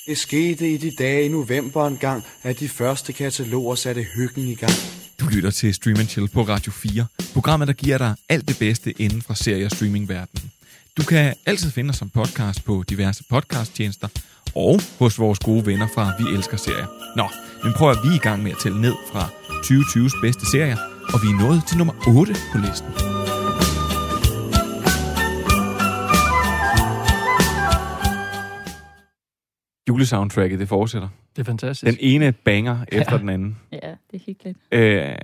Det 0.06 0.18
skete 0.18 0.74
i 0.74 0.76
de 0.76 0.90
dage 0.98 1.24
i 1.24 1.28
november 1.28 1.86
en 1.86 1.96
gang, 1.96 2.22
at 2.42 2.60
de 2.60 2.68
første 2.68 3.12
kataloger 3.12 3.74
satte 3.74 4.02
hyggen 4.16 4.44
i 4.44 4.54
gang. 4.54 4.93
Du 5.20 5.28
lytter 5.28 5.50
til 5.50 5.74
Stream 5.74 5.96
Chill 5.96 6.28
på 6.28 6.42
Radio 6.42 6.72
4. 6.72 7.06
Programmet, 7.32 7.68
der 7.68 7.74
giver 7.74 7.98
dig 7.98 8.14
alt 8.28 8.48
det 8.48 8.56
bedste 8.58 8.92
inden 9.02 9.22
for 9.22 9.34
serie- 9.34 9.64
og 9.64 9.70
streamingverdenen. 9.70 10.50
Du 10.96 11.02
kan 11.02 11.34
altid 11.46 11.70
finde 11.70 11.90
os 11.90 11.96
som 11.96 12.10
podcast 12.10 12.64
på 12.64 12.84
diverse 12.90 13.24
podcasttjenester 13.30 14.08
og 14.54 14.80
hos 14.98 15.18
vores 15.18 15.38
gode 15.38 15.66
venner 15.66 15.88
fra 15.94 16.12
Vi 16.18 16.34
Elsker 16.34 16.56
Serier. 16.56 16.86
Nå, 17.16 17.28
men 17.64 17.72
prøv 17.72 17.90
at 17.90 17.98
vi 18.04 18.08
er 18.08 18.14
i 18.14 18.18
gang 18.18 18.42
med 18.42 18.50
at 18.52 18.58
tælle 18.62 18.80
ned 18.80 18.94
fra 19.12 19.28
2020's 19.66 20.20
bedste 20.20 20.50
serier, 20.50 20.78
og 21.12 21.20
vi 21.22 21.28
er 21.28 21.38
nået 21.46 21.62
til 21.68 21.78
nummer 21.78 21.94
8 22.08 22.34
på 22.52 22.58
listen. 22.58 22.88
Julesoundtracket, 29.88 30.58
det 30.60 30.68
fortsætter. 30.68 31.08
Det 31.36 31.42
er 31.42 31.44
fantastisk. 31.44 31.90
Den 31.90 31.96
ene 32.00 32.32
banger 32.32 32.84
efter 32.92 33.12
Ja. 33.12 33.18
den 33.18 33.28
anden. 33.28 33.58
Ja, 33.72 33.76
det 34.10 34.20
er 34.20 34.24
hyggeligt. 34.26 34.58
Øh, 34.72 35.14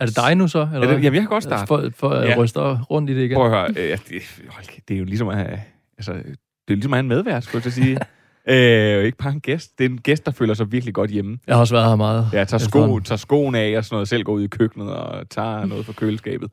Er 0.00 0.06
det 0.06 0.16
dig 0.16 0.34
nu 0.34 0.48
så? 0.48 0.68
Eller 0.74 0.80
det- 0.86 0.88
jamen, 0.94 1.04
jeg 1.14 1.22
kan 1.22 1.28
godt 1.28 1.42
starte. 1.44 1.66
For, 1.66 1.90
for 1.94 2.08
at 2.10 2.28
Ja. 2.28 2.36
ryste 2.38 2.60
rundt 2.60 3.10
i 3.10 3.14
det 3.16 3.22
igen. 3.24 3.34
Prøv 3.34 3.44
at 3.46 3.50
høre, 3.50 3.68
øh, 3.70 3.88
ja, 3.88 3.96
det, 4.08 4.22
hold 4.48 4.64
det 4.88 4.94
er 4.94 4.98
jo 4.98 5.04
ligesom 5.04 5.28
at 5.28 5.36
have, 5.36 5.60
altså, 5.98 6.12
det 6.12 6.28
er 6.68 6.74
ligesom 6.74 6.92
at 6.92 6.96
have 6.96 7.00
en 7.00 7.08
medvært, 7.08 7.44
skulle 7.44 7.62
jeg 7.64 7.72
sige. 7.72 7.98
øh, 8.98 9.04
ikke 9.04 9.18
bare 9.18 9.32
en 9.32 9.40
gæst. 9.40 9.78
Det 9.78 9.84
er 9.86 9.88
en 9.88 10.00
gæst, 10.00 10.26
der 10.26 10.32
føler 10.32 10.54
sig 10.54 10.72
virkelig 10.72 10.94
godt 10.94 11.10
hjemme. 11.10 11.38
Jeg 11.46 11.54
har 11.54 11.60
også 11.60 11.74
været 11.74 11.88
her 11.88 11.96
meget. 11.96 12.28
Ja, 12.32 12.44
tager, 12.44 12.58
sko, 12.58 12.98
tager 13.00 13.16
skoen 13.16 13.54
af 13.54 13.76
og 13.76 13.84
sådan 13.84 13.94
noget, 13.94 14.08
selv 14.08 14.22
går 14.22 14.32
ud 14.32 14.42
i 14.42 14.46
køkkenet 14.46 14.90
og 14.94 15.30
tager 15.30 15.64
noget 15.66 15.86
fra 15.86 15.92
køleskabet. 15.92 16.50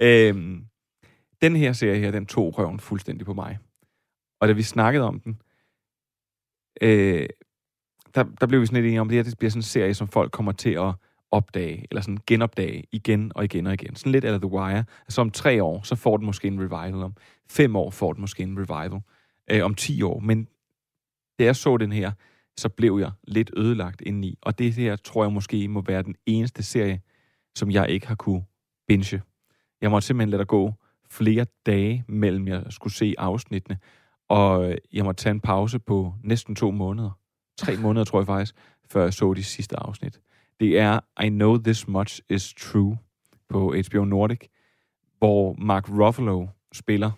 Øh, 0.00 0.34
Den 1.42 1.56
her 1.56 1.72
serie 1.72 1.98
her, 1.98 2.10
den 2.10 2.26
tog 2.26 2.58
røven 2.58 2.80
fuldstændig 2.80 3.26
på 3.26 3.34
mig. 3.34 3.58
Og 4.40 4.48
da 4.48 4.52
vi 4.52 4.62
snakkede 4.62 5.04
om 5.04 5.20
den, 5.20 5.38
øh, 6.82 7.26
der, 8.16 8.24
der 8.40 8.46
blev 8.46 8.60
vi 8.60 8.66
sådan 8.66 8.82
lidt 8.82 8.86
enige 8.86 9.00
om, 9.00 9.06
at 9.06 9.10
det 9.10 9.16
her 9.18 9.22
det 9.22 9.38
bliver 9.38 9.50
sådan 9.50 9.58
en 9.58 9.62
serie, 9.62 9.94
som 9.94 10.08
folk 10.08 10.32
kommer 10.32 10.52
til 10.52 10.70
at 10.70 10.94
opdage, 11.30 11.86
eller 11.90 12.00
sådan 12.00 12.18
genopdage 12.26 12.84
igen 12.92 13.32
og 13.34 13.44
igen 13.44 13.66
og 13.66 13.74
igen. 13.74 13.96
Sådan 13.96 14.12
lidt 14.12 14.24
af 14.24 14.40
The 14.40 14.50
Wire. 14.50 14.84
Altså 15.00 15.20
om 15.20 15.30
tre 15.30 15.62
år, 15.62 15.82
så 15.82 15.96
får 15.96 16.16
den 16.16 16.26
måske 16.26 16.48
en 16.48 16.60
revival. 16.60 17.02
Om 17.02 17.14
fem 17.50 17.76
år 17.76 17.90
får 17.90 18.12
den 18.12 18.20
måske 18.20 18.42
en 18.42 18.58
revival. 18.58 19.00
Øh, 19.50 19.64
om 19.64 19.74
ti 19.74 20.02
år. 20.02 20.20
Men 20.20 20.48
da 21.38 21.44
jeg 21.44 21.56
så 21.56 21.76
den 21.76 21.92
her, 21.92 22.12
så 22.56 22.68
blev 22.68 22.98
jeg 23.00 23.10
lidt 23.28 23.50
ødelagt 23.56 24.00
indeni. 24.00 24.38
Og 24.42 24.58
det 24.58 24.74
her 24.74 24.96
tror 24.96 25.24
jeg 25.24 25.32
måske 25.32 25.68
må 25.68 25.80
være 25.80 26.02
den 26.02 26.14
eneste 26.26 26.62
serie, 26.62 27.00
som 27.54 27.70
jeg 27.70 27.90
ikke 27.90 28.06
har 28.06 28.14
kunne 28.14 28.44
binge. 28.88 29.22
Jeg 29.80 29.90
måtte 29.90 30.06
simpelthen 30.06 30.30
lade 30.30 30.38
der 30.38 30.44
gå 30.44 30.74
flere 31.10 31.46
dage 31.66 32.04
mellem 32.08 32.48
jeg 32.48 32.64
skulle 32.70 32.94
se 32.94 33.14
afsnittene, 33.18 33.78
og 34.28 34.70
øh, 34.70 34.78
jeg 34.92 35.04
måtte 35.04 35.22
tage 35.22 35.30
en 35.30 35.40
pause 35.40 35.78
på 35.78 36.14
næsten 36.24 36.54
to 36.54 36.70
måneder. 36.70 37.10
Tre 37.58 37.76
måneder, 37.76 38.04
tror 38.04 38.20
jeg 38.20 38.26
faktisk, 38.26 38.54
før 38.90 39.02
jeg 39.02 39.14
så 39.14 39.34
de 39.34 39.44
sidste 39.44 39.76
afsnit. 39.76 40.20
Det 40.60 40.78
er 40.78 41.22
I 41.22 41.28
Know 41.28 41.56
This 41.56 41.88
Much 41.88 42.20
Is 42.30 42.54
True 42.54 42.98
på 43.48 43.74
HBO 43.88 44.04
Nordic, 44.04 44.40
hvor 45.18 45.54
Mark 45.58 45.88
Ruffalo 45.88 46.46
spiller 46.72 47.10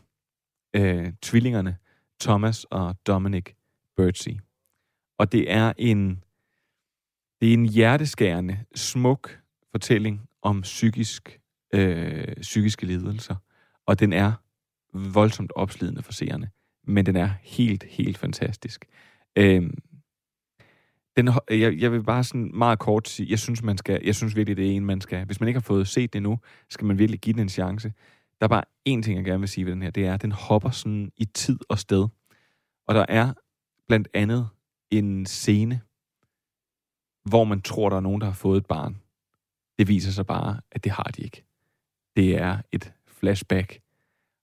øh, 0.77 1.12
tvillingerne 1.22 1.77
Thomas 2.20 2.64
og 2.64 2.96
Dominic 3.07 3.44
Birdsey. 3.96 4.33
Og 5.18 5.33
det 5.33 5.53
er 5.53 5.72
en 5.79 6.24
det 7.40 7.48
er 7.48 7.53
en 7.55 7.66
hjerteskærende, 7.66 8.64
smuk 8.74 9.40
fortælling 9.70 10.29
om 10.42 10.61
psykisk, 10.61 11.40
øh, 11.74 12.35
psykiske 12.40 12.87
lidelser. 12.87 13.37
Og 13.87 14.01
den 14.01 14.12
er 14.12 14.33
voldsomt 14.92 15.53
opslidende 15.57 16.03
for 16.03 16.12
seerne. 16.12 16.51
Men 16.85 17.07
den 17.07 17.16
er 17.16 17.31
helt, 17.42 17.85
helt 17.85 18.18
fantastisk. 18.18 18.85
Øh, 19.37 19.70
den, 21.18 21.31
jeg, 21.50 21.78
jeg 21.78 21.92
vil 21.92 22.02
bare 22.02 22.24
sådan 22.24 22.50
meget 22.54 22.78
kort 22.78 23.09
sige, 23.09 23.31
jeg 23.31 23.38
synes, 23.38 23.62
man 23.62 23.78
skal, 23.78 24.00
jeg 24.04 24.14
synes 24.14 24.37
virkelig, 24.37 24.57
det 24.57 24.66
er 24.66 24.70
en, 24.76 24.85
man 24.85 25.00
skal. 25.00 25.24
Hvis 25.24 25.40
man 25.40 25.48
ikke 25.48 25.59
har 25.59 25.64
fået 25.64 25.88
set 25.88 26.12
det 26.12 26.22
nu, 26.22 26.38
skal 26.70 26.87
man 26.87 26.98
virkelig 26.98 27.20
give 27.20 27.33
den 27.33 27.42
en 27.42 27.48
chance. 27.48 27.92
Der 28.40 28.46
er 28.46 28.48
bare 28.48 28.64
én 28.88 29.02
ting, 29.02 29.16
jeg 29.16 29.24
gerne 29.24 29.40
vil 29.40 29.48
sige 29.48 29.64
ved 29.64 29.72
den 29.72 29.83
her. 29.83 29.90
Det 29.90 30.07
er, 30.07 30.14
at 30.14 30.22
den 30.22 30.33
hopper 30.33 30.70
sådan 30.70 31.12
i 31.16 31.24
tid 31.24 31.59
og 31.68 31.78
sted. 31.78 32.09
Og 32.87 32.94
der 32.94 33.07
er 33.09 33.33
blandt 33.88 34.09
andet 34.14 34.48
en 34.90 35.26
scene, 35.26 35.81
hvor 37.24 37.44
man 37.44 37.62
tror, 37.62 37.88
der 37.88 37.96
er 37.96 38.00
nogen, 38.00 38.20
der 38.20 38.26
har 38.26 38.35
fået 38.35 38.57
et 38.57 38.66
barn. 38.66 38.96
Det 39.78 39.88
viser 39.88 40.11
sig 40.11 40.26
bare, 40.26 40.61
at 40.72 40.85
det 40.85 40.92
har 40.92 41.11
de 41.16 41.22
ikke. 41.22 41.44
Det 42.16 42.38
er 42.40 42.59
et 42.72 42.92
flashback. 43.07 43.81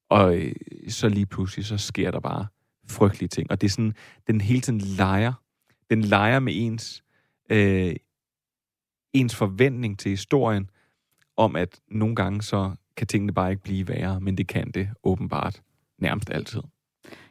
Og 0.09 0.37
øh, 0.37 0.55
så 0.89 1.09
lige 1.09 1.25
pludselig, 1.25 1.65
så 1.65 1.77
sker 1.77 2.11
der 2.11 2.19
bare 2.19 2.47
frygtelige 2.89 3.29
ting. 3.29 3.51
Og 3.51 3.61
det 3.61 3.67
er 3.67 3.71
sådan, 3.71 3.95
den 4.27 4.41
hele 4.41 4.61
tiden 4.61 4.79
leger. 4.79 5.33
Den 5.89 6.01
leger 6.01 6.39
med 6.39 6.53
ens, 6.55 7.03
øh, 7.49 7.95
ens 9.13 9.35
forventning 9.35 9.99
til 9.99 10.09
historien, 10.09 10.69
om 11.37 11.55
at 11.55 11.79
nogle 11.87 12.15
gange 12.15 12.41
så 12.41 12.75
kan 12.97 13.07
tingene 13.07 13.33
bare 13.33 13.51
ikke 13.51 13.63
blive 13.63 13.87
værre, 13.87 14.21
men 14.21 14.37
det 14.37 14.47
kan 14.47 14.71
det 14.71 14.89
åbenbart 15.03 15.61
nærmest 15.99 16.29
altid. 16.29 16.61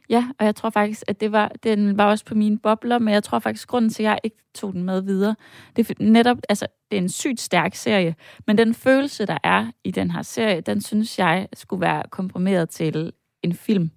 Ja, 0.09 0.29
og 0.39 0.47
jeg 0.47 0.57
tror 0.57 0.71
faktisk, 0.71 1.03
at 1.07 1.21
det 1.21 1.33
var, 1.33 1.53
den 1.63 1.99
var 1.99 2.11
også 2.11 2.25
på 2.25 2.35
mine 2.35 2.59
bobler, 2.59 2.99
men 2.99 3.15
jeg 3.15 3.23
tror 3.23 3.39
faktisk, 3.39 3.69
grunden 3.69 3.91
til, 3.91 4.03
at 4.03 4.07
jeg 4.07 4.19
ikke 4.25 4.37
tog 4.55 4.73
den 4.73 4.83
med 4.83 5.03
videre, 5.03 5.37
det 5.77 5.91
er 5.91 5.95
netop, 5.99 6.37
altså, 6.49 6.67
det 6.91 6.97
er 6.97 7.03
en 7.03 7.09
sygt 7.09 7.41
stærk 7.41 7.75
serie, 7.75 8.15
men 8.47 8.59
den 8.59 8.75
følelse, 8.75 9.27
der 9.27 9.39
er 9.45 9.71
i 9.85 9.91
den 9.91 10.11
her 10.11 10.23
serie, 10.23 10.61
den 10.61 10.81
synes 10.81 11.19
jeg 11.19 11.49
skulle 11.53 11.81
være 11.81 12.03
komprimeret 12.11 12.71
til 12.71 13.13
en 13.45 13.55
film. 13.55 13.91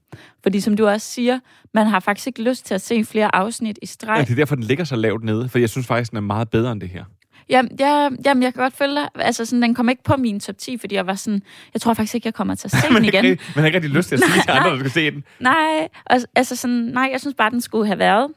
Fordi 0.44 0.60
som 0.60 0.78
du 0.78 0.88
også 0.88 1.08
siger, 1.08 1.40
man 1.74 1.88
har 1.88 2.00
faktisk 2.00 2.28
ikke 2.28 2.44
lyst 2.44 2.66
til 2.66 2.74
at 2.74 2.82
se 2.82 3.06
flere 3.06 3.36
afsnit 3.36 3.80
i 3.82 3.86
streg. 3.86 4.18
Ja, 4.18 4.24
det 4.24 4.32
er 4.32 4.36
derfor, 4.36 4.56
den 4.56 4.64
ligger 4.64 4.84
så 4.84 4.96
lavt 4.96 5.24
nede, 5.24 5.50
for 5.50 5.60
jeg 5.60 5.70
synes 5.70 5.88
faktisk, 5.88 6.12
den 6.12 6.18
er 6.18 6.22
meget 6.22 6.50
bedre 6.50 6.72
end 6.72 6.82
det 6.82 6.90
her. 6.90 7.04
Jamen, 7.50 7.72
ja, 7.80 8.10
jamen, 8.26 8.44
jeg 8.44 8.54
kan 8.54 8.64
godt 8.64 8.74
følge 8.74 8.96
dig. 8.96 9.10
Altså, 9.16 9.46
sådan, 9.46 9.62
den 9.62 9.76
kom 9.76 9.90
ikke 9.90 10.04
på 10.04 10.18
min 10.18 10.40
top 10.40 10.58
10, 10.58 10.78
fordi 10.78 10.96
jeg 10.96 11.08
var 11.08 11.16
sådan, 11.16 11.42
jeg 11.74 11.82
tror 11.82 11.94
faktisk 11.94 12.16
ikke, 12.16 12.28
jeg 12.28 12.34
kommer 12.34 12.56
til 12.56 12.68
at 12.68 12.72
se 12.72 12.88
den 12.96 13.06
igen. 13.06 13.26
man 13.26 13.38
har 13.56 13.66
ikke 13.66 13.76
rigtig 13.76 13.92
lyst 13.92 14.10
til 14.10 14.16
at 14.16 14.22
sige 14.22 14.42
til 14.42 14.52
andre, 14.58 14.70
der 14.72 14.80
skal 14.80 14.92
se 14.92 15.12
den. 15.12 15.24
Nej, 15.40 15.88
altså 16.36 16.56
sådan, 16.56 16.76
nej, 16.76 17.10
jeg 17.12 17.20
synes 17.20 17.36
bare, 17.38 17.50
den 17.50 17.62
skulle 17.62 17.88
have 17.88 18.00
været 18.00 18.32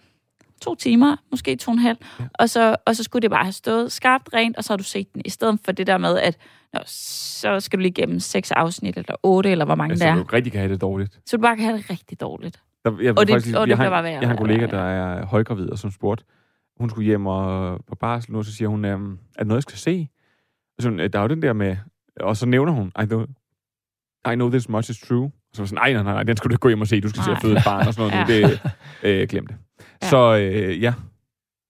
to 0.62 0.74
timer, 0.74 1.16
måske 1.30 1.56
to 1.56 1.70
og 1.70 1.72
en 1.72 1.78
halv, 1.78 1.98
ja. 2.20 2.24
og, 2.34 2.50
så, 2.50 2.76
og 2.86 2.96
så 2.96 3.02
skulle 3.02 3.22
det 3.22 3.30
bare 3.30 3.44
have 3.44 3.52
stået 3.52 3.92
skarpt 3.92 4.28
rent, 4.34 4.56
og 4.56 4.64
så 4.64 4.72
har 4.72 4.76
du 4.76 4.84
set 4.84 5.14
den, 5.14 5.22
i 5.24 5.30
stedet 5.30 5.58
for 5.64 5.72
det 5.72 5.86
der 5.86 5.98
med, 5.98 6.18
at 6.18 6.36
nå, 6.72 6.80
så 6.86 7.60
skal 7.60 7.78
du 7.78 7.80
lige 7.80 7.90
igennem 7.90 8.20
seks 8.20 8.50
afsnit, 8.50 8.96
eller 8.96 9.14
otte, 9.22 9.50
eller 9.50 9.64
hvor 9.64 9.74
mange 9.74 9.92
altså, 9.92 10.04
der 10.04 10.10
er. 10.10 10.16
Så 10.16 10.22
du 10.22 10.28
rigtig 10.32 10.52
kan 10.52 10.60
have 10.60 10.72
det 10.72 10.80
dårligt. 10.80 11.20
Så 11.26 11.36
du 11.36 11.42
bare 11.42 11.56
kan 11.56 11.64
have 11.64 11.78
det 11.78 11.90
rigtig 11.90 12.20
dårligt. 12.20 12.62
Der, 12.84 12.92
jeg, 13.02 13.18
og 13.18 13.26
det, 13.26 13.32
faktisk, 13.34 13.56
og 13.56 13.66
det 13.66 13.70
jeg, 13.70 13.76
har, 13.76 13.90
bare 13.90 14.02
værre. 14.02 14.20
jeg 14.20 14.28
har 14.28 14.34
en 14.34 14.38
kollega, 14.38 14.66
der 14.66 14.82
er 14.82 15.26
højgravid 15.26 15.70
og 15.70 15.78
som 15.78 15.90
spurgte, 15.90 16.24
hun 16.80 16.90
skulle 16.90 17.06
hjem 17.06 17.26
og 17.26 17.80
på 17.86 17.94
barsel 17.94 18.32
nu, 18.32 18.42
så 18.42 18.52
siger 18.52 18.68
hun, 18.68 18.84
um, 18.84 19.12
er 19.12 19.38
det 19.38 19.46
noget, 19.46 19.58
jeg 19.58 19.62
skal 19.62 19.78
se? 19.78 20.08
Så, 20.80 21.08
der 21.12 21.18
er 21.18 21.22
jo 21.22 21.28
den 21.28 21.42
der 21.42 21.52
med, 21.52 21.76
og 22.20 22.36
så 22.36 22.46
nævner 22.46 22.72
hun, 22.72 22.92
I 23.02 23.06
know, 23.06 23.26
I 24.32 24.34
know 24.34 24.50
this 24.50 24.68
much 24.68 24.90
is 24.90 24.98
true. 24.98 25.24
Og 25.24 25.56
så 25.56 25.62
var 25.62 25.66
sådan, 25.66 25.82
nej, 25.82 26.02
nej, 26.02 26.02
nej, 26.02 26.22
den 26.22 26.36
skal 26.36 26.48
du 26.48 26.54
ikke 26.54 26.60
gå 26.60 26.68
hjem 26.68 26.80
og 26.80 26.86
se, 26.86 27.00
du 27.00 27.08
skal 27.08 27.22
se 27.22 27.30
at 27.30 27.38
føde 27.42 27.56
et 27.56 27.62
barn 27.64 27.86
og 27.86 27.94
sådan 27.94 28.10
noget. 28.10 28.42
ja. 28.42 28.48
Det, 28.48 28.60
øh, 29.22 29.28
glem 29.28 29.46
det. 29.46 29.56
Ja. 30.02 30.08
Så 30.08 30.36
øh, 30.36 30.82
ja. 30.82 30.94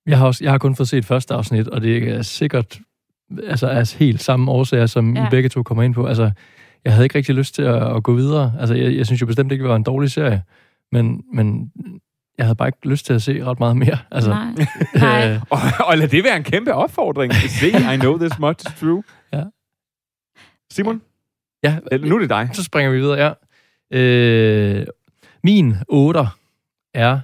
Jeg 0.06 0.18
har, 0.18 0.26
også, 0.26 0.44
jeg 0.44 0.52
har 0.52 0.58
kun 0.58 0.76
fået 0.76 0.88
set 0.88 1.04
første 1.04 1.34
afsnit, 1.34 1.68
og 1.68 1.80
det 1.80 2.08
er 2.08 2.22
sikkert 2.22 2.80
altså, 3.46 3.66
altså 3.66 3.98
helt 3.98 4.22
samme 4.22 4.50
årsager, 4.50 4.86
som 4.86 5.16
ja. 5.16 5.26
I 5.26 5.30
begge 5.30 5.48
to 5.48 5.62
kommer 5.62 5.82
ind 5.82 5.94
på. 5.94 6.06
Altså, 6.06 6.30
jeg 6.84 6.92
havde 6.92 7.04
ikke 7.04 7.18
rigtig 7.18 7.34
lyst 7.34 7.54
til 7.54 7.62
at, 7.62 7.96
at 7.96 8.02
gå 8.02 8.14
videre. 8.14 8.52
Altså, 8.60 8.74
jeg, 8.74 8.96
jeg 8.96 9.06
synes 9.06 9.20
jo 9.20 9.26
bestemt 9.26 9.52
ikke, 9.52 9.62
det 9.62 9.70
var 9.70 9.76
en 9.76 9.82
dårlig 9.82 10.10
serie, 10.10 10.42
men, 10.92 11.24
men 11.32 11.72
jeg 12.38 12.46
havde 12.46 12.56
bare 12.56 12.68
ikke 12.68 12.88
lyst 12.88 13.06
til 13.06 13.12
at 13.12 13.22
se 13.22 13.44
ret 13.44 13.60
meget 13.60 13.76
mere. 13.76 13.98
Altså, 14.10 14.30
Nej. 14.30 14.66
Nej. 14.94 15.38
og, 15.50 15.58
og 15.86 15.98
lad 15.98 16.08
det 16.08 16.24
være 16.24 16.36
en 16.36 16.44
kæmpe 16.44 16.74
opfordring. 16.74 17.34
Se, 17.60 17.68
I 17.68 17.96
know 17.96 18.18
this 18.18 18.38
much 18.38 18.70
is 18.70 18.80
true. 18.80 19.02
Ja. 19.32 19.44
Simon? 20.70 21.02
Ja. 21.62 21.78
Nu 22.00 22.14
er 22.14 22.18
det 22.18 22.30
dig. 22.30 22.50
Så 22.52 22.64
springer 22.64 22.90
vi 22.90 22.98
videre, 23.00 23.18
ja. 23.18 23.32
Øh, 23.98 24.86
min 25.44 25.76
8 25.88 26.20
er 26.94 27.20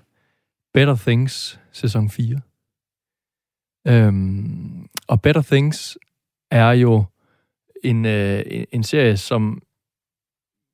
Better 0.75 0.97
Things 0.97 1.61
sæson 1.73 2.11
4. 2.11 2.41
Øhm, 3.87 4.87
og 5.09 5.23
Better 5.23 5.43
Things 5.43 5.99
er 6.51 6.71
jo 6.71 7.05
en, 7.85 8.07
øh, 8.07 8.43
en 8.73 8.83
serie, 8.83 9.17
som 9.17 9.63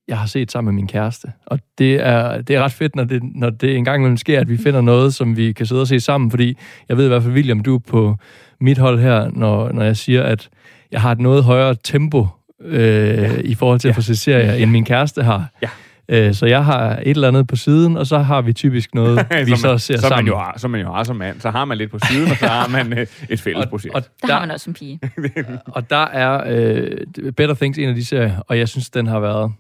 jeg 0.09 0.19
har 0.19 0.27
set 0.27 0.53
sammen 0.53 0.75
med 0.75 0.83
min 0.83 0.89
kæreste. 0.89 1.33
Og 1.47 1.59
det 1.79 1.95
er, 1.95 2.43
det 2.43 2.57
er 2.57 2.63
ret 2.63 2.73
fedt, 2.73 2.97
når 2.97 3.05
det, 3.05 3.23
når 3.23 3.51
det 3.51 3.77
engang 3.77 4.01
imellem 4.01 4.17
sker, 4.17 4.41
at 4.41 4.49
vi 4.49 4.57
finder 4.57 4.81
noget, 4.81 5.15
som 5.15 5.37
vi 5.37 5.53
kan 5.53 5.67
sidde 5.67 5.81
og 5.81 5.89
se 5.89 6.01
sammen, 6.01 6.31
fordi 6.31 6.57
jeg 6.89 6.97
ved 6.97 7.05
i 7.05 7.09
hvert 7.09 7.23
fald, 7.23 7.35
William, 7.35 7.61
du 7.61 7.75
er 7.75 7.79
på 7.79 8.17
mit 8.61 8.79
hold 8.79 9.01
her, 9.01 9.31
når, 9.31 9.73
når 9.73 9.83
jeg 9.83 9.97
siger, 9.97 10.23
at 10.23 10.49
jeg 10.91 11.01
har 11.01 11.13
et 11.13 11.21
noget 11.21 11.45
højere 11.45 11.75
tempo 11.85 12.27
øh, 12.61 13.19
ja. 13.19 13.37
i 13.45 13.55
forhold 13.55 13.81
til 13.81 13.89
ja. 13.89 13.91
at 13.91 13.95
få 13.95 14.03
set 14.03 14.19
serier, 14.19 14.53
end 14.53 14.71
min 14.71 14.85
kæreste 14.85 15.23
har. 15.23 15.51
Ja. 15.63 15.69
Øh, 16.13 16.35
så 16.35 16.47
jeg 16.47 16.65
har 16.65 16.97
et 16.97 17.09
eller 17.09 17.29
andet 17.29 17.47
på 17.47 17.57
siden, 17.57 17.97
og 17.97 18.07
så 18.07 18.19
har 18.19 18.43
vi 18.43 18.53
typisk 18.53 18.95
noget, 18.95 19.17
vi 19.47 19.57
så, 19.57 19.69
man, 19.69 19.79
ser 19.79 19.97
så 19.97 20.01
sammen. 20.01 20.25
Man 20.25 20.27
jo 20.27 20.39
har, 20.39 20.59
så 20.59 20.69
man 20.69 20.81
jo 20.81 20.93
har 20.93 21.05
som 21.05 21.17
mand. 21.17 21.41
Så 21.41 21.51
har 21.51 21.65
man 21.65 21.79
lidt 21.79 21.91
på 21.91 21.99
siden, 21.99 22.31
og 22.31 22.37
så 22.37 22.47
har 22.47 22.69
man 22.69 22.99
øh, 22.99 23.07
et 23.31 23.41
fælles 23.41 23.67
projekt. 23.67 23.95
Og, 23.95 24.03
og 24.05 24.11
der, 24.23 24.27
der 24.27 24.35
har 24.35 24.41
man 24.41 24.51
også 24.51 24.71
en 24.71 24.75
pige. 24.75 25.01
og 25.77 25.91
der 25.91 26.07
er 26.07 26.45
øh, 26.47 27.33
Better 27.33 27.55
Things 27.55 27.79
en 27.79 27.89
af 27.89 27.95
de 27.95 28.05
serier, 28.05 28.41
og 28.49 28.59
jeg 28.59 28.69
synes, 28.69 28.91
den 28.91 29.07
har 29.07 29.21
været 29.21 29.53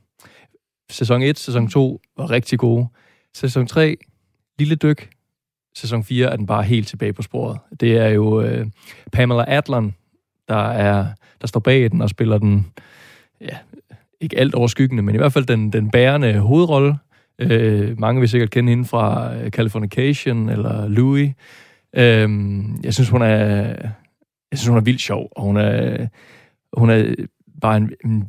Sæson 0.92 1.22
1, 1.22 1.38
sæson 1.38 1.68
2 1.68 2.00
var 2.16 2.30
rigtig 2.30 2.58
gode. 2.58 2.88
Sæson 3.34 3.66
3, 3.66 3.96
lille 4.58 4.74
dyk. 4.74 5.10
Sæson 5.74 6.04
4 6.04 6.32
er 6.32 6.36
den 6.36 6.46
bare 6.46 6.62
helt 6.62 6.88
tilbage 6.88 7.12
på 7.12 7.22
sporet. 7.22 7.58
Det 7.80 7.96
er 7.96 8.08
jo 8.08 8.42
øh, 8.42 8.66
Pamela 9.12 9.44
Adlon, 9.48 9.94
der, 10.48 10.70
er, 10.70 11.06
der 11.40 11.46
står 11.46 11.60
bag 11.60 11.90
den 11.90 12.00
og 12.00 12.10
spiller 12.10 12.38
den, 12.38 12.66
ja, 13.40 13.56
ikke 14.22 14.38
alt 14.38 14.54
overskyggende, 14.54 15.02
men 15.02 15.14
i 15.14 15.18
hvert 15.18 15.32
fald 15.32 15.44
den, 15.44 15.72
den 15.72 15.90
bærende 15.90 16.38
hovedrolle. 16.38 16.96
Øh, 17.38 18.00
mange 18.00 18.20
vil 18.20 18.28
sikkert 18.28 18.50
kende 18.50 18.70
hende 18.70 18.84
fra 18.84 19.34
øh, 19.36 19.50
Californication 19.50 20.48
eller 20.48 20.88
Louis. 20.88 21.30
Øh, 21.96 22.28
jeg 22.84 22.94
synes, 22.94 23.08
hun 23.08 23.22
er, 23.22 23.28
jeg 24.50 24.58
synes, 24.58 24.68
hun 24.68 24.76
er 24.76 24.82
vildt 24.82 25.00
sjov, 25.00 25.28
og 25.36 25.42
hun 25.42 25.56
er, 25.56 26.06
hun 26.76 26.90
er 26.90 27.14
bare 27.60 27.76
en, 27.76 27.90
en 28.04 28.24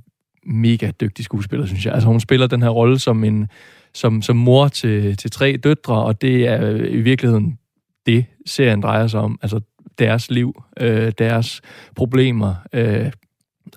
mega 0.45 0.91
dygtig 1.01 1.25
skuespiller, 1.25 1.65
synes 1.65 1.85
jeg. 1.85 1.93
Altså, 1.93 2.07
hun 2.07 2.19
spiller 2.19 2.47
den 2.47 2.61
her 2.61 2.69
rolle 2.69 2.99
som 2.99 3.23
en 3.23 3.47
som, 3.93 4.21
som 4.21 4.35
mor 4.35 4.67
til, 4.67 5.17
til 5.17 5.31
tre 5.31 5.57
døtre, 5.63 6.03
og 6.03 6.21
det 6.21 6.47
er 6.47 6.69
øh, 6.69 6.93
i 6.93 7.01
virkeligheden 7.01 7.57
det, 8.05 8.25
serien 8.45 8.81
drejer 8.81 9.07
sig 9.07 9.19
om. 9.19 9.39
Altså 9.41 9.59
deres 9.99 10.31
liv, 10.31 10.63
øh, 10.79 11.11
deres 11.17 11.61
problemer. 11.95 12.55
Øh, 12.73 13.11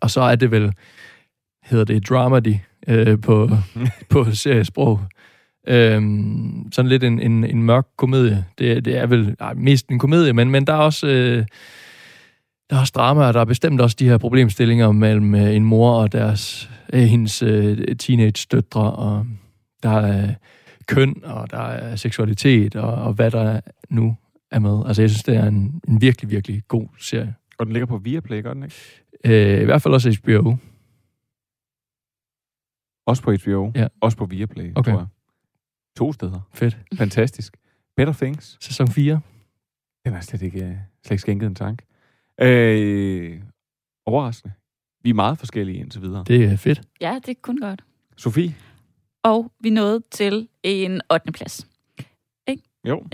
og 0.03 0.11
så 0.11 0.21
er 0.21 0.37
det 0.37 0.51
vel, 0.51 0.73
hedder 1.67 1.85
det 1.85 2.09
dramedy 2.09 2.55
øh, 2.89 3.21
på, 3.21 3.51
på 4.11 4.31
seriesprog. 4.31 5.01
Øh, 5.69 6.03
sådan 6.73 6.89
lidt 6.89 7.05
en, 7.05 7.21
en, 7.21 7.45
en 7.45 7.63
mørk 7.63 7.87
komedie. 7.97 8.45
Det, 8.59 8.85
det 8.85 8.97
er 8.97 9.07
vel 9.07 9.37
ej, 9.41 9.55
mest 9.55 9.89
en 9.89 9.99
komedie, 9.99 10.33
men, 10.33 10.51
men 10.51 10.67
der 10.67 10.73
er 10.73 10.79
også... 10.79 11.07
Øh, 11.07 11.45
der 12.71 12.77
er 12.77 12.81
også 12.81 12.93
drama, 12.97 13.27
og 13.27 13.35
der 13.35 13.41
er 13.41 13.45
bestemt 13.45 13.81
også 13.81 13.97
de 13.99 14.09
her 14.09 14.19
problemstillinger 14.19 14.93
mellem 14.93 15.35
øh, 15.35 15.55
en 15.55 15.65
mor 15.65 15.93
og 15.93 16.13
deres, 16.13 16.71
øh, 16.93 17.03
hendes 17.03 17.43
øh, 17.43 17.97
teenage-døtre, 17.97 18.93
og 18.93 19.27
der 19.83 20.01
er 20.01 20.35
køn, 20.87 21.15
og 21.25 21.51
der 21.51 21.63
er 21.63 21.97
seksualitet, 21.97 22.77
og, 22.77 22.95
og 22.95 23.13
hvad 23.13 23.31
der 23.31 23.61
nu 23.89 24.17
er 24.51 24.59
med. 24.59 24.83
Altså, 24.87 25.03
jeg 25.03 25.11
synes, 25.11 25.23
det 25.23 25.37
er 25.37 25.47
en, 25.47 25.81
en 25.89 26.01
virkelig, 26.01 26.31
virkelig 26.31 26.63
god 26.69 26.87
serie. 27.01 27.35
Og 27.59 27.67
den 27.67 27.73
ligger 27.73 27.87
på 27.87 27.99
Viaplay, 27.99 28.43
gør 28.43 28.55
den 28.55 28.63
ikke? 28.63 29.57
Øh, 29.57 29.63
I 29.63 29.65
hvert 29.65 29.83
fald 29.83 29.95
også 29.95 30.17
HBO. 30.23 30.57
Også 33.07 33.23
på 33.23 33.33
HBO. 33.33 33.73
Ja. 33.75 33.89
Også 34.01 34.17
på 34.19 34.27
Viaplay, 34.27 34.73
Okay. 34.77 34.91
tror 34.93 34.99
jeg. 35.01 35.07
To 35.97 36.13
steder. 36.13 36.41
Fedt. 36.55 36.79
Fantastisk. 36.95 37.57
Better 37.97 38.13
Things. 38.15 38.57
Sæson 38.61 38.89
4. 38.89 39.21
Den 40.05 40.15
er 40.15 40.21
slet 40.21 40.43
ikke, 40.43 40.59
øh, 40.65 40.71
slet 41.05 41.11
ikke 41.11 41.21
skænket 41.21 41.47
en 41.47 41.55
tanke. 41.55 41.85
Øh, 42.41 43.43
overraskende. 44.07 44.55
Vi 45.03 45.11
er 45.11 45.15
meget 45.15 45.39
forskellige 45.39 45.79
indtil 45.79 46.03
videre. 46.03 46.25
Det 46.27 46.45
er 46.45 46.57
fedt. 46.57 46.83
Ja, 47.01 47.19
det 47.27 47.29
er 47.29 47.41
kun 47.43 47.59
godt. 47.61 47.85
Sofie? 48.17 48.55
Og 49.23 49.53
vi 49.61 49.71
nåede 49.71 50.03
til 50.11 50.49
en 50.63 51.01
8. 51.13 51.33
plads. 51.33 51.67
Jo. 52.89 53.05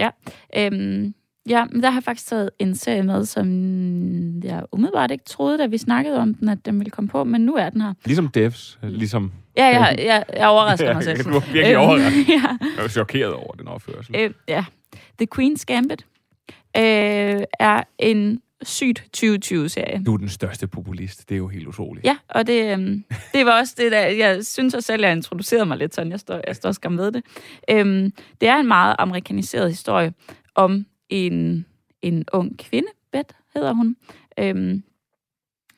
Øhm, 0.56 1.14
ja, 1.48 1.64
men 1.64 1.82
der 1.82 1.90
har 1.90 1.96
jeg 1.98 2.04
faktisk 2.04 2.28
taget 2.28 2.50
en 2.58 2.74
serie 2.74 3.02
med, 3.02 3.24
som 3.24 3.46
jeg 4.42 4.62
umiddelbart 4.72 5.10
ikke 5.10 5.24
troede, 5.24 5.58
da 5.58 5.66
vi 5.66 5.78
snakkede 5.78 6.18
om 6.18 6.34
den, 6.34 6.48
at 6.48 6.66
den 6.66 6.78
ville 6.78 6.90
komme 6.90 7.08
på, 7.08 7.24
men 7.24 7.40
nu 7.40 7.54
er 7.54 7.70
den 7.70 7.80
her. 7.80 7.94
Ligesom 8.04 8.28
Devs. 8.28 8.78
Ligesom... 8.82 9.32
Ja, 9.56 9.64
jeg, 9.66 9.94
jeg, 9.98 10.24
jeg 10.36 10.48
overrasker 10.48 10.94
mig 10.94 11.04
selv. 11.04 11.18
Du 11.24 11.30
var 11.30 11.52
virkelig 11.52 11.78
overrasket. 11.78 12.28
ja, 12.28 12.42
Jeg 12.76 12.82
var 12.82 12.88
chokeret 12.88 13.32
over 13.32 13.52
den 13.52 13.68
opførsel. 13.68 14.16
øh, 14.18 14.30
ja. 14.48 14.64
The 15.18 15.26
Queen's 15.34 15.64
Gambit 15.66 16.06
øh, 16.76 17.42
er 17.60 17.82
en 17.98 18.40
sygt 18.62 19.04
2020-serie. 19.16 20.02
Du 20.06 20.14
er 20.14 20.18
den 20.18 20.28
største 20.28 20.66
populist. 20.66 21.28
Det 21.28 21.34
er 21.34 21.38
jo 21.38 21.48
helt 21.48 21.66
utroligt. 21.66 22.06
Ja, 22.06 22.16
og 22.28 22.46
det, 22.46 22.72
øhm, 22.72 23.04
det 23.34 23.46
var 23.46 23.58
også 23.60 23.74
det, 23.78 23.92
der, 23.92 24.00
jeg 24.00 24.46
synes 24.46 24.74
også 24.74 24.86
selv, 24.86 25.02
jeg 25.02 25.12
introducerede 25.12 25.66
mig 25.66 25.78
lidt 25.78 25.94
sådan, 25.94 26.12
jeg 26.12 26.20
står, 26.20 26.40
jeg 26.46 26.56
står 26.56 26.72
skam 26.72 26.98
ved 26.98 27.12
det. 27.12 27.22
Øhm, 27.70 28.12
det 28.40 28.48
er 28.48 28.56
en 28.56 28.68
meget 28.68 28.96
amerikaniseret 28.98 29.70
historie 29.70 30.12
om 30.54 30.86
en, 31.12 31.66
en 32.02 32.24
ung 32.32 32.58
kvinde, 32.58 32.88
Beth 33.12 33.34
hedder 33.54 33.72
hun, 33.72 33.96
øhm, 34.38 34.82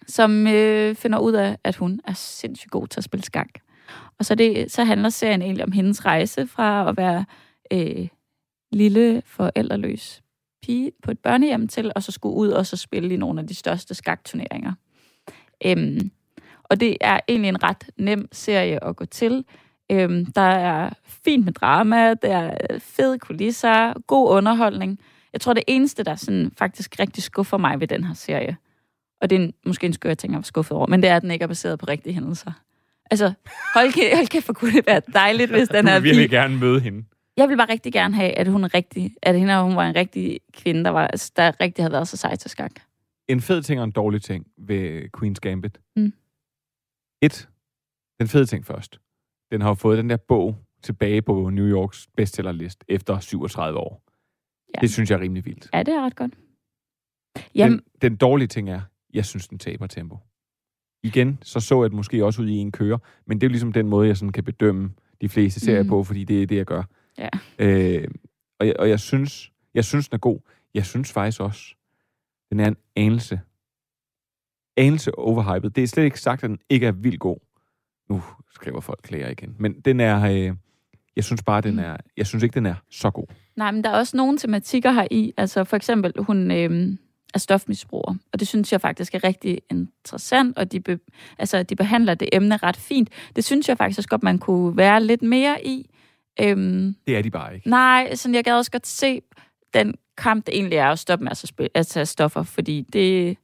som 0.06 0.46
øh, 0.46 0.94
finder 0.94 1.18
ud 1.18 1.32
af, 1.32 1.58
at 1.64 1.76
hun 1.76 2.00
er 2.04 2.12
sindssygt 2.12 2.70
god 2.70 2.86
til 2.86 3.00
at 3.00 3.04
spille 3.04 3.24
skak. 3.24 3.48
Og 4.18 4.24
så, 4.24 4.34
det, 4.34 4.72
så 4.72 4.84
handler 4.84 5.08
serien 5.08 5.42
egentlig 5.42 5.64
om 5.64 5.72
hendes 5.72 6.04
rejse 6.04 6.46
fra 6.46 6.88
at 6.88 6.96
være 6.96 7.24
øh, 7.72 8.08
lille 8.72 9.22
forældreløs 9.26 10.22
pige 10.62 10.92
på 11.02 11.10
et 11.10 11.18
børnehjem 11.18 11.68
til, 11.68 11.92
og 11.96 12.02
så 12.02 12.12
skulle 12.12 12.36
ud 12.36 12.48
og 12.48 12.66
så 12.66 12.76
spille 12.76 13.14
i 13.14 13.16
nogle 13.16 13.40
af 13.40 13.46
de 13.46 13.54
største 13.54 13.94
skakturneringer. 13.94 14.72
Øhm, 15.66 16.10
og 16.64 16.80
det 16.80 16.96
er 17.00 17.20
egentlig 17.28 17.48
en 17.48 17.62
ret 17.62 17.90
nem 17.96 18.28
serie 18.32 18.84
at 18.84 18.96
gå 18.96 19.04
til. 19.04 19.44
Øhm, 19.90 20.26
der 20.26 20.40
er 20.42 20.90
fint 21.04 21.44
med 21.44 21.52
drama, 21.52 22.14
der 22.14 22.36
er 22.36 22.78
fede 22.78 23.18
kulisser, 23.18 24.00
god 24.06 24.30
underholdning. 24.30 25.00
Jeg 25.34 25.40
tror, 25.40 25.52
det 25.52 25.64
eneste, 25.66 26.02
der 26.02 26.14
sådan 26.14 26.52
faktisk 26.58 27.00
rigtig 27.00 27.22
skuffer 27.22 27.56
mig 27.56 27.80
ved 27.80 27.88
den 27.88 28.04
her 28.04 28.14
serie, 28.14 28.56
og 29.20 29.30
det 29.30 29.36
er 29.36 29.44
en, 29.44 29.52
måske 29.66 29.86
en 29.86 29.92
skør 29.92 30.14
ting, 30.14 30.32
jeg 30.32 30.38
var 30.38 30.42
skuffet 30.42 30.76
over, 30.76 30.86
men 30.86 31.02
det 31.02 31.10
er, 31.10 31.16
at 31.16 31.22
den 31.22 31.30
ikke 31.30 31.42
er 31.42 31.46
baseret 31.46 31.78
på 31.78 31.86
rigtige 31.86 32.12
hændelser. 32.12 32.52
Altså, 33.10 33.32
hold 33.74 33.92
kæft, 33.92 34.16
hold 34.16 34.26
kæft 34.26 34.44
for 34.44 34.52
kunne 34.52 34.72
det 34.72 34.86
være 34.86 35.00
dejligt, 35.12 35.50
hvis 35.50 35.68
den 35.68 35.84
Du 35.84 35.90
her 35.90 36.00
vil 36.00 36.04
virkelig 36.04 36.30
gerne 36.30 36.56
møde 36.56 36.80
hende. 36.80 37.04
Jeg 37.36 37.48
vil 37.48 37.56
bare 37.56 37.68
rigtig 37.68 37.92
gerne 37.92 38.14
have, 38.14 38.32
at 38.32 38.48
hun 38.48 38.64
er 38.64 38.74
rigtig, 38.74 39.14
at 39.22 39.38
hende, 39.38 39.62
hun 39.62 39.76
var 39.76 39.88
en 39.88 39.94
rigtig 39.96 40.40
kvinde, 40.52 40.84
der, 40.84 40.90
var, 40.90 41.06
altså, 41.06 41.32
der 41.36 41.60
rigtig 41.60 41.84
havde 41.84 41.92
været 41.92 42.08
så 42.08 42.16
sej 42.16 42.36
til 42.36 42.50
skak. 42.50 42.72
En 43.28 43.40
fed 43.40 43.62
ting 43.62 43.80
og 43.80 43.84
en 43.84 43.90
dårlig 43.90 44.22
ting 44.22 44.46
ved 44.58 45.02
Queen's 45.16 45.40
Gambit. 45.40 45.80
Mm. 45.96 46.12
Et. 47.22 47.48
Den 48.20 48.28
fede 48.28 48.46
ting 48.46 48.66
først. 48.66 49.00
Den 49.50 49.60
har 49.60 49.74
fået 49.74 49.98
den 49.98 50.10
der 50.10 50.16
bog 50.16 50.56
tilbage 50.82 51.22
på 51.22 51.50
New 51.50 51.66
Yorks 51.66 52.08
bestsellerlist 52.16 52.84
efter 52.88 53.18
37 53.20 53.78
år. 53.78 54.03
Ja. 54.76 54.80
Det 54.80 54.90
synes 54.92 55.10
jeg 55.10 55.16
er 55.16 55.20
rimelig 55.20 55.44
vildt. 55.44 55.68
Ja, 55.74 55.82
det 55.82 55.94
er 55.94 56.00
ret 56.04 56.16
godt. 56.16 56.34
Jamen, 57.54 57.78
Den, 57.78 57.84
den 58.02 58.16
dårlige 58.16 58.48
ting 58.48 58.70
er, 58.70 58.80
jeg 59.14 59.24
synes, 59.24 59.48
den 59.48 59.58
taber 59.58 59.86
tempo. 59.86 60.18
Igen, 61.02 61.38
så 61.42 61.60
så 61.60 61.82
jeg 61.82 61.90
det 61.90 61.96
måske 61.96 62.24
også 62.24 62.42
ud 62.42 62.48
i 62.48 62.52
en 62.56 62.72
køre, 62.72 62.98
men 63.26 63.40
det 63.40 63.46
er 63.46 63.48
jo 63.48 63.50
ligesom 63.52 63.72
den 63.72 63.88
måde, 63.88 64.08
jeg 64.08 64.16
sådan 64.16 64.32
kan 64.32 64.44
bedømme 64.44 64.90
de 65.20 65.28
fleste 65.28 65.60
serier 65.60 65.82
Mm. 65.82 65.88
på, 65.88 66.04
fordi 66.04 66.24
det 66.24 66.42
er 66.42 66.46
det, 66.46 66.56
jeg 66.56 66.66
gør. 66.66 66.82
Ja. 67.18 67.28
Øh, 67.58 68.08
og, 68.60 68.66
jeg, 68.66 68.76
og 68.78 68.88
jeg 68.88 69.00
synes, 69.00 69.52
jeg 69.74 69.84
synes, 69.84 70.08
den 70.08 70.14
er 70.14 70.18
god. 70.18 70.38
Jeg 70.74 70.86
synes 70.86 71.12
faktisk 71.12 71.40
også, 71.40 71.74
den 72.50 72.60
er 72.60 72.68
en 72.68 72.76
anelse, 72.96 73.40
anelse 74.76 75.18
overhyped. 75.18 75.70
Det 75.70 75.82
er 75.82 75.86
slet 75.88 76.04
ikke 76.04 76.20
sagt, 76.20 76.44
at 76.44 76.50
den 76.50 76.58
ikke 76.70 76.86
er 76.86 76.92
vildt 76.92 77.20
god. 77.20 77.38
Nu 78.08 78.22
skriver 78.54 78.80
folk 78.80 79.00
klager 79.02 79.28
igen. 79.28 79.56
Men 79.58 79.80
den 79.80 80.00
er, 80.00 80.24
øh, 80.50 80.56
jeg 81.16 81.24
synes 81.24 81.42
bare, 81.42 81.60
den 81.60 81.72
Mm. 81.74 81.78
er, 81.80 81.96
jeg 82.16 82.26
synes 82.26 82.42
ikke, 82.44 82.54
den 82.54 82.66
er 82.66 82.74
så 82.90 83.10
god. 83.10 83.26
Nej, 83.56 83.70
men 83.70 83.84
der 83.84 83.90
er 83.90 83.94
også 83.94 84.16
nogle 84.16 84.38
tematikker 84.38 84.90
her 84.92 85.06
i. 85.10 85.32
Altså 85.36 85.64
for 85.64 85.76
eksempel, 85.76 86.12
hun 86.18 86.50
øh, 86.50 86.96
er 87.34 87.38
stofmisbruger, 87.38 88.14
og 88.32 88.40
det 88.40 88.48
synes 88.48 88.72
jeg 88.72 88.80
faktisk 88.80 89.14
er 89.14 89.24
rigtig 89.24 89.60
interessant, 89.70 90.58
og 90.58 90.72
de, 90.72 90.80
be, 90.80 90.98
altså, 91.38 91.62
de 91.62 91.76
behandler 91.76 92.14
det 92.14 92.28
emne 92.32 92.56
ret 92.56 92.76
fint. 92.76 93.08
Det 93.36 93.44
synes 93.44 93.68
jeg 93.68 93.78
faktisk 93.78 93.98
også 93.98 94.08
godt, 94.08 94.22
man 94.22 94.38
kunne 94.38 94.76
være 94.76 95.02
lidt 95.02 95.22
mere 95.22 95.66
i. 95.66 95.90
Øhm, 96.40 96.94
Det 97.06 97.16
er 97.16 97.22
de 97.22 97.30
bare 97.30 97.54
ikke. 97.54 97.68
nej, 97.68 98.14
sådan, 98.14 98.34
jeg 98.34 98.44
gad 98.44 98.52
også 98.54 98.70
godt 98.70 98.86
se 98.86 99.20
den 99.74 99.94
kamp, 100.16 100.46
det 100.46 100.54
egentlig 100.54 100.76
er 100.78 100.88
at 100.88 100.98
stoppe 100.98 101.24
med 101.24 101.30
at, 101.30 101.36
spille, 101.38 101.70
at 101.74 101.86
tage 101.86 102.06
stoffer, 102.06 102.42
fordi 102.42 102.82
det 102.92 103.36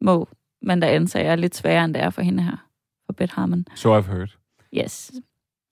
må 0.00 0.28
man 0.62 0.80
da 0.80 0.94
antage 0.94 1.24
er 1.24 1.36
lidt 1.36 1.56
sværere, 1.56 1.84
end 1.84 1.94
det 1.94 2.02
er 2.02 2.10
for 2.10 2.22
hende 2.22 2.42
her, 2.42 2.66
for 3.06 3.12
Beth 3.12 3.34
Harmon. 3.34 3.66
So 3.74 3.98
I've 3.98 4.06
heard. 4.06 4.28
Yes. 4.74 5.12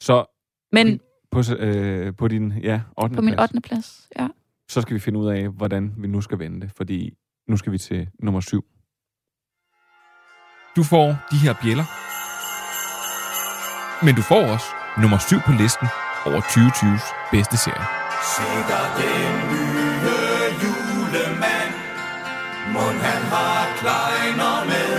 Så 0.02 0.24
Men 0.72 1.00
på, 1.30 1.42
øh, 1.58 2.14
på 2.14 2.28
din 2.28 2.52
ja, 2.52 2.80
8. 2.96 3.16
på 3.16 3.22
min 3.22 3.34
plads, 3.34 3.50
8. 3.50 3.60
plads, 3.60 4.08
ja. 4.18 4.28
så 4.68 4.80
skal 4.80 4.94
vi 4.94 5.00
finde 5.00 5.18
ud 5.18 5.28
af, 5.28 5.48
hvordan 5.48 5.94
vi 5.98 6.06
nu 6.06 6.20
skal 6.20 6.38
vende 6.38 6.60
det, 6.60 6.70
fordi 6.76 7.14
nu 7.48 7.56
skal 7.56 7.72
vi 7.72 7.78
til 7.78 8.08
nummer 8.22 8.40
7. 8.40 8.64
Du 10.76 10.82
får 10.82 11.06
de 11.30 11.36
her 11.36 11.54
bjæller. 11.62 11.84
Men 14.04 14.14
du 14.14 14.22
får 14.22 14.42
også 14.54 14.68
nummer 15.02 15.18
7 15.18 15.36
på 15.46 15.52
listen 15.62 15.88
over 16.26 16.40
2020's 16.40 17.06
bedste 17.34 17.56
serie. 17.64 17.86
Sikker 18.36 18.82
den 19.00 19.32
nye 19.52 20.44
julemand, 20.62 21.72
mund 22.74 22.98
han 23.08 23.22
har 23.34 23.60
kleiner 23.80 24.54
med. 24.72 24.90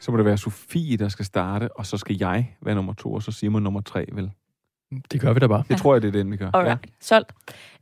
Så 0.00 0.10
må 0.10 0.16
det 0.16 0.24
være 0.26 0.38
Sofie, 0.38 0.96
der 0.96 1.08
skal 1.08 1.24
starte, 1.24 1.76
og 1.78 1.86
så 1.86 1.96
skal 1.96 2.16
jeg 2.20 2.56
være 2.62 2.74
nummer 2.74 2.92
2, 2.92 3.12
og 3.12 3.22
så 3.22 3.32
Simon 3.32 3.62
nummer 3.62 3.80
3, 3.80 4.06
vel? 4.12 4.30
Det 5.12 5.20
gør 5.20 5.32
vi 5.32 5.40
da 5.40 5.46
bare. 5.46 5.64
Det 5.68 5.78
tror 5.78 5.94
jeg, 5.94 6.02
det 6.02 6.08
er 6.08 6.12
den, 6.12 6.32
vi 6.32 6.36
gør. 6.36 6.50
Alright, 6.54 6.80
ja. 6.84 6.90
solgt. 7.00 7.32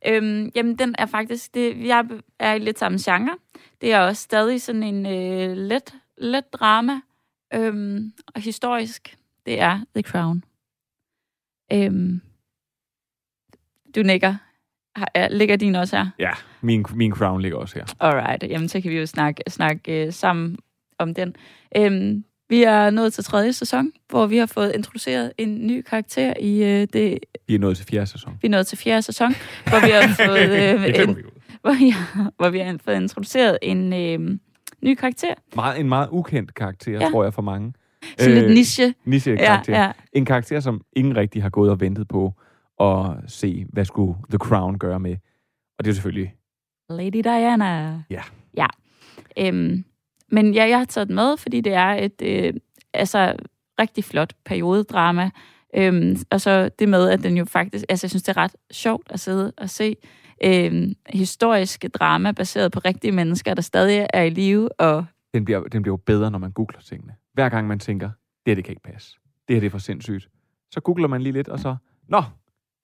Øhm, 0.07 0.51
jamen, 0.55 0.77
den 0.79 0.95
er 0.99 1.07
faktisk... 1.07 1.55
Det, 1.55 1.87
jeg 1.87 2.05
er 2.39 2.55
i 2.55 2.59
lidt 2.59 2.79
samme 2.79 2.99
genre. 3.03 3.39
Det 3.81 3.93
er 3.93 4.01
også 4.01 4.23
stadig 4.23 4.63
sådan 4.63 4.83
en 4.83 5.07
øh, 5.07 5.57
let, 5.57 5.95
let 6.19 6.53
drama. 6.53 7.01
Øhm, 7.55 8.13
og 8.35 8.41
historisk, 8.41 9.17
det 9.47 9.61
er 9.61 9.81
The 9.95 10.03
Crown. 10.03 10.45
Øhm, 11.73 12.21
du 13.95 14.03
nikker. 14.03 14.37
Har, 14.97 15.09
er, 15.15 15.29
ligger 15.29 15.57
din 15.57 15.75
også 15.75 15.97
her? 15.97 16.11
Ja, 16.19 16.31
min, 16.61 16.85
min 16.95 17.13
crown 17.13 17.41
ligger 17.41 17.59
også 17.59 17.79
her. 17.79 17.95
Alright, 18.01 18.43
jamen 18.43 18.69
så 18.69 18.81
kan 18.81 18.91
vi 18.91 18.99
jo 18.99 19.07
snakke, 19.07 19.43
snakke 19.49 20.07
øh, 20.07 20.13
sammen 20.13 20.59
om 20.99 21.15
den. 21.15 21.37
Øhm, 21.77 22.25
vi 22.49 22.63
er 22.63 22.91
nået 22.91 23.13
til 23.13 23.25
tredje 23.25 23.53
sæson, 23.53 23.93
hvor 24.09 24.27
vi 24.27 24.37
har 24.37 24.47
fået 24.47 24.73
introduceret 24.75 25.33
en 25.39 25.67
ny 25.67 25.83
karakter 25.83 26.35
i 26.41 26.63
øh, 26.65 26.89
det... 26.93 27.19
Vi 27.49 27.55
er 27.55 27.59
nået 27.59 27.77
til 27.77 27.87
fjerde 27.87 28.07
sæson. 28.07 28.39
Vi 28.43 28.47
er 28.47 28.51
nået 28.51 28.67
til 28.67 28.79
fjerde 28.79 29.03
sæson, 29.03 29.35
hvor 29.69 29.87
vi 29.87 29.91
har 29.91 30.15
fået, 30.27 30.51
øh, 30.51 31.03
en, 31.03 31.17
vi 31.17 31.23
hvor, 31.61 31.85
ja, 31.87 32.29
hvor 32.37 32.49
vi 32.51 32.59
har 32.59 32.79
fået 32.85 32.97
introduceret 32.97 33.59
en 33.63 33.93
øh, 33.93 34.39
ny 34.83 34.95
karakter. 34.95 35.35
Meget, 35.57 35.81
en 35.81 35.89
meget 35.89 36.09
ukendt 36.13 36.55
karakter, 36.55 36.93
Ja. 36.93 36.99
ja. 37.05 37.11
tror 37.11 37.25
jeg, 37.25 37.35
for 37.35 37.43
mange. 37.43 37.73
Sådan 38.19 38.37
øh, 38.37 38.43
lidt 38.43 38.55
niche. 38.55 38.95
niche 39.05 39.31
Ja, 39.33 39.37
karakter. 39.47 39.81
ja. 39.83 39.93
En 40.13 40.25
karakter, 40.25 40.61
som 40.61 40.81
ingen 40.97 41.17
rigtig 41.17 41.43
har 41.43 41.51
gået 41.51 41.71
og 41.71 41.81
ventet 41.81 42.09
på 42.09 42.33
at 42.81 43.17
se, 43.27 43.67
hvad 43.73 43.85
skulle 43.85 44.15
The 44.31 44.39
Crown 44.39 44.79
gøre 44.79 45.01
med. 45.01 45.17
Og 45.79 45.85
det 45.85 45.91
er 45.91 45.95
selvfølgelig... 45.95 46.35
Lady 46.91 47.21
Diana. 47.25 48.03
Ja. 48.11 48.23
Ja. 48.57 48.67
Øhm, 49.39 49.85
men 50.33 50.55
ja, 50.55 50.69
jeg 50.69 50.79
har 50.79 50.85
taget 50.85 51.09
den 51.09 51.15
med, 51.15 51.37
fordi 51.37 51.61
det 51.61 51.73
er 51.73 51.89
et 51.89 52.23
øh, 52.23 52.55
altså, 52.95 53.37
rigtig 53.81 54.05
flot 54.05 54.35
periodedrama. 54.45 55.31
Øhm, 55.75 56.17
og 56.31 56.41
så 56.41 56.71
det 56.79 56.89
med, 56.89 57.09
at 57.09 57.23
den 57.23 57.37
jo 57.37 57.45
faktisk... 57.45 57.85
Altså, 57.89 58.05
jeg 58.05 58.11
synes, 58.11 58.23
det 58.23 58.37
er 58.37 58.43
ret 58.43 58.57
sjovt 58.71 59.07
at 59.11 59.21
sidde 59.21 59.53
og 59.57 59.71
se 59.71 59.97
øhm, 60.45 60.95
historiske 61.09 61.89
drama 61.89 62.33
baseret 62.33 62.73
på 62.73 62.79
rigtige 62.79 63.13
mennesker, 63.13 63.55
der 63.55 63.63
stadig 63.63 64.07
er 64.13 64.23
i 64.23 64.31
live. 64.31 64.81
Og 64.81 65.05
Den 65.35 65.45
bliver, 65.45 65.61
den 65.61 65.83
bliver 65.83 65.93
jo 65.93 65.97
bedre, 65.97 66.31
når 66.31 66.39
man 66.39 66.53
googler 66.53 66.81
tingene. 66.81 67.15
Hver 67.33 67.49
gang 67.49 67.67
man 67.67 67.79
tænker, 67.79 68.07
det 68.07 68.51
her, 68.51 68.55
det 68.55 68.65
kan 68.65 68.73
ikke 68.73 68.83
passe. 68.83 69.17
Det 69.49 69.57
her, 69.57 69.61
det 69.61 69.67
er 69.67 69.71
for 69.71 69.79
sindssygt. 69.79 70.29
Så 70.71 70.81
googler 70.81 71.09
man 71.09 71.23
lige 71.23 71.33
lidt, 71.33 71.49
og 71.49 71.59
så... 71.59 71.77
Nå, 72.09 72.23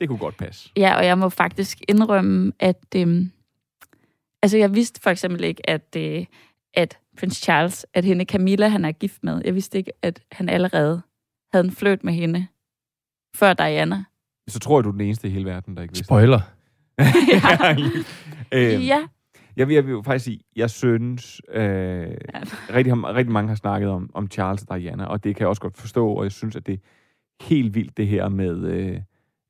det 0.00 0.08
kunne 0.08 0.18
godt 0.18 0.36
passe. 0.36 0.70
ja, 0.76 0.96
og 0.96 1.06
jeg 1.06 1.18
må 1.18 1.28
faktisk 1.28 1.78
indrømme, 1.88 2.52
at... 2.60 2.84
Øhm, 2.96 3.30
altså, 4.42 4.58
jeg 4.58 4.74
vidste 4.74 5.00
for 5.00 5.10
eksempel 5.10 5.44
ikke, 5.44 5.70
at... 5.70 5.96
Øh, 5.96 6.24
at 6.74 6.98
prins 7.18 7.36
Charles, 7.36 7.86
at 7.94 8.04
hende 8.04 8.24
Camilla, 8.24 8.68
han 8.68 8.84
er 8.84 8.92
gift 8.92 9.24
med, 9.24 9.42
jeg 9.44 9.54
vidste 9.54 9.78
ikke, 9.78 9.92
at 10.02 10.20
han 10.32 10.48
allerede 10.48 11.02
havde 11.52 11.64
en 11.64 11.70
fløjt 11.72 12.04
med 12.04 12.12
hende, 12.12 12.46
før 13.36 13.52
Diana. 13.52 14.04
Så 14.48 14.58
tror 14.58 14.78
jeg, 14.78 14.84
du 14.84 14.88
er 14.88 14.92
den 14.92 15.00
eneste 15.00 15.28
i 15.28 15.30
hele 15.30 15.44
verden, 15.44 15.76
der 15.76 15.82
ikke 15.82 15.92
vidste. 15.92 16.04
Spoiler. 16.04 16.40
øhm, 18.52 18.80
ja, 18.82 19.06
Jeg 19.56 19.68
vil, 19.68 19.74
jeg 19.74 19.86
vil 19.86 20.02
faktisk 20.04 20.24
sige, 20.24 20.40
jeg 20.56 20.70
synes, 20.70 21.40
øh, 21.48 22.06
rigtig, 22.74 22.92
rigtig 23.04 23.32
mange 23.32 23.48
har 23.48 23.56
snakket 23.56 23.88
om, 23.90 24.10
om 24.14 24.30
Charles 24.30 24.64
og 24.68 24.78
Diana, 24.78 25.04
og 25.04 25.24
det 25.24 25.36
kan 25.36 25.40
jeg 25.40 25.48
også 25.48 25.62
godt 25.62 25.76
forstå, 25.78 26.08
og 26.08 26.24
jeg 26.24 26.32
synes, 26.32 26.56
at 26.56 26.66
det 26.66 26.72
er 26.74 26.78
helt 27.44 27.74
vildt 27.74 27.96
det 27.96 28.06
her 28.06 28.28
med, 28.28 28.64
øh, 28.64 29.00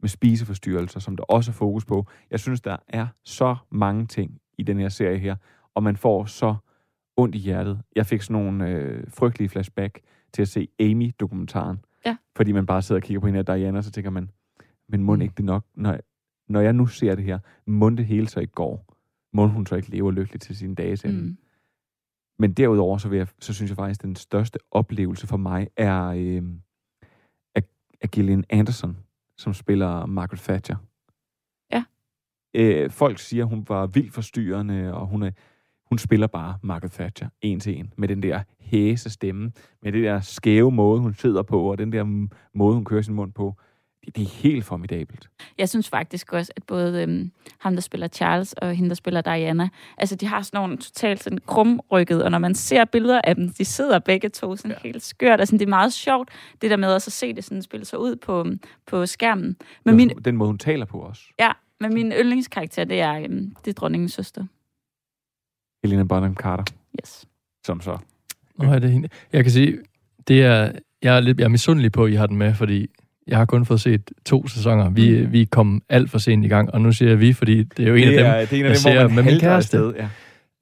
med 0.00 0.08
spiseforstyrrelser, 0.08 1.00
som 1.00 1.16
der 1.16 1.24
også 1.24 1.50
er 1.50 1.54
fokus 1.54 1.84
på. 1.84 2.06
Jeg 2.30 2.40
synes, 2.40 2.60
der 2.60 2.76
er 2.88 3.06
så 3.24 3.56
mange 3.70 4.06
ting 4.06 4.40
i 4.58 4.62
den 4.62 4.78
her 4.78 4.88
serie 4.88 5.18
her, 5.18 5.36
og 5.74 5.82
man 5.82 5.96
får 5.96 6.24
så 6.24 6.54
ondt 7.16 7.34
i 7.34 7.38
hjertet. 7.38 7.82
Jeg 7.96 8.06
fik 8.06 8.22
sådan 8.22 8.42
nogle 8.42 8.68
øh, 8.68 9.04
frygtelige 9.08 9.48
flashback 9.48 10.00
til 10.32 10.42
at 10.42 10.48
se 10.48 10.68
Amy-dokumentaren, 10.80 11.84
Ja. 12.06 12.16
fordi 12.36 12.52
man 12.52 12.66
bare 12.66 12.82
sidder 12.82 13.00
og 13.00 13.04
kigger 13.04 13.20
på 13.20 13.26
hende 13.26 13.38
af 13.38 13.46
Diana, 13.46 13.82
så 13.82 13.90
tænker 13.90 14.10
man, 14.10 14.30
men 14.88 15.02
må 15.02 15.14
Mm. 15.14 15.20
ikke 15.22 15.34
det 15.36 15.44
nok, 15.44 15.64
når, 15.74 15.98
når 16.48 16.60
jeg 16.60 16.72
nu 16.72 16.86
ser 16.86 17.14
det 17.14 17.24
her, 17.24 17.38
må 17.66 17.90
det 17.90 18.06
hele 18.06 18.28
så 18.28 18.40
ikke 18.40 18.52
går? 18.52 18.84
Må 19.32 19.46
hun 19.46 19.66
så 19.66 19.74
ikke 19.76 19.90
leve 19.90 20.12
lykkeligt 20.14 20.42
til 20.42 20.56
sine 20.56 20.74
dages 20.74 21.04
ende? 21.04 21.20
mm. 21.22 21.36
Men 22.38 22.52
derudover, 22.52 22.98
så, 22.98 23.08
vil 23.08 23.16
jeg, 23.16 23.26
så 23.40 23.54
synes 23.54 23.70
jeg 23.70 23.76
faktisk, 23.76 24.00
at 24.00 24.04
den 24.04 24.16
største 24.16 24.58
oplevelse 24.70 25.26
for 25.26 25.36
mig 25.36 25.68
er 25.76 26.04
øh, 26.06 26.42
af, 27.54 27.62
af 28.00 28.10
Gillian 28.10 28.44
Anderson, 28.50 28.96
som 29.36 29.54
spiller 29.54 30.06
Margaret 30.06 30.40
Thatcher. 30.40 30.76
Ja. 31.72 31.84
Øh, 32.54 32.90
folk 32.90 33.18
siger, 33.18 33.44
hun 33.44 33.64
var 33.68 33.86
vildt 33.86 34.12
forstyrrende, 34.12 34.94
og 34.94 35.06
hun, 35.06 35.22
er, 35.22 35.30
hun 35.88 35.98
spiller 35.98 36.26
bare 36.26 36.58
Margaret 36.62 36.92
Thatcher 36.92 37.28
en 37.40 37.60
til 37.60 37.78
en, 37.78 37.92
med 37.96 38.08
den 38.08 38.22
der 38.22 38.40
hæse 38.60 39.10
stemme, 39.10 39.52
med 39.82 39.92
det 39.92 40.04
der 40.04 40.20
skæve 40.20 40.70
måde, 40.70 41.00
hun 41.00 41.14
sidder 41.14 41.42
på, 41.42 41.70
og 41.70 41.78
den 41.78 41.92
der 41.92 42.28
måde, 42.54 42.74
hun 42.74 42.84
kører 42.84 43.02
sin 43.02 43.14
mund 43.14 43.32
på. 43.32 43.54
Det, 44.06 44.16
det 44.16 44.22
er 44.22 44.28
helt 44.28 44.64
formidabelt. 44.64 45.28
Jeg 45.58 45.68
synes 45.68 45.88
faktisk 45.88 46.32
også, 46.32 46.52
at 46.56 46.62
både 46.62 47.02
øhm, 47.02 47.30
ham, 47.58 47.74
der 47.74 47.80
spiller 47.80 48.08
Charles, 48.08 48.52
og 48.52 48.74
hende, 48.74 48.88
der 48.88 48.94
spiller 48.94 49.20
Diana, 49.20 49.68
altså 49.98 50.16
de 50.16 50.26
har 50.26 50.42
sådan 50.42 50.58
nogle 50.58 50.76
totalt 50.76 51.22
sådan 51.22 51.38
krumrykket, 51.46 52.24
og 52.24 52.30
når 52.30 52.38
man 52.38 52.54
ser 52.54 52.84
billeder 52.84 53.20
af 53.24 53.34
dem, 53.36 53.48
de 53.48 53.64
sidder 53.64 53.98
begge 53.98 54.28
to 54.28 54.56
sådan 54.56 54.70
ja. 54.70 54.88
helt 54.88 55.02
skørt, 55.02 55.40
og 55.40 55.46
sådan, 55.46 55.58
det 55.58 55.66
er 55.66 55.70
meget 55.70 55.92
sjovt, 55.92 56.28
det 56.62 56.70
der 56.70 56.76
med 56.76 56.88
også 56.94 57.08
at 57.08 57.12
se 57.12 57.32
det 57.32 57.44
sådan 57.44 57.62
spille 57.62 57.86
sig 57.86 57.98
ud 57.98 58.16
på, 58.16 58.46
på 58.86 59.06
skærmen. 59.06 59.56
Men 59.84 59.96
min, 59.96 60.08
Den 60.08 60.36
måde, 60.36 60.46
hun 60.48 60.58
taler 60.58 60.84
på 60.86 61.02
os. 61.02 61.30
ja, 61.38 61.50
men 61.80 61.94
min 61.94 62.12
yndlingskarakter, 62.12 62.84
det 62.84 63.00
er, 63.00 63.14
øhm, 63.18 63.54
det 63.64 63.70
er 63.70 63.74
dronningens 63.74 64.12
søster. 64.12 64.46
Helena 65.84 66.02
Bonham 66.04 66.34
Carter, 66.34 66.64
Yes. 67.02 67.24
som 67.66 67.80
så 67.80 67.96
Nå, 68.58 68.72
er 68.72 68.78
det 68.78 68.90
hende? 68.90 69.08
Jeg 69.32 69.44
kan 69.44 69.52
sige, 69.52 69.78
det 70.28 70.42
er, 70.42 70.70
jeg 71.02 71.16
er, 71.16 71.20
lidt, 71.20 71.38
jeg 71.38 71.44
er 71.44 71.48
misundelig 71.48 71.92
på, 71.92 72.04
at 72.04 72.12
I 72.12 72.14
har 72.14 72.26
den 72.26 72.36
med, 72.36 72.54
fordi 72.54 72.86
jeg 73.26 73.38
har 73.38 73.44
kun 73.44 73.66
fået 73.66 73.80
set 73.80 74.10
to 74.26 74.46
sæsoner. 74.48 74.90
Vi, 74.90 75.20
Mm. 75.24 75.32
vi 75.32 75.44
kom 75.44 75.82
alt 75.88 76.10
for 76.10 76.18
sent 76.18 76.44
i 76.44 76.48
gang, 76.48 76.74
og 76.74 76.80
nu 76.80 76.92
siger 76.92 77.08
jeg 77.08 77.20
vi, 77.20 77.32
fordi 77.32 77.62
det 77.62 77.84
er 77.84 77.88
jo 77.88 77.94
en 77.94 78.08
det 78.08 78.18
af 78.18 78.24
dem. 78.24 78.26
er, 78.32 78.40
det 78.40 78.52
er 78.52 78.56
en 78.58 78.66
af 78.66 78.68
jeg 78.70 78.76
dem, 78.84 78.92
hvor 78.98 79.08
ser 79.08 79.14
med 79.14 79.22
min 79.32 79.40
kæreste. 79.40 79.78
afsted, 79.78 79.94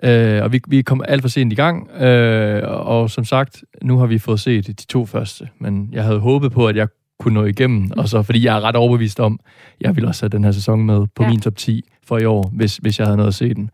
Ja. 0.03 0.37
Øh, 0.39 0.45
og 0.45 0.53
vi, 0.53 0.61
vi 0.69 0.83
kom 0.83 1.03
alt 1.09 1.23
for 1.23 1.29
sent 1.29 1.53
i 1.53 1.57
gang, 1.57 1.91
øh, 1.91 2.63
og 2.87 3.11
som 3.11 3.25
sagt, 3.25 3.65
nu 3.83 3.99
har 3.99 4.07
vi 4.07 4.19
fået 4.19 4.41
set 4.41 4.67
de 4.67 4.73
to 4.87 5.07
første, 5.07 5.49
men 5.59 5.89
jeg 5.93 6.05
havde 6.05 6.19
håbet 6.19 6.53
på, 6.53 6.67
at 6.67 6.77
jeg 6.77 6.89
kunne 7.21 7.35
nå 7.35 7.45
igennem, 7.45 7.91
og 7.97 8.09
så 8.09 8.23
fordi 8.23 8.47
jeg 8.47 8.57
er 8.57 8.61
ret 8.61 8.77
overbevist 8.77 9.21
om, 9.21 9.41
jeg 9.81 9.97
ville 9.97 10.09
også 10.09 10.23
have 10.25 10.29
den 10.31 10.45
her 10.45 10.53
sæson 10.53 10.83
med 10.87 11.07
på 11.15 11.23
ja. 11.23 11.29
min 11.29 11.41
top 11.41 11.57
10 11.57 11.85
for 12.07 12.19
i 12.19 12.25
år, 12.25 12.51
hvis, 12.55 12.77
hvis 12.77 12.99
jeg 12.99 13.07
havde 13.07 13.17
noget 13.17 13.29
at 13.29 13.35
se 13.35 13.55
den. 13.55 13.71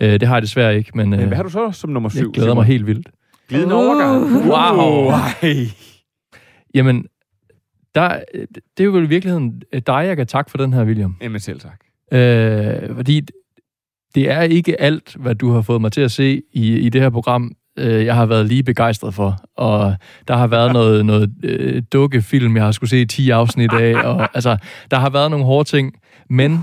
Øh, 0.00 0.20
det 0.20 0.28
har 0.28 0.34
jeg 0.34 0.42
desværre 0.42 0.76
ikke, 0.76 0.90
men, 0.94 1.10
Men 1.10 1.20
øh, 1.20 1.26
hvad 1.26 1.36
har 1.36 1.42
du 1.42 1.50
så 1.50 1.72
som 1.72 1.90
nummer 1.90 2.08
syv? 2.08 2.20
jeg 2.20 2.30
glæder 2.32 2.54
mig 2.54 2.64
helt 2.64 2.86
vildt. 2.86 3.08
Glidende 3.48 3.74
Uh. 3.74 3.80
overgang. 3.80 4.46
Wow. 4.48 5.08
Ej. 5.10 5.66
Jamen, 6.74 7.04
der, 7.94 8.20
det 8.76 8.80
er 8.80 8.84
jo 8.84 8.90
vel 8.90 9.04
i 9.04 9.08
virkeligheden 9.08 9.62
dig, 9.86 10.04
jeg 10.06 10.16
kan 10.16 10.26
takke 10.26 10.50
for 10.50 10.58
den 10.58 10.72
her, 10.72 10.84
William. 10.84 11.16
Jamen 11.22 11.40
selv 11.40 11.60
tak. 11.60 11.80
Øh, 12.12 12.96
fordi 12.96 13.20
det 14.14 14.30
er 14.30 14.42
ikke 14.42 14.80
alt, 14.80 15.16
hvad 15.18 15.34
du 15.34 15.50
har 15.50 15.62
fået 15.62 15.80
mig 15.80 15.92
til 15.92 16.00
at 16.00 16.10
se 16.10 16.42
i, 16.52 16.76
i 16.76 16.88
det 16.88 17.00
her 17.00 17.10
program, 17.10 17.52
øh, 17.78 18.04
jeg 18.04 18.14
har 18.14 18.26
været 18.26 18.46
lige 18.46 18.62
begejstret 18.62 19.14
for. 19.14 19.36
Og 19.56 19.94
der 20.28 20.36
har 20.36 20.46
været 20.46 20.72
noget, 20.72 21.06
noget 21.10 21.30
øh, 21.44 21.82
dukkefilm, 21.92 22.56
jeg 22.56 22.64
har 22.64 22.72
skulle 22.72 22.90
se 22.90 23.06
10 23.06 23.30
afsnit 23.30 23.72
af. 23.72 23.94
Og, 23.94 24.28
altså, 24.34 24.56
der 24.90 24.96
har 24.96 25.10
været 25.10 25.30
nogle 25.30 25.46
hårde 25.46 25.68
ting. 25.68 25.94
Men 26.30 26.60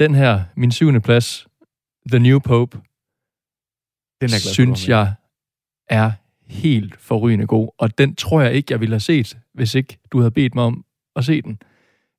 den 0.00 0.14
her, 0.14 0.40
min 0.56 0.72
syvende 0.72 1.00
plads, 1.00 1.46
The 2.10 2.18
New 2.18 2.38
Pope, 2.38 2.78
Den 4.20 4.24
er 4.24 4.28
glad 4.28 4.40
for, 4.40 4.48
synes 4.54 4.88
med. 4.88 4.96
jeg 4.96 5.14
er 5.88 6.12
helt 6.46 6.96
forrygende 7.00 7.46
god. 7.46 7.68
Og 7.78 7.98
den 7.98 8.14
tror 8.14 8.40
jeg 8.40 8.52
ikke, 8.52 8.72
jeg 8.72 8.80
ville 8.80 8.92
have 8.92 9.00
set, 9.00 9.38
hvis 9.54 9.74
ikke 9.74 9.98
du 10.12 10.18
havde 10.18 10.30
bedt 10.30 10.54
mig 10.54 10.64
om 10.64 10.84
at 11.16 11.24
se 11.24 11.42
den. 11.42 11.58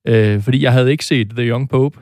Øh, 0.07 0.41
fordi 0.41 0.63
jeg 0.63 0.71
havde 0.71 0.91
ikke 0.91 1.05
set 1.05 1.29
The 1.29 1.43
Young 1.49 1.69
Pope. 1.69 1.99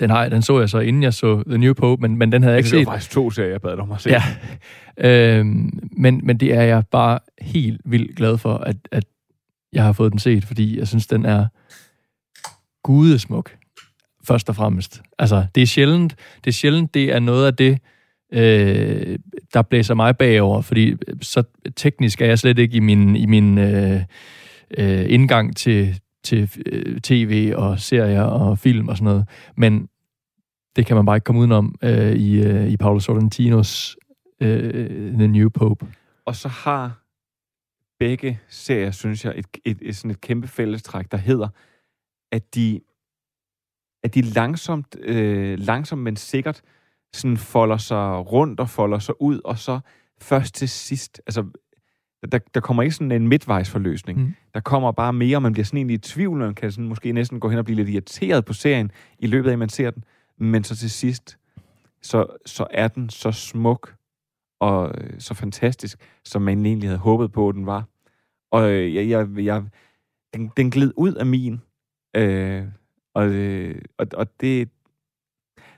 Den, 0.00 0.10
har, 0.10 0.28
den 0.28 0.42
så 0.42 0.60
jeg 0.60 0.70
så, 0.70 0.78
inden 0.78 1.02
jeg 1.02 1.14
så 1.14 1.42
The 1.46 1.58
New 1.58 1.74
Pope, 1.74 2.00
men, 2.02 2.16
men 2.16 2.32
den 2.32 2.42
havde 2.42 2.54
jeg 2.54 2.58
ikke 2.58 2.70
Det 2.70 2.76
var 2.76 2.80
set. 2.82 2.86
faktisk 2.92 3.10
to 3.10 3.30
serier, 3.30 3.50
jeg 3.50 3.60
bad 3.60 3.70
dig 3.70 3.80
om 3.80 3.92
at 3.92 4.00
se. 4.00 4.10
Ja. 4.10 4.22
Øhm, 4.98 5.88
men, 5.92 6.20
men 6.26 6.36
det 6.40 6.54
er 6.54 6.62
jeg 6.62 6.84
bare 6.90 7.18
helt 7.40 7.80
vildt 7.84 8.16
glad 8.16 8.38
for, 8.38 8.54
at, 8.54 8.76
at 8.92 9.04
jeg 9.72 9.84
har 9.84 9.92
fået 9.92 10.12
den 10.12 10.18
set, 10.18 10.44
fordi 10.44 10.78
jeg 10.78 10.88
synes, 10.88 11.06
den 11.06 11.24
er 11.24 11.46
gudesmuk, 12.82 13.56
først 14.30 14.48
og 14.48 14.56
fremmest. 14.56 15.02
Altså, 15.18 15.46
det 15.54 15.62
er 15.62 15.66
sjældent, 15.66 16.16
det 16.44 16.50
er, 16.50 16.52
sjældent, 16.52 16.94
det 16.94 17.12
er 17.12 17.18
noget 17.18 17.46
af 17.46 17.56
det, 17.56 17.78
øh, 18.32 19.18
der 19.54 19.62
blæser 19.62 19.94
mig 19.94 20.16
bagover, 20.16 20.60
fordi 20.62 20.90
øh, 20.90 20.98
så 21.22 21.42
teknisk 21.76 22.20
er 22.20 22.26
jeg 22.26 22.38
slet 22.38 22.58
ikke 22.58 22.76
i 22.76 22.80
min, 22.80 23.16
i 23.16 23.26
min 23.26 23.58
øh, 23.58 24.02
øh, 24.78 25.06
indgang 25.08 25.56
til, 25.56 26.00
til 26.24 26.50
øh, 26.66 27.00
tv 27.00 27.52
og 27.56 27.80
serier 27.80 28.22
og 28.22 28.58
film 28.58 28.88
og 28.88 28.96
sådan 28.96 29.04
noget. 29.04 29.28
Men 29.56 29.88
det 30.76 30.86
kan 30.86 30.96
man 30.96 31.06
bare 31.06 31.16
ikke 31.16 31.24
komme 31.24 31.40
udenom 31.40 31.74
øh, 31.82 32.12
i, 32.12 32.42
øh, 32.42 32.68
i 32.68 32.76
Paolo 32.76 33.00
Sorrentinos 33.00 33.96
øh, 34.40 35.12
The 35.12 35.28
New 35.28 35.48
Pope. 35.48 35.86
Og 36.24 36.36
så 36.36 36.48
har 36.48 37.04
begge 37.98 38.40
serier, 38.48 38.90
synes 38.90 39.24
jeg, 39.24 39.34
et, 39.36 39.46
et, 39.64 39.78
et, 39.82 39.96
sådan 39.96 40.10
et 40.10 40.20
kæmpe 40.20 40.48
fællestræk, 40.48 41.06
der 41.10 41.18
hedder, 41.18 41.48
at 42.32 42.54
de, 42.54 42.80
at 44.02 44.14
de 44.14 44.22
langsomt, 44.22 44.96
øh, 45.00 45.58
langsomt, 45.58 46.02
men 46.02 46.16
sikkert 46.16 46.62
sådan 47.12 47.36
folder 47.36 47.76
sig 47.76 48.32
rundt 48.32 48.60
og 48.60 48.70
folder 48.70 48.98
sig 48.98 49.22
ud, 49.22 49.40
og 49.44 49.58
så 49.58 49.80
først 50.20 50.54
til 50.54 50.68
sidst, 50.68 51.20
altså, 51.26 51.44
der, 52.32 52.38
der 52.54 52.60
kommer 52.60 52.82
ikke 52.82 52.94
sådan 52.94 53.12
en 53.12 53.28
midtvejsforløsning. 53.28 54.18
Mm. 54.18 54.34
Der 54.54 54.60
kommer 54.60 54.92
bare 54.92 55.12
mere, 55.12 55.36
og 55.36 55.42
man 55.42 55.52
bliver 55.52 55.64
sådan 55.64 55.76
egentlig 55.76 55.94
i 55.94 55.98
tvivl, 55.98 56.40
og 56.40 56.46
man 56.46 56.54
kan 56.54 56.72
sådan 56.72 56.88
måske 56.88 57.12
næsten 57.12 57.40
gå 57.40 57.48
hen 57.48 57.58
og 57.58 57.64
blive 57.64 57.76
lidt 57.76 57.88
irriteret 57.88 58.44
på 58.44 58.52
serien 58.52 58.90
i 59.18 59.26
løbet 59.26 59.48
af, 59.48 59.52
at 59.52 59.58
man 59.58 59.68
ser 59.68 59.90
den. 59.90 60.04
Men 60.38 60.64
så 60.64 60.76
til 60.76 60.90
sidst, 60.90 61.38
så, 62.02 62.26
så 62.46 62.66
er 62.70 62.88
den 62.88 63.10
så 63.10 63.32
smuk 63.32 63.94
og 64.60 64.94
øh, 64.98 65.20
så 65.20 65.34
fantastisk, 65.34 65.98
som 66.24 66.42
man 66.42 66.66
egentlig 66.66 66.88
havde 66.88 66.98
håbet 66.98 67.32
på, 67.32 67.48
at 67.48 67.54
den 67.54 67.66
var. 67.66 67.84
Og 68.50 68.70
øh, 68.70 68.94
jeg, 68.94 69.08
jeg, 69.08 69.44
jeg, 69.44 69.64
den, 70.34 70.50
den 70.56 70.70
gled 70.70 70.92
ud 70.96 71.14
af 71.14 71.26
min. 71.26 71.60
Øh, 72.16 72.64
og, 73.14 73.26
øh, 73.28 73.74
og, 73.98 74.06
og 74.14 74.26
det, 74.40 74.68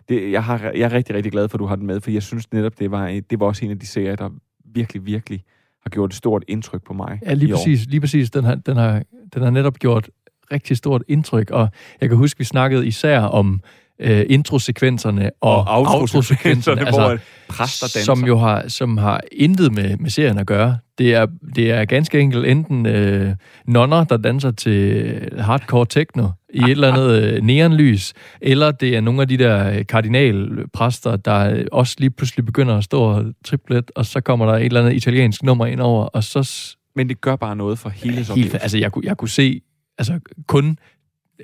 det 0.08 0.32
jeg, 0.32 0.44
har, 0.44 0.58
jeg 0.74 0.80
er 0.80 0.92
rigtig, 0.92 1.14
rigtig 1.16 1.32
glad 1.32 1.48
for, 1.48 1.56
at 1.56 1.60
du 1.60 1.66
har 1.66 1.76
den 1.76 1.86
med, 1.86 2.00
for 2.00 2.10
jeg 2.10 2.22
synes 2.22 2.52
netop, 2.52 2.78
det 2.78 2.90
var, 2.90 3.20
det 3.30 3.40
var 3.40 3.46
også 3.46 3.64
en 3.64 3.70
af 3.70 3.78
de 3.78 3.86
serier, 3.86 4.16
der 4.16 4.30
virkelig, 4.64 5.06
virkelig 5.06 5.44
har 5.82 5.90
gjort 5.90 6.10
et 6.10 6.16
stort 6.16 6.44
indtryk 6.48 6.84
på 6.84 6.92
mig 6.92 7.20
Ja, 7.26 7.34
lige 7.34 7.54
år. 7.54 7.58
præcis. 7.58 7.86
Lige 7.86 8.00
præcis. 8.00 8.30
Den 8.30 8.44
har, 8.44 8.54
den, 8.54 8.76
har, 8.76 9.02
den 9.34 9.42
har 9.42 9.50
netop 9.50 9.78
gjort 9.78 10.08
rigtig 10.52 10.76
stort 10.76 11.02
indtryk, 11.08 11.50
og 11.50 11.68
jeg 12.00 12.08
kan 12.08 12.18
huske, 12.18 12.38
vi 12.38 12.44
snakkede 12.44 12.86
især 12.86 13.20
om 13.20 13.60
øh, 13.98 14.26
introsekvenserne 14.28 15.30
og, 15.40 15.56
Og 15.56 15.64
outrosekvenserne, 15.68 16.90
hvor 16.90 17.18
præster 17.48 17.86
danser. 17.86 18.14
som 18.14 18.24
jo 18.26 18.36
har, 18.38 18.68
som 18.68 18.98
har 18.98 19.20
intet 19.32 19.72
med, 19.72 19.96
med 19.96 20.10
serien 20.10 20.38
at 20.38 20.46
gøre. 20.46 20.78
Det 21.02 21.14
er, 21.14 21.26
det 21.56 21.70
er 21.70 21.84
ganske 21.84 22.20
enkelt 22.20 22.46
enten 22.46 22.86
øh, 22.86 23.34
nonner, 23.66 24.04
der 24.04 24.16
danser 24.16 24.50
til 24.50 25.28
hardcore 25.38 25.86
techno 25.86 26.28
i 26.54 26.62
et 26.62 26.70
eller 26.70 26.92
andet 26.92 27.22
øh, 27.22 27.42
neonlys, 27.42 28.12
eller 28.40 28.70
det 28.70 28.96
er 28.96 29.00
nogle 29.00 29.22
af 29.22 29.28
de 29.28 29.36
der 29.36 29.70
øh, 29.70 29.86
kardinalpræster, 29.86 31.16
der 31.16 31.50
øh, 31.50 31.64
også 31.72 31.96
lige 31.98 32.10
pludselig 32.10 32.46
begynder 32.46 32.76
at 32.76 32.84
stå 32.84 33.02
og 33.02 33.24
triplet, 33.44 33.90
og 33.96 34.06
så 34.06 34.20
kommer 34.20 34.46
der 34.46 34.52
et 34.52 34.64
eller 34.64 34.80
andet 34.80 34.96
italiensk 34.96 35.42
nummer 35.42 35.66
ind 35.66 35.80
over, 35.80 36.04
og 36.04 36.24
så 36.24 36.76
Men 36.96 37.08
det 37.08 37.20
gør 37.20 37.36
bare 37.36 37.56
noget 37.56 37.78
for 37.78 37.88
hele 37.88 38.14
helt, 38.14 38.30
oplevelsen. 38.30 38.58
altså 38.62 38.78
jeg 38.78 38.92
kunne, 38.92 39.06
jeg 39.06 39.16
kunne 39.16 39.28
se 39.28 39.60
altså 39.98 40.20
kun 40.46 40.78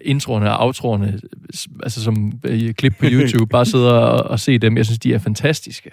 introerne 0.03 0.53
og 0.53 0.67
outroerne, 0.67 1.21
altså 1.83 2.05
som 2.05 2.33
i 2.49 2.73
klip 2.73 2.95
på 2.99 3.07
YouTube, 3.13 3.51
bare 3.51 3.65
sidde 3.65 4.03
og, 4.03 4.31
og 4.31 4.41
se 4.41 4.59
dem. 4.59 4.77
Jeg 4.77 4.85
synes, 4.85 4.99
de 4.99 5.15
er 5.15 5.19
fantastiske. 5.19 5.91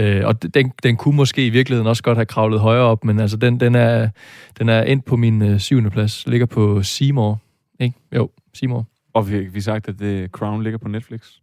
Øh, 0.00 0.26
og 0.26 0.54
den, 0.54 0.72
den 0.82 0.96
kunne 0.96 1.16
måske 1.16 1.46
i 1.46 1.50
virkeligheden 1.50 1.86
også 1.86 2.02
godt 2.02 2.18
have 2.18 2.26
kravlet 2.26 2.60
højere 2.60 2.84
op, 2.84 3.04
men 3.04 3.20
altså 3.20 3.36
den, 3.36 3.60
den, 3.60 3.74
er, 3.74 4.10
den 4.58 4.68
er 4.68 4.82
endt 4.82 5.04
på 5.04 5.16
min 5.16 5.42
øh, 5.42 5.58
syvende 5.58 5.90
plads. 5.90 6.26
Ligger 6.26 6.46
på 6.46 6.82
Seymour. 6.82 7.40
Ikke? 7.80 7.98
Jo, 8.16 8.30
Seymour. 8.54 8.86
Og 9.12 9.30
vi, 9.30 9.38
vi 9.38 9.60
sagt, 9.60 9.88
at 9.88 9.96
The 9.96 10.28
Crown 10.28 10.62
ligger 10.62 10.78
på 10.78 10.88
Netflix. 10.88 11.36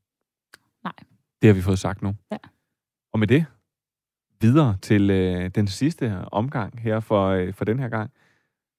Nej. 0.83 0.93
Det 1.41 1.47
har 1.47 1.53
vi 1.53 1.61
fået 1.61 1.79
sagt 1.79 2.01
nu. 2.01 2.15
Ja. 2.31 2.37
Og 3.13 3.19
med 3.19 3.27
det 3.27 3.45
videre 4.41 4.77
til 4.81 5.09
øh, 5.09 5.51
den 5.55 5.67
sidste 5.67 6.25
omgang 6.31 6.79
her 6.79 6.99
for, 6.99 7.27
øh, 7.27 7.53
for 7.53 7.65
den 7.65 7.79
her 7.79 7.89
gang, 7.89 8.11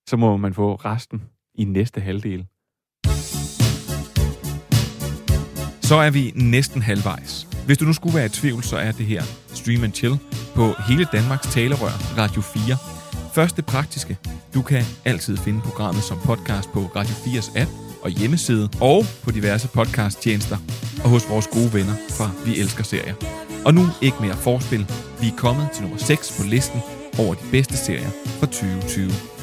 så 0.09 0.17
må 0.17 0.37
man 0.37 0.55
få 0.55 0.75
resten 0.75 1.23
i 1.55 1.65
næste 1.65 2.01
halvdel. 2.01 2.47
Så 5.89 5.95
er 5.95 6.11
vi 6.11 6.33
næsten 6.35 6.83
halvvejs. 6.83 7.47
Hvis 7.67 7.79
du 7.79 7.85
nu 7.85 7.93
skulle 7.93 8.15
være 8.15 8.27
i 8.27 8.29
tvivl, 8.29 8.63
så 8.63 8.77
er 8.77 8.93
det 8.93 9.07
her 9.07 9.23
Stream 9.55 9.85
and 9.85 9.93
Chill 9.93 10.19
på 10.55 10.75
hele 10.89 11.07
Danmarks 11.13 11.47
talerør, 11.47 12.17
Radio 12.19 12.41
4. 12.41 12.77
Første 13.35 13.63
praktiske. 13.63 14.19
Du 14.55 14.63
kan 14.63 14.85
altid 15.05 15.37
finde 15.37 15.61
programmet 15.61 16.03
som 16.03 16.19
podcast 16.25 16.73
på 16.73 16.81
Radio 16.97 17.15
4's 17.15 17.61
app 17.61 17.71
og 18.03 18.11
hjemmeside, 18.11 18.69
og 18.81 19.05
på 19.23 19.31
diverse 19.31 19.69
podcasttjenester, 19.69 20.57
og 21.05 21.11
hos 21.11 21.31
vores 21.31 21.47
gode 21.47 21.75
venner 21.75 21.95
fra 22.11 22.31
Vi 22.45 22.61
Elsker 22.61 22.85
Serier. 22.85 23.15
Og 23.65 23.75
nu 23.75 23.87
ikke 24.03 24.17
mere 24.21 24.37
forspil. 24.37 24.87
Vi 25.21 25.27
er 25.27 25.37
kommet 25.37 25.69
til 25.75 25.83
nummer 25.83 25.99
6 25.99 26.37
på 26.39 26.47
listen 26.47 26.81
over 27.19 27.35
de 27.35 27.45
bedste 27.51 27.77
serier 27.77 28.11
for 28.39 28.47
2020. 28.47 29.38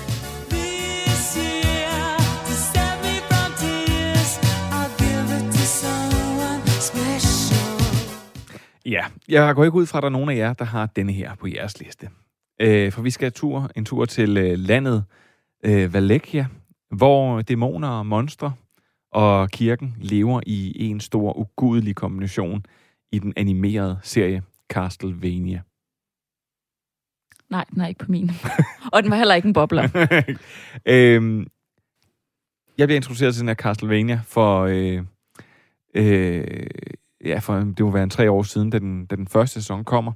Ja, 8.85 9.05
jeg 9.27 9.55
går 9.55 9.63
ikke 9.63 9.77
ud 9.77 9.85
fra, 9.85 9.97
at 9.99 10.01
der 10.01 10.09
er 10.09 10.11
nogen 10.11 10.29
af 10.29 10.35
jer, 10.35 10.53
der 10.53 10.65
har 10.65 10.85
denne 10.85 11.11
her 11.11 11.35
på 11.35 11.47
jeres 11.47 11.79
liste. 11.79 12.09
Øh, 12.61 12.91
for 12.91 13.01
vi 13.01 13.09
skal 13.09 13.31
tur, 13.31 13.69
en 13.75 13.85
tur 13.85 14.05
til 14.05 14.37
øh, 14.37 14.57
landet 14.57 15.05
øh, 15.65 15.93
Valekia, 15.93 16.47
hvor 16.91 17.41
dæmoner 17.41 17.89
og 17.89 18.05
monstre 18.05 18.53
og 19.11 19.49
kirken 19.49 19.95
lever 19.99 20.41
i 20.45 20.87
en 20.89 20.99
stor 20.99 21.37
ugudelig 21.37 21.95
kombination 21.95 22.65
i 23.11 23.19
den 23.19 23.33
animerede 23.35 23.99
serie 24.03 24.43
Castlevania. 24.69 25.61
Nej, 27.49 27.65
den 27.73 27.81
er 27.81 27.87
ikke 27.87 28.05
på 28.05 28.11
min. 28.11 28.31
og 28.93 29.03
den 29.03 29.11
var 29.11 29.17
heller 29.17 29.35
ikke 29.35 29.47
en 29.47 29.53
bobler. 29.53 29.83
øhm, 30.85 31.47
jeg 32.77 32.87
bliver 32.87 32.95
introduceret 32.95 33.33
til 33.33 33.41
den 33.41 33.47
her 33.47 33.55
Castlevania 33.55 34.21
for, 34.25 34.61
øh, 34.61 35.03
øh, 35.95 36.67
ja, 37.25 37.39
for 37.39 37.53
det 37.55 37.79
må 37.79 37.91
være 37.91 38.03
en 38.03 38.09
tre 38.09 38.31
år 38.31 38.43
siden, 38.43 38.69
da 38.69 38.79
den, 38.79 39.05
da 39.05 39.15
den 39.15 39.27
første 39.27 39.53
sæson 39.53 39.83
kommer. 39.83 40.11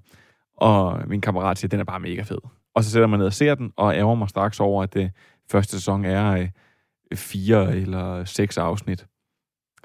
Og 0.58 1.08
min 1.08 1.22
kammerat 1.22 1.58
siger, 1.58 1.68
at 1.68 1.72
den 1.72 1.80
er 1.80 1.84
bare 1.84 2.00
mega 2.00 2.22
fed. 2.22 2.38
Og 2.74 2.84
så 2.84 2.92
sætter 2.92 3.08
man 3.08 3.20
ned 3.20 3.28
og 3.28 3.34
ser 3.34 3.56
den, 3.56 3.74
og 3.76 3.96
ærger 3.96 4.16
mig 4.16 4.30
straks 4.30 4.60
over, 4.60 4.84
at 4.84 4.94
det 4.94 5.12
første 5.52 5.72
sæson 5.72 6.06
er 6.06 6.32
øh, 6.32 7.18
fire 7.18 7.76
eller 7.76 8.26
seks 8.26 8.58
afsnit. 8.58 9.08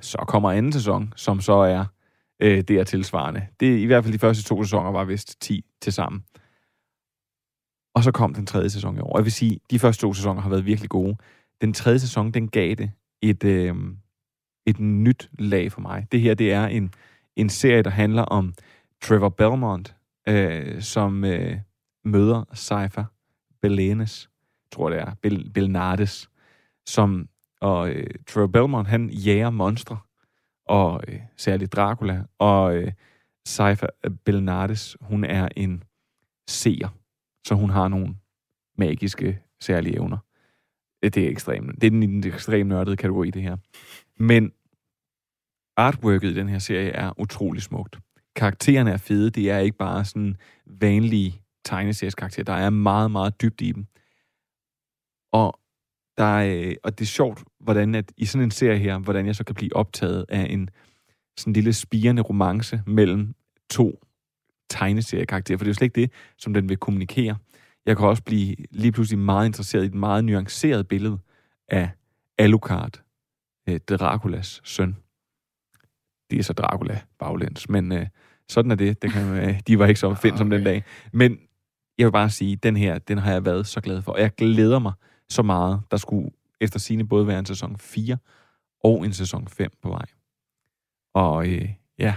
Så 0.01 0.18
kommer 0.18 0.51
anden 0.51 0.72
sæson, 0.72 1.12
som 1.16 1.41
så 1.41 1.53
er 1.53 1.85
øh, 2.41 2.61
det 2.61 2.70
er 2.70 2.85
tilsvarende. 2.85 3.47
Det, 3.61 3.79
I 3.79 3.85
hvert 3.85 4.05
fald 4.05 4.14
de 4.14 4.18
første 4.18 4.45
to 4.45 4.62
sæsoner 4.62 4.91
var 4.91 5.05
vist 5.05 5.41
10 5.41 5.64
til 5.81 5.93
sammen. 5.93 6.25
Og 7.95 8.05
så 8.05 8.12
kom 8.12 8.35
den 8.35 8.47
tredje 8.47 8.70
sæson 8.70 8.97
i 8.97 9.01
år. 9.01 9.18
Jeg 9.18 9.25
vil 9.25 9.33
sige, 9.33 9.61
de 9.70 9.79
første 9.79 10.01
to 10.01 10.14
sæsoner 10.14 10.41
har 10.41 10.51
været 10.51 10.66
virkelig 10.66 10.91
gode. 10.91 11.16
Den 11.61 11.72
tredje 11.72 11.99
sæson, 11.99 12.31
den 12.31 12.49
gav 12.49 12.75
det 12.75 12.91
et, 13.22 13.45
øh, 13.45 13.75
et 14.66 14.81
nyt 14.81 15.31
lag 15.39 15.72
for 15.72 15.81
mig. 15.81 16.07
Det 16.12 16.20
her, 16.20 16.35
det 16.35 16.53
er 16.53 16.66
en, 16.66 16.93
en 17.37 17.49
serie, 17.49 17.82
der 17.82 17.91
handler 17.91 18.22
om 18.22 18.55
Trevor 19.03 19.28
Belmont, 19.28 19.97
øh, 20.28 20.82
som 20.82 21.24
øh, 21.24 21.57
møder 22.05 22.45
Cypher 22.55 23.05
Belenes, 23.62 24.30
tror 24.72 24.91
det 24.91 24.99
er, 24.99 25.14
Bel, 25.22 25.51
Belnardes, 25.51 26.30
som, 26.87 27.28
og 27.61 27.91
øh, 27.91 28.07
Trevor 28.26 28.47
Belmont, 28.47 28.89
han 28.89 29.11
jager 29.11 29.51
monstre, 29.51 29.99
og 30.66 31.03
øh, 31.09 31.20
særligt 31.37 31.72
Dracula, 31.72 32.24
og 32.39 32.76
øh, 32.76 32.93
Cypher 33.49 33.89
øh, 34.05 34.11
Belnardes, 34.24 34.97
hun 35.01 35.24
er 35.24 35.49
en 35.57 35.82
seer, 36.49 36.89
så 37.47 37.55
hun 37.55 37.70
har 37.70 37.89
nogle 37.89 38.16
magiske 38.78 39.39
særlige 39.61 39.97
evner. 39.97 40.18
Det 41.03 41.16
er 41.16 41.28
ekstremt. 41.28 41.80
Det 41.80 41.87
er 41.87 41.91
den, 41.91 42.03
den 42.03 42.24
ekstremt 42.24 42.68
nørdede 42.68 42.97
kategori, 42.97 43.30
det 43.30 43.43
her. 43.43 43.57
Men 44.18 44.53
artworket 45.77 46.31
i 46.31 46.35
den 46.35 46.49
her 46.49 46.59
serie 46.59 46.91
er 46.91 47.20
utrolig 47.20 47.62
smukt. 47.62 47.99
Karaktererne 48.37 48.91
er 48.91 48.97
fede. 48.97 49.31
Det 49.31 49.51
er 49.51 49.59
ikke 49.59 49.77
bare 49.77 50.05
sådan 50.05 50.37
vanlige 50.66 51.43
tegneseriekarakterer. 51.64 52.45
Der 52.45 52.53
er 52.53 52.70
meget, 52.70 53.11
meget 53.11 53.43
dybt 53.43 53.61
i 53.61 53.72
dem. 53.72 53.87
Og, 55.33 55.59
der 56.18 56.25
er, 56.25 56.68
øh, 56.68 56.75
og 56.85 56.99
det 56.99 57.05
er 57.05 57.09
sjovt, 57.09 57.45
hvordan 57.61 57.95
at 57.95 58.12
i 58.16 58.25
sådan 58.25 58.45
en 58.45 58.51
serie 58.51 58.79
her, 58.79 58.99
hvordan 58.99 59.27
jeg 59.27 59.37
så 59.37 59.45
kan 59.45 59.55
blive 59.55 59.77
optaget 59.77 60.25
af 60.29 60.47
en 60.51 60.70
sådan 61.37 61.53
lille 61.53 61.72
spirende 61.72 62.22
romance 62.22 62.83
mellem 62.87 63.35
to 63.70 64.05
tegneseriekarakterer. 64.70 65.59
For 65.59 65.64
det 65.64 65.68
er 65.68 65.70
jo 65.70 65.75
slet 65.75 65.87
ikke 65.87 66.01
det, 66.01 66.11
som 66.39 66.55
den 66.55 66.68
vil 66.68 66.77
kommunikere. 66.77 67.37
Jeg 67.87 67.97
kan 67.97 68.07
også 68.07 68.22
blive 68.22 68.57
lige 68.70 68.93
pludselig 68.93 69.18
meget 69.18 69.47
interesseret 69.47 69.83
i 69.83 69.87
et 69.87 69.95
meget 69.95 70.25
nuanceret 70.25 70.89
billede 70.89 71.18
af 71.68 71.91
Alucard, 72.39 73.03
øh, 73.68 73.81
Draculas 73.81 74.61
søn. 74.64 74.97
Det 76.35 76.41
er 76.41 76.45
så 76.45 76.53
Dracula 76.53 77.01
baglæns, 77.18 77.68
men 77.68 77.93
øh, 77.93 78.07
sådan 78.49 78.70
er 78.70 78.74
det. 78.74 79.03
det 79.03 79.12
kan, 79.12 79.22
øh, 79.22 79.61
de 79.66 79.78
var 79.78 79.87
ikke 79.87 80.01
så 80.01 80.14
fedt 80.14 80.39
som 80.39 80.51
den 80.51 80.64
dag. 80.64 80.85
Men 81.12 81.39
jeg 81.99 82.07
vil 82.07 82.12
bare 82.12 82.30
sige, 82.30 82.57
den 82.57 82.76
her, 82.76 82.99
den 82.99 83.18
har 83.18 83.32
jeg 83.32 83.45
været 83.45 83.66
så 83.66 83.80
glad 83.80 84.03
for. 84.03 84.12
Og 84.12 84.20
jeg 84.20 84.30
glæder 84.35 84.78
mig 84.78 84.93
så 85.28 85.43
meget. 85.43 85.80
Der 85.91 85.97
skulle 85.97 86.30
efter 86.61 86.78
sine 86.78 87.09
både 87.09 87.26
være 87.26 87.39
en 87.39 87.47
sæson 87.47 87.76
4 87.78 88.16
og 88.85 89.07
en 89.07 89.12
sæson 89.12 89.49
5 89.49 89.70
på 89.82 89.89
vej. 89.89 90.05
Og 91.14 91.49
øh, 91.49 91.68
ja, 91.99 92.14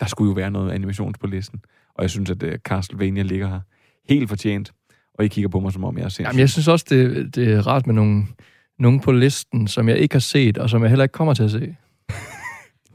der 0.00 0.06
skulle 0.06 0.28
jo 0.28 0.34
være 0.34 0.50
noget 0.50 0.72
animations 0.72 1.18
på 1.18 1.26
listen. 1.26 1.60
Og 1.94 2.02
jeg 2.02 2.10
synes, 2.10 2.30
at 2.30 2.42
øh, 2.42 2.58
Castlevania 2.58 3.22
ligger 3.22 3.48
her 3.48 3.60
helt 4.08 4.28
fortjent. 4.28 4.72
Og 5.14 5.24
I 5.24 5.28
kigger 5.28 5.48
på 5.48 5.60
mig, 5.60 5.72
som 5.72 5.84
om 5.84 5.98
jeg 5.98 6.04
er 6.04 6.08
sindssyg. 6.08 6.24
Jamen, 6.24 6.40
jeg 6.40 6.50
synes 6.50 6.68
også, 6.68 6.86
det, 6.88 7.34
det 7.34 7.52
er 7.52 7.66
rart 7.66 7.86
med 7.86 7.94
nogle, 7.94 8.26
nogle 8.78 9.00
på 9.00 9.12
listen, 9.12 9.68
som 9.68 9.88
jeg 9.88 9.98
ikke 9.98 10.14
har 10.14 10.20
set, 10.20 10.58
og 10.58 10.70
som 10.70 10.82
jeg 10.82 10.90
heller 10.90 11.02
ikke 11.02 11.12
kommer 11.12 11.34
til 11.34 11.42
at 11.42 11.50
se. 11.50 11.76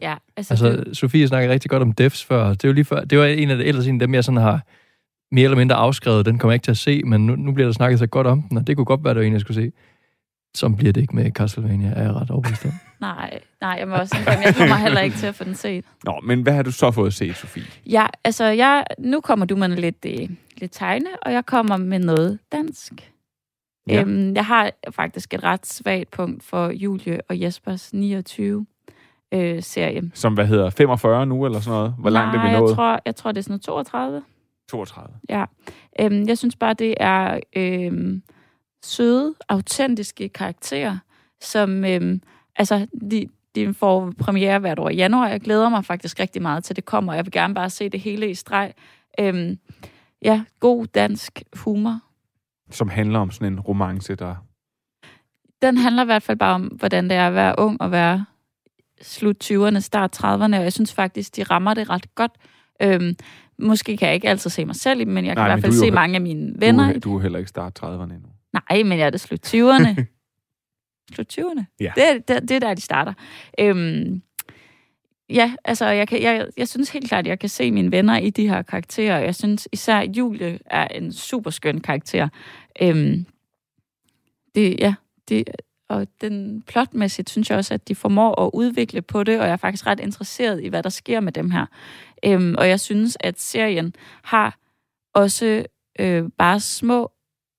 Ja, 0.02 0.16
altså, 0.38 0.54
Altså, 0.54 0.72
det, 0.72 0.98
Sofie 0.98 1.28
snakkede 1.28 1.54
rigtig 1.54 1.72
godt 1.72 1.82
om 1.82 1.92
Devs 1.92 2.26
før. 2.26 2.50
Det, 2.50 2.64
er 2.64 2.68
jo 2.68 2.74
lige 2.74 2.86
før. 2.86 3.02
det 3.02 3.18
var 3.18 3.26
en 3.26 3.50
af 3.50 3.58
de, 3.58 3.66
ellers 3.66 3.88
en 3.88 3.96
af 3.96 4.00
dem, 4.00 4.14
jeg 4.14 4.24
sådan 4.24 4.42
har 4.42 4.62
mere 5.32 5.44
eller 5.44 5.58
mindre 5.58 5.76
afskrevet. 5.76 6.26
Den 6.26 6.38
kommer 6.38 6.52
jeg 6.52 6.56
ikke 6.56 6.64
til 6.64 6.72
at 6.72 6.78
se, 6.78 7.02
men 7.04 7.26
nu, 7.26 7.36
nu 7.36 7.52
bliver 7.52 7.68
der 7.68 7.74
snakket 7.74 8.00
så 8.00 8.08
godt 8.08 8.28
om 8.28 8.42
den, 8.42 8.58
og 8.58 8.68
det 8.68 8.76
kunne 8.76 8.86
godt 8.86 9.04
være, 9.04 9.14
det 9.14 9.20
var 9.20 9.26
en, 9.26 9.34
jeg 9.34 9.42
skulle 9.42 9.64
se. 9.64 9.72
Som 10.56 10.76
bliver 10.76 10.94
det 10.94 11.02
ikke 11.02 11.16
med 11.16 11.32
Castlevania, 11.32 11.90
er 11.90 12.02
jeg 12.04 12.14
ret 12.14 12.32
overbevist 12.32 12.66
om. 12.66 12.72
nej, 13.02 13.40
nej, 13.62 13.76
jeg 13.80 13.88
må 13.88 13.96
også 13.96 14.18
indrømme, 14.20 14.44
jeg 14.46 14.56
kommer 14.56 14.76
heller 14.76 15.02
ikke 15.02 15.18
til 15.18 15.28
at 15.28 15.36
få 15.36 15.44
den 15.44 15.56
set. 15.56 15.86
Nå, 16.04 16.20
men 16.24 16.42
hvad 16.42 16.54
har 16.54 16.64
du 16.64 16.72
så 16.72 16.92
fået 16.92 17.14
set, 17.14 17.36
Sofie? 17.36 17.64
Ja, 17.86 18.06
altså, 18.24 18.46
jeg, 18.46 18.84
nu 19.00 19.22
kommer 19.22 19.46
du 19.46 19.56
med 19.56 19.70
lidt, 19.70 20.06
øh, 20.06 20.30
lidt 20.58 20.72
tegne, 20.72 21.10
og 21.22 21.34
jeg 21.34 21.46
kommer 21.46 21.78
med 21.78 22.00
noget 22.00 22.40
dansk. 22.52 22.94
Ja. 22.94 23.10
Ja. 23.94 24.02
Øhm, 24.02 24.36
jeg 24.36 24.46
har 24.46 24.72
faktisk 24.92 25.34
et 25.34 25.44
ret 25.44 25.66
svagt 25.66 26.12
punkt 26.12 26.44
for 26.44 26.70
Julie 26.70 27.22
og 27.30 27.42
Jespers 27.42 27.94
29 27.94 28.66
øh, 29.32 29.64
serie. 29.64 30.12
Som, 30.14 30.34
hvad 30.34 30.46
hedder, 30.46 30.70
45 30.70 31.26
nu, 31.26 31.46
eller 31.46 31.60
sådan 31.60 31.78
noget? 31.78 31.96
Hvor 32.00 32.10
langt 32.10 32.36
Nej, 32.36 32.46
er 32.46 32.50
vi 32.50 32.58
nået? 32.58 32.70
Jeg 32.70 32.76
tror, 32.76 33.00
jeg 33.06 33.16
tror, 33.16 33.32
det 33.32 33.38
er 33.38 33.44
sådan 33.44 33.52
noget 33.52 33.62
32. 33.62 34.24
32. 34.70 35.16
Ja. 35.30 35.46
Øhm, 36.00 36.28
jeg 36.28 36.38
synes 36.38 36.56
bare, 36.56 36.74
det 36.74 36.96
er 37.00 37.40
øhm, 37.56 38.24
søde, 38.84 39.36
autentiske 39.50 40.30
karakterer, 40.30 40.98
som 41.42 41.86
øhm, 41.86 42.22
altså, 42.56 42.88
de, 43.12 43.28
de 43.56 43.74
får 43.74 44.14
premiere 44.20 44.60
hvert 44.60 44.80
år 44.80 44.90
i 44.90 44.96
januar. 44.96 45.28
Jeg 45.28 45.42
glæder 45.42 45.70
mig 45.70 45.86
faktisk 45.86 46.20
rigtig 46.20 46.42
meget 46.42 46.64
til, 46.64 46.76
det 46.76 46.86
kommer. 46.86 47.14
Jeg 47.14 47.26
vil 47.26 47.32
gerne 47.32 47.54
bare 47.54 47.70
se 47.70 47.90
det 47.90 48.00
hele 48.00 48.30
i 48.30 48.34
streg. 48.34 48.74
Øhm, 49.20 49.60
ja, 50.22 50.44
god 50.60 50.86
dansk 50.86 51.44
humor. 51.54 52.00
Som 52.72 52.90
handler 52.90 53.20
om 53.20 53.32
sådan 53.32 53.54
en 53.54 53.60
romance, 53.60 54.16
der... 54.16 54.36
Den 55.62 55.78
handler 55.78 56.04
i 56.04 56.06
hvert 56.06 56.24
fald 56.24 56.38
bare 56.38 56.56
om, 56.56 56.64
hvordan 56.64 57.10
det 57.10 57.18
er 57.18 57.28
at 57.28 57.34
være 57.34 57.56
ung 57.58 57.82
og 57.82 57.92
være 57.92 58.26
slut 59.02 59.44
20'erne, 59.52 59.80
start 59.80 60.24
30'erne, 60.24 60.58
og 60.58 60.64
jeg 60.64 60.74
synes 60.74 60.94
faktisk, 60.94 61.36
de 61.36 61.44
rammer 61.44 61.74
det 61.74 61.90
ret 61.90 62.16
godt. 62.16 62.32
Øhm, 62.82 63.16
måske 63.60 63.98
kan 63.98 64.06
jeg 64.08 64.16
ikke 64.16 64.30
altid 64.30 64.50
se 64.50 64.66
mig 64.66 64.76
selv 64.76 65.02
i 65.02 65.06
men 65.06 65.26
jeg 65.26 65.36
kan 65.36 65.38
Nej, 65.38 65.48
i 65.48 65.50
hvert 65.50 65.62
fald 65.62 65.72
du 65.72 65.78
se 65.78 65.86
jo- 65.86 65.94
mange 65.94 66.16
af 66.16 66.22
mine 66.22 66.54
Du, 66.54 66.60
venner. 66.60 66.90
er- 66.90 67.00
du 67.00 67.18
er 67.18 67.22
heller 67.22 67.40
ikke 67.40 67.50
start 67.50 67.80
30'erne 67.84 68.14
endnu. 68.14 68.30
Nej, 68.54 68.84
men 68.84 69.00
jeg 69.00 69.06
er 69.06 69.10
det 69.10 69.22
slut 69.22 69.48
20'erne. 69.48 69.96
slut 71.16 71.40
20'erne. 71.40 71.64
Ja. 71.80 71.92
Det, 71.96 72.04
er, 72.10 72.14
det, 72.14 72.50
det 72.50 72.52
er 72.52 72.60
der, 72.60 72.74
de 72.74 72.82
starter. 72.82 73.14
Øhm, 73.60 74.22
ja, 75.30 75.54
altså, 75.66 75.86
jeg, 75.86 76.08
kan, 76.08 76.22
jeg, 76.24 76.48
jeg 76.58 76.68
synes 76.68 76.90
helt 76.90 77.08
klart, 77.08 77.20
at 77.26 77.28
jeg 77.30 77.40
kan 77.40 77.50
se 77.50 77.72
mine 77.72 77.92
venner 77.92 78.18
i 78.18 78.30
de 78.30 78.48
her 78.50 78.62
karakterer. 78.62 79.20
Jeg 79.20 79.36
synes 79.36 79.68
især, 79.72 80.02
Julie 80.18 80.60
er 80.66 80.88
en 80.88 81.14
super 81.14 81.50
skøn 81.50 81.82
karakter. 81.82 82.30
Øhm, 82.82 83.26
det, 84.56 84.80
ja, 84.80 84.94
det, 85.30 85.44
og 85.90 86.08
den 86.22 86.62
plotmæssigt 86.62 87.30
synes 87.30 87.50
jeg 87.50 87.58
også, 87.58 87.74
at 87.74 87.88
de 87.88 87.96
formår 87.96 88.42
at 88.42 88.50
udvikle 88.54 89.02
på 89.02 89.24
det, 89.24 89.40
og 89.40 89.46
jeg 89.46 89.54
er 89.54 89.58
faktisk 89.58 89.88
ret 89.88 90.00
interesseret 90.00 90.64
i, 90.64 90.68
hvad 90.68 90.84
der 90.84 90.90
sker 90.90 91.20
med 91.20 91.32
dem 91.32 91.52
her. 91.52 91.66
Øhm, 92.26 92.56
og 92.58 92.70
jeg 92.70 92.80
synes, 92.80 93.18
at 93.20 93.40
serien 93.40 93.94
har 94.24 94.58
også 95.14 95.66
øh, 96.00 96.24
bare 96.38 96.60
små 96.60 97.12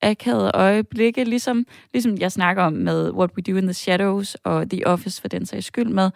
akavede 0.03 0.51
øjeblikke, 0.55 1.25
ligesom, 1.25 1.67
ligesom 1.93 2.19
jeg 2.19 2.33
snakker 2.33 2.63
om 2.63 2.73
med 2.73 3.11
What 3.11 3.31
We 3.37 3.43
Do 3.43 3.59
in 3.59 3.65
the 3.65 3.75
Shadows 3.75 4.35
og 4.35 4.71
The 4.71 4.87
Office 4.87 5.21
for 5.21 5.29
den 5.29 5.47
sags 5.47 5.67
skyld 5.67 5.89
med, 5.89 6.11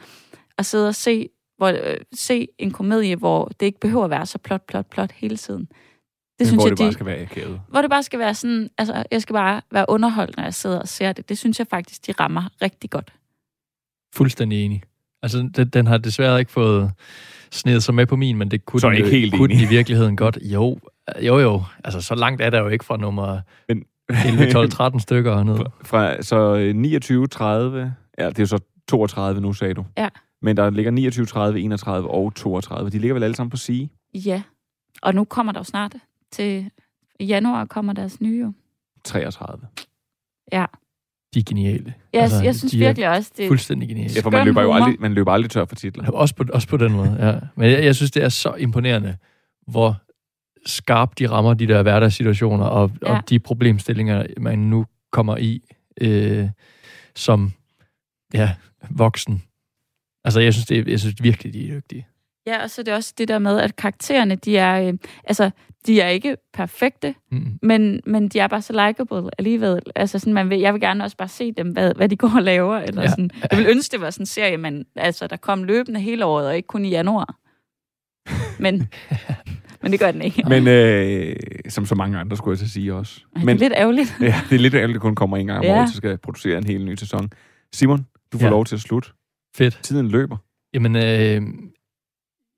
at 0.58 0.66
sidde 0.66 0.88
og 0.88 0.94
se, 0.94 1.28
hvor, 1.56 1.68
øh, 1.68 1.96
se 2.12 2.48
en 2.58 2.70
komedie, 2.70 3.16
hvor 3.16 3.44
det 3.44 3.66
ikke 3.66 3.80
behøver 3.80 4.04
at 4.04 4.10
være 4.10 4.26
så 4.26 4.38
plot, 4.38 4.66
plot, 4.66 4.86
plot 4.90 5.12
hele 5.12 5.36
tiden. 5.36 5.68
Det 6.38 6.40
Men 6.40 6.46
synes 6.46 6.62
hvor 6.62 6.66
jeg, 6.68 6.70
det 6.70 6.78
bare 6.78 6.88
de, 6.88 6.92
skal 6.92 7.06
være 7.06 7.18
akavet. 7.18 7.60
hvor 7.68 7.80
det 7.80 7.90
bare 7.90 8.02
skal 8.02 8.18
være 8.18 8.34
sådan, 8.34 8.70
altså 8.78 9.04
jeg 9.10 9.22
skal 9.22 9.32
bare 9.32 9.60
være 9.72 9.86
underholdt, 9.88 10.36
når 10.36 10.44
jeg 10.44 10.54
sidder 10.54 10.78
og 10.80 10.88
ser 10.88 11.12
det. 11.12 11.28
Det 11.28 11.38
synes 11.38 11.58
jeg 11.58 11.66
faktisk, 11.70 12.06
de 12.06 12.12
rammer 12.12 12.42
rigtig 12.62 12.90
godt. 12.90 13.12
Fuldstændig 14.14 14.64
enig. 14.64 14.82
Altså, 15.22 15.38
den, 15.38 15.68
den 15.68 15.86
har 15.86 15.98
desværre 15.98 16.38
ikke 16.40 16.52
fået 16.52 16.90
snedet 17.50 17.82
sig 17.82 17.94
med 17.94 18.06
på 18.06 18.16
min, 18.16 18.36
men 18.38 18.50
det 18.50 18.64
kunne, 18.64 18.80
Så 18.80 18.88
den, 18.88 18.96
ikke 18.96 19.10
helt 19.10 19.34
kunne 19.34 19.48
den 19.48 19.56
enig. 19.56 19.66
i 19.66 19.68
virkeligheden 19.68 20.16
godt. 20.16 20.38
Jo, 20.42 20.78
jo, 21.22 21.38
jo. 21.38 21.62
Altså, 21.84 22.00
så 22.00 22.14
langt 22.14 22.42
er 22.42 22.50
der 22.50 22.58
jo 22.60 22.68
ikke 22.68 22.84
fra 22.84 22.96
nummer 22.96 23.40
Men 23.68 23.84
11, 24.26 24.52
12, 24.52 24.70
13 24.70 25.00
stykker 25.00 25.32
og 25.32 25.46
noget. 25.46 25.66
fra, 25.82 26.22
så 26.22 26.54
øh, 26.56 26.74
29, 26.74 27.26
30, 27.26 27.94
ja, 28.18 28.28
det 28.28 28.38
er 28.38 28.42
jo 28.42 28.46
så 28.46 28.58
32 28.88 29.40
nu, 29.40 29.52
sagde 29.52 29.74
du. 29.74 29.84
Ja. 29.98 30.08
Men 30.42 30.56
der 30.56 30.70
ligger 30.70 30.90
29, 30.92 31.26
30, 31.26 31.60
31 31.60 32.10
og 32.10 32.34
32. 32.34 32.90
De 32.90 32.98
ligger 32.98 33.14
vel 33.14 33.22
alle 33.22 33.36
sammen 33.36 33.50
på 33.50 33.56
sige? 33.56 33.90
Ja, 34.14 34.42
og 35.02 35.14
nu 35.14 35.24
kommer 35.24 35.52
der 35.52 35.60
jo 35.60 35.64
snart 35.64 35.94
til 36.34 36.70
i 37.20 37.24
januar 37.24 37.64
kommer 37.64 37.92
deres 37.92 38.20
nye 38.20 38.40
jo. 38.40 38.52
33. 39.04 39.66
Ja, 40.52 40.66
De 41.34 41.38
er 41.38 41.42
geniale. 41.46 41.94
jeg, 42.12 42.22
Altså, 42.22 42.42
jeg 42.42 42.54
synes 42.54 42.74
er 42.74 42.78
virkelig 42.78 43.08
også, 43.08 43.30
det 43.36 43.48
Fuldstændig 43.48 43.88
geniale. 43.88 44.12
Ja, 44.16 44.20
for 44.20 44.30
man 44.30 44.44
løber 44.46 44.62
jo 44.62 44.72
humor. 44.72 44.84
aldrig, 44.84 45.00
man 45.00 45.14
løber 45.14 45.32
aldrig 45.32 45.50
tør 45.50 45.64
for 45.64 45.74
titler. 45.76 46.10
Også 46.10 46.34
på, 46.34 46.44
også 46.52 46.68
på 46.68 46.76
den 46.76 46.92
måde, 46.92 47.16
ja. 47.20 47.38
Men 47.56 47.70
jeg, 47.70 47.84
jeg 47.84 47.94
synes, 47.96 48.10
det 48.10 48.22
er 48.22 48.28
så 48.28 48.54
imponerende, 48.54 49.16
hvor 49.66 49.96
skarpt 50.66 51.18
de 51.18 51.28
rammer 51.30 51.54
de 51.54 51.66
der 51.66 51.82
hverdagssituationer 51.82 52.64
og, 52.64 52.90
ja. 53.02 53.10
Ja. 53.12 53.18
og 53.18 53.28
de 53.28 53.38
problemstillinger, 53.38 54.26
man 54.38 54.58
nu 54.58 54.86
kommer 55.12 55.36
i 55.36 55.62
øh, 56.00 56.48
som 57.16 57.52
ja, 58.34 58.54
voksen. 58.90 59.42
Altså, 60.24 60.40
jeg 60.40 60.52
synes, 60.54 60.66
det, 60.66 60.88
jeg 60.88 61.00
synes 61.00 61.14
virkelig, 61.22 61.54
de 61.54 61.68
er 61.68 61.74
dygtige. 61.74 62.06
Ja, 62.46 62.62
og 62.62 62.70
så 62.70 62.80
er 62.80 62.84
det 62.84 62.94
også 62.94 63.14
det 63.18 63.28
der 63.28 63.38
med, 63.38 63.60
at 63.60 63.76
karaktererne, 63.76 64.34
de 64.34 64.56
er, 64.56 64.88
øh, 64.88 64.94
altså, 65.24 65.50
de 65.86 66.00
er 66.00 66.08
ikke 66.08 66.36
perfekte, 66.52 67.14
Mm. 67.30 67.58
men, 67.62 68.00
men 68.06 68.28
de 68.28 68.38
er 68.38 68.46
bare 68.48 68.62
så 68.62 68.72
likable 68.86 69.30
alligevel. 69.38 69.80
Altså 69.94 70.18
sådan, 70.18 70.32
man 70.32 70.50
vil, 70.50 70.58
jeg 70.58 70.72
vil 70.72 70.80
gerne 70.80 71.04
også 71.04 71.16
bare 71.16 71.28
se 71.28 71.52
dem, 71.52 71.68
hvad, 71.70 71.94
hvad 71.94 72.08
de 72.08 72.16
går 72.16 72.32
og 72.36 72.42
laver. 72.42 72.76
Eller 72.78 73.02
Ja. 73.02 73.08
sådan. 73.08 73.30
Jeg 73.50 73.58
vil 73.58 73.66
ønske, 73.70 73.92
det 73.92 74.00
var 74.00 74.10
sådan 74.10 74.22
en 74.22 74.26
serie, 74.26 74.56
man, 74.56 74.84
altså, 74.96 75.26
der 75.26 75.36
kom 75.36 75.64
løbende 75.64 76.00
hele 76.00 76.24
året, 76.24 76.46
og 76.46 76.56
ikke 76.56 76.66
kun 76.66 76.84
i 76.84 76.88
januar. 76.88 77.36
Men, 78.58 78.88
men 79.82 79.92
det 79.92 80.00
gør 80.00 80.10
den 80.10 80.22
ikke. 80.22 80.42
Men 80.48 80.68
øh, 80.68 81.36
som 81.68 81.86
så 81.86 81.94
mange 81.94 82.18
andre, 82.18 82.36
skulle 82.36 82.52
jeg 82.52 82.58
så 82.66 82.72
sige 82.72 82.94
også. 82.94 83.20
Ej, 83.20 83.38
det 83.38 83.44
Men 83.46 83.56
er 83.56 83.60
lidt 83.60 83.72
ærgerligt. 83.76 84.16
ja, 84.20 84.34
det 84.50 84.54
er 84.56 84.60
lidt 84.60 84.74
ærgerligt, 84.74 84.90
at 84.90 84.94
det 84.94 85.00
kun 85.02 85.14
kommer 85.14 85.36
en 85.36 85.46
gang 85.46 85.58
om 85.58 85.64
Ja. 85.64 85.78
året, 85.78 85.88
så 85.90 85.96
skal 85.96 86.08
jeg 86.08 86.20
producere 86.20 86.58
en 86.58 86.66
helt 86.66 86.84
ny 86.84 86.94
sæson. 86.94 87.30
Simon, 87.72 88.06
du 88.32 88.38
får 88.38 88.44
Ja. 88.46 88.50
lov 88.50 88.64
til 88.64 88.74
at 88.74 88.80
slutte. 88.80 89.08
Fedt. 89.56 89.78
Tiden 89.82 90.08
løber. 90.08 90.36
Jamen, 90.74 90.96
øh, 90.96 91.42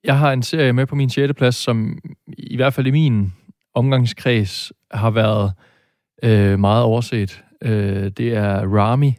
jeg 0.06 0.18
har 0.18 0.32
en 0.32 0.42
serie 0.42 0.72
med 0.72 0.86
på 0.86 0.94
min 0.94 1.10
6. 1.10 1.32
plads, 1.36 1.56
som 1.56 1.98
i 2.38 2.56
hvert 2.56 2.74
fald 2.74 2.86
i 2.86 2.90
min 2.90 3.32
omgangskreds 3.74 4.72
har 4.90 5.10
været 5.10 5.52
øh, 6.22 6.58
meget 6.58 6.82
overset. 6.82 7.44
Øh, 7.62 8.10
det 8.10 8.34
er 8.34 8.76
Rami, 8.76 9.14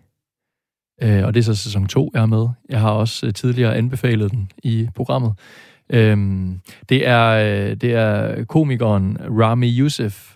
øh, 1.02 1.26
og 1.26 1.34
det 1.34 1.40
er 1.40 1.44
så 1.44 1.56
sæson 1.56 1.88
2, 1.88 2.12
jeg 2.14 2.22
er 2.22 2.26
med. 2.26 2.48
Jeg 2.70 2.80
har 2.80 2.92
også 2.92 3.28
øh, 3.28 3.34
tidligere 3.34 3.76
anbefalet 3.76 4.32
den 4.32 4.52
i 4.64 4.90
programmet. 4.96 5.34
Øh, 5.90 6.18
det, 6.90 7.08
er, 7.08 7.28
øh, 7.28 7.76
det 7.76 7.94
er 7.94 8.44
komikeren 8.46 9.18
Rami 9.40 9.80
Youssef, 9.80 10.36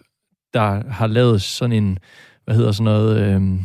der 0.53 0.91
har 0.91 1.07
lavet 1.07 1.41
sådan 1.41 1.83
en, 1.83 1.99
hvad 2.45 2.55
hedder 2.55 2.71
sådan 2.71 2.83
noget, 2.83 3.17
øh, 3.17 3.61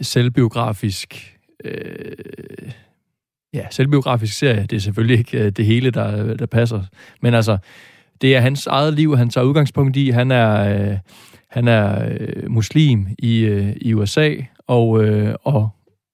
selvbiografisk... 0.00 1.38
Øh, 1.64 2.72
ja, 3.56 3.66
selvbiografisk 3.70 4.38
serie. 4.38 4.62
Det 4.62 4.76
er 4.76 4.80
selvfølgelig 4.80 5.18
ikke 5.18 5.38
øh, 5.38 5.52
det 5.52 5.66
hele, 5.66 5.90
der, 5.90 6.34
der 6.34 6.46
passer. 6.46 6.82
Men 7.22 7.34
altså, 7.34 7.58
det 8.20 8.36
er 8.36 8.40
hans 8.40 8.66
eget 8.66 8.94
liv, 8.94 9.16
han 9.16 9.30
tager 9.30 9.44
udgangspunkt 9.44 9.96
i. 9.96 10.10
Han 10.10 10.30
er, 10.30 10.78
øh, 10.90 10.98
han 11.50 11.68
er 11.68 12.08
øh, 12.20 12.50
muslim 12.50 13.06
i, 13.18 13.38
øh, 13.38 13.76
i 13.80 13.94
USA, 13.94 14.34
og, 14.66 15.04
øh, 15.04 15.34
og 15.44 15.68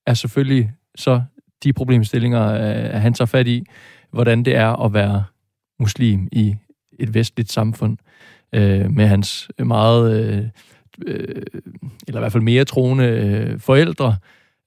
er 0.07 0.14
selvfølgelig 0.14 0.70
så 0.97 1.22
de 1.64 1.72
problemstillinger, 1.72 2.53
øh, 2.53 3.01
han 3.01 3.14
tager 3.14 3.26
fat 3.26 3.47
i, 3.47 3.64
hvordan 4.11 4.43
det 4.43 4.57
er 4.57 4.84
at 4.84 4.95
være 4.95 5.24
muslim 5.80 6.28
i 6.32 6.55
et 6.99 7.14
vestligt 7.14 7.53
samfund, 7.53 7.99
øh, 8.55 8.90
med 8.90 9.07
hans 9.07 9.51
meget, 9.59 10.24
øh, 10.24 10.45
øh, 11.07 11.43
eller 12.09 12.20
i 12.20 12.22
hvert 12.22 12.32
fald 12.32 12.43
mere 12.43 12.64
troende 12.64 13.05
øh, 13.05 13.59
forældre, 13.59 14.16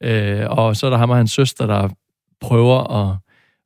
øh, 0.04 0.46
og 0.50 0.76
så 0.76 0.86
er 0.86 0.90
der 0.90 0.98
ham 0.98 1.10
og 1.10 1.18
hans 1.18 1.32
søster, 1.32 1.68
der 1.68 1.90
prøver 2.48 3.10
at 3.10 3.18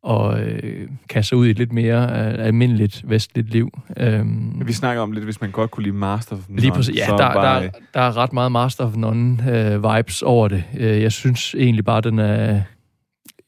og 0.03 0.41
øh, 0.41 0.88
kaste 1.09 1.30
sig 1.30 1.38
ud 1.38 1.47
i 1.47 1.49
et 1.49 1.57
lidt 1.57 1.73
mere 1.73 2.03
øh, 2.03 2.45
almindeligt 2.45 3.09
vestligt 3.09 3.49
liv. 3.49 3.80
Øhm, 3.97 4.61
Vi 4.65 4.73
snakker 4.73 5.03
om 5.03 5.11
lidt, 5.11 5.25
hvis 5.25 5.41
man 5.41 5.51
godt 5.51 5.71
kunne 5.71 5.84
lide 5.84 5.95
Master 5.95 6.36
of 6.36 6.41
None. 6.49 6.61
Lige 6.61 6.71
præcis. 6.71 6.97
Ja, 6.97 7.05
der, 7.05 7.17
bare, 7.17 7.63
der, 7.63 7.69
der 7.93 7.99
er 7.99 8.17
ret 8.17 8.34
meget 8.34 8.51
Master 8.51 8.86
of 8.86 8.95
None 8.95 9.51
øh, 9.51 9.84
vibes 9.84 10.21
over 10.21 10.47
det. 10.47 10.63
Øh, 10.77 11.01
jeg 11.01 11.11
synes 11.11 11.55
egentlig 11.55 11.86
bare, 11.86 12.01
den 12.01 12.19
er... 12.19 12.61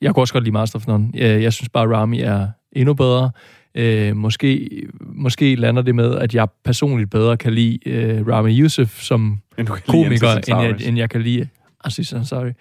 Jeg 0.01 0.13
kunne 0.13 0.23
også 0.23 0.34
godt 0.34 0.43
lide 0.43 0.53
Master 0.53 0.79
of 0.79 0.88
None. 0.88 1.09
Øh, 1.15 1.43
jeg 1.43 1.53
synes 1.53 1.69
bare, 1.69 1.95
Rami 1.95 2.21
er 2.21 2.47
endnu 2.71 2.93
bedre. 2.93 3.32
Øh, 3.75 4.15
måske, 4.15 4.69
måske 5.01 5.55
lander 5.55 5.82
det 5.82 5.95
med, 5.95 6.15
at 6.15 6.36
jeg 6.36 6.47
personligt 6.65 7.09
bedre 7.09 7.38
kan 7.38 7.53
lide 7.53 7.89
øh, 7.89 8.27
Rami 8.27 8.61
Youssef 8.61 9.01
som 9.01 9.39
end 9.57 9.67
komiker, 9.67 10.36
end 10.36 10.61
jeg, 10.61 10.88
end 10.88 10.97
jeg 10.97 11.09
kan 11.09 11.21
lide 11.21 11.47
Aziz 11.84 12.13
Ansari. 12.13 12.47
Øh, 12.47 12.53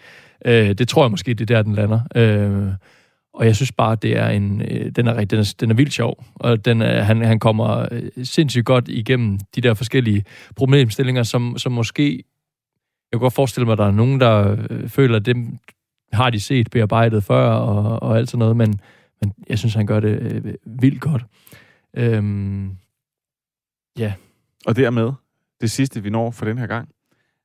Øh, 0.44 0.72
det 0.72 0.88
tror 0.88 1.04
jeg 1.04 1.10
måske, 1.10 1.34
det 1.34 1.50
er 1.50 1.56
der, 1.56 1.62
den 1.62 1.74
lander. 1.74 2.00
Øh, 2.14 2.72
og 3.34 3.46
jeg 3.46 3.56
synes 3.56 3.72
bare, 3.72 3.96
det 3.96 4.16
er 4.16 4.28
en, 4.28 4.62
øh, 4.62 4.92
den, 4.96 5.06
er, 5.06 5.24
den, 5.24 5.38
er, 5.38 5.54
den 5.60 5.70
er 5.70 5.74
vildt 5.74 5.92
sjov, 5.92 6.24
og 6.34 6.64
den 6.64 6.82
er, 6.82 7.02
han, 7.02 7.24
han 7.24 7.38
kommer 7.38 7.86
øh, 7.90 8.10
sindssygt 8.22 8.64
godt 8.64 8.88
igennem 8.88 9.38
de 9.54 9.60
der 9.60 9.74
forskellige 9.74 10.24
problemstillinger, 10.56 11.22
som, 11.22 11.58
som 11.58 11.72
måske... 11.72 12.24
Jeg 13.12 13.18
kan 13.18 13.20
godt 13.20 13.34
forestille 13.34 13.64
mig, 13.64 13.72
at 13.72 13.78
der 13.78 13.86
er 13.86 13.90
nogen, 13.90 14.20
der 14.20 14.56
øh, 14.70 14.88
føler, 14.88 15.16
at 15.16 15.26
dem 15.26 15.58
har 16.12 16.30
de 16.30 16.40
set 16.40 16.70
bearbejdet 16.70 17.24
før, 17.24 17.50
og, 17.50 18.02
og 18.02 18.18
alt 18.18 18.30
sådan 18.30 18.38
noget, 18.38 18.56
men, 18.56 18.80
men 19.20 19.32
jeg 19.48 19.58
synes, 19.58 19.74
han 19.74 19.86
gør 19.86 20.00
det 20.00 20.18
øh, 20.20 20.54
vildt 20.66 21.00
godt. 21.00 21.24
Øhm, 21.96 22.76
Og 24.66 24.76
dermed, 24.76 25.12
det 25.60 25.70
sidste, 25.70 26.02
vi 26.02 26.10
når 26.10 26.30
for 26.30 26.44
den 26.44 26.58
her 26.58 26.66
gang. 26.66 26.88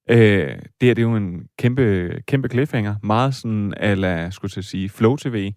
Øh, 0.09 0.47
det 0.47 0.87
her, 0.87 0.93
det 0.93 0.97
er 0.97 1.07
jo 1.07 1.15
en 1.15 1.47
kæmpe, 1.57 2.13
kæmpe 2.27 2.49
cliffhanger. 2.49 2.95
Meget 3.03 3.35
sådan, 3.35 3.73
ala, 3.77 4.29
skulle 4.29 4.49
jeg 4.49 4.51
til 4.51 4.59
at 4.59 4.65
sige, 4.65 4.89
Flow 4.89 5.15
TV. 5.15 5.51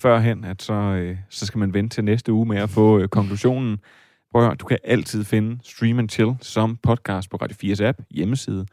Førhen, 0.00 0.44
at 0.44 0.62
så, 0.62 0.72
øh, 0.72 1.16
så 1.28 1.46
skal 1.46 1.58
man 1.58 1.74
vente 1.74 1.94
til 1.94 2.04
næste 2.04 2.32
uge 2.32 2.46
med 2.46 2.56
at 2.56 2.70
få 2.70 2.98
øh, 2.98 3.08
konklusionen. 3.08 3.78
Prøv 4.32 4.42
at 4.42 4.46
høre, 4.46 4.54
du 4.54 4.66
kan 4.66 4.78
altid 4.84 5.24
finde 5.24 5.58
Stream 5.62 5.98
and 5.98 6.10
Chill 6.10 6.36
som 6.40 6.76
podcast 6.76 7.30
på 7.30 7.36
Radio 7.36 7.74
4's 7.74 7.82
app, 7.82 8.00
hjemmeside, 8.10 8.66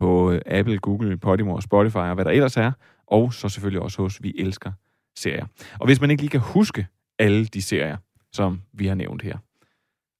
på 0.00 0.32
øh, 0.32 0.40
Apple, 0.46 0.78
Google, 0.78 1.16
Podimo 1.18 1.54
og 1.54 1.62
Spotify 1.62 1.96
og 1.96 2.14
hvad 2.14 2.24
der 2.24 2.30
ellers 2.30 2.56
er. 2.56 2.72
Og 3.06 3.32
så 3.32 3.48
selvfølgelig 3.48 3.82
også 3.82 4.02
hos 4.02 4.22
Vi 4.22 4.34
Elsker 4.38 4.72
serier. 5.16 5.46
Og 5.78 5.86
hvis 5.86 6.00
man 6.00 6.10
ikke 6.10 6.22
lige 6.22 6.30
kan 6.30 6.40
huske 6.40 6.86
alle 7.18 7.46
de 7.46 7.62
serier, 7.62 7.96
som 8.32 8.60
vi 8.72 8.86
har 8.86 8.94
nævnt 8.94 9.22
her, 9.22 9.36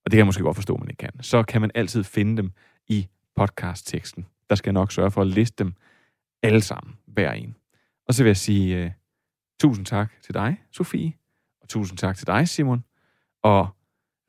og 0.05 0.11
det 0.11 0.13
kan 0.13 0.19
jeg 0.19 0.27
måske 0.27 0.43
godt 0.43 0.57
forstå, 0.57 0.75
at 0.75 0.81
man 0.81 0.89
ikke 0.89 0.99
kan, 0.99 1.23
så 1.23 1.43
kan 1.43 1.61
man 1.61 1.71
altid 1.75 2.05
finde 2.05 2.37
dem 2.37 2.53
i 2.89 3.07
podcastteksten. 3.37 4.27
Der 4.51 4.57
skal 4.57 4.69
jeg 4.69 4.73
nok 4.73 4.93
sørge 4.93 5.11
for 5.11 5.21
at 5.21 5.27
liste 5.27 5.65
dem 5.65 5.75
alle 6.43 6.61
sammen, 6.61 6.95
hver 7.07 7.33
en. 7.33 7.57
Og 8.07 8.15
så 8.15 8.23
vil 8.23 8.31
jeg 8.31 8.37
sige 8.37 8.85
uh, 8.85 8.91
tusind 9.61 9.87
tak 9.87 10.13
til 10.23 10.35
dig, 10.35 10.63
Sofie, 10.73 11.13
og 11.63 11.69
tusind 11.69 11.99
tak 11.99 12.17
til 12.17 12.27
dig, 12.27 12.49
Simon, 12.49 12.85
og 13.43 13.69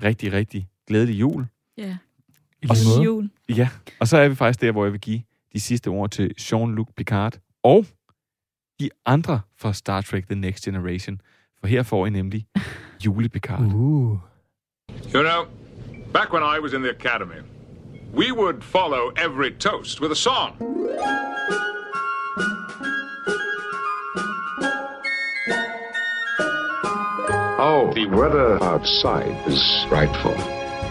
rigtig, 0.04 0.34
rigtig 0.34 0.70
glædelig 0.88 1.20
jul. 1.20 1.48
Ja. 1.78 1.98
måde. 2.64 3.04
Jul. 3.04 3.30
Ja, 3.50 3.70
og 4.00 4.08
så 4.08 4.18
er 4.18 4.30
vi 4.30 4.36
faktisk 4.36 4.62
der, 4.62 4.72
hvor 4.72 4.84
jeg 4.84 4.92
vil 4.94 5.02
give 5.02 5.22
de 5.54 5.60
sidste 5.60 5.88
ord 5.88 6.10
til 6.10 6.34
Jean-Luc 6.40 6.94
Picard 6.96 7.40
og 7.64 7.86
de 8.80 8.90
andre 9.06 9.42
fra 9.58 9.74
Star 9.74 10.02
Trek 10.02 10.28
The 10.28 10.36
Next 10.36 10.64
Generation. 10.64 11.22
For 11.60 11.68
her 11.68 11.84
får 11.84 12.06
I 12.06 12.10
nemlig 12.10 12.48
Jule 13.06 13.30
Picard. 13.30 13.62
Uh. 13.62 14.18
You 15.14 15.22
know, 15.22 15.46
back 16.14 16.34
when 16.34 16.44
I 16.44 16.60
was 16.60 16.74
in 16.74 16.82
the 16.82 16.92
academy, 16.92 17.42
we 18.12 18.32
would 18.32 18.64
follow 18.64 19.12
every 19.16 19.52
toast 19.52 20.02
with 20.02 20.12
a 20.12 20.16
song. 20.16 20.56
Oh, 27.64 27.92
the 27.94 28.08
weather 28.08 28.62
outside 28.64 29.48
is 29.48 29.86
frightful, 29.88 30.34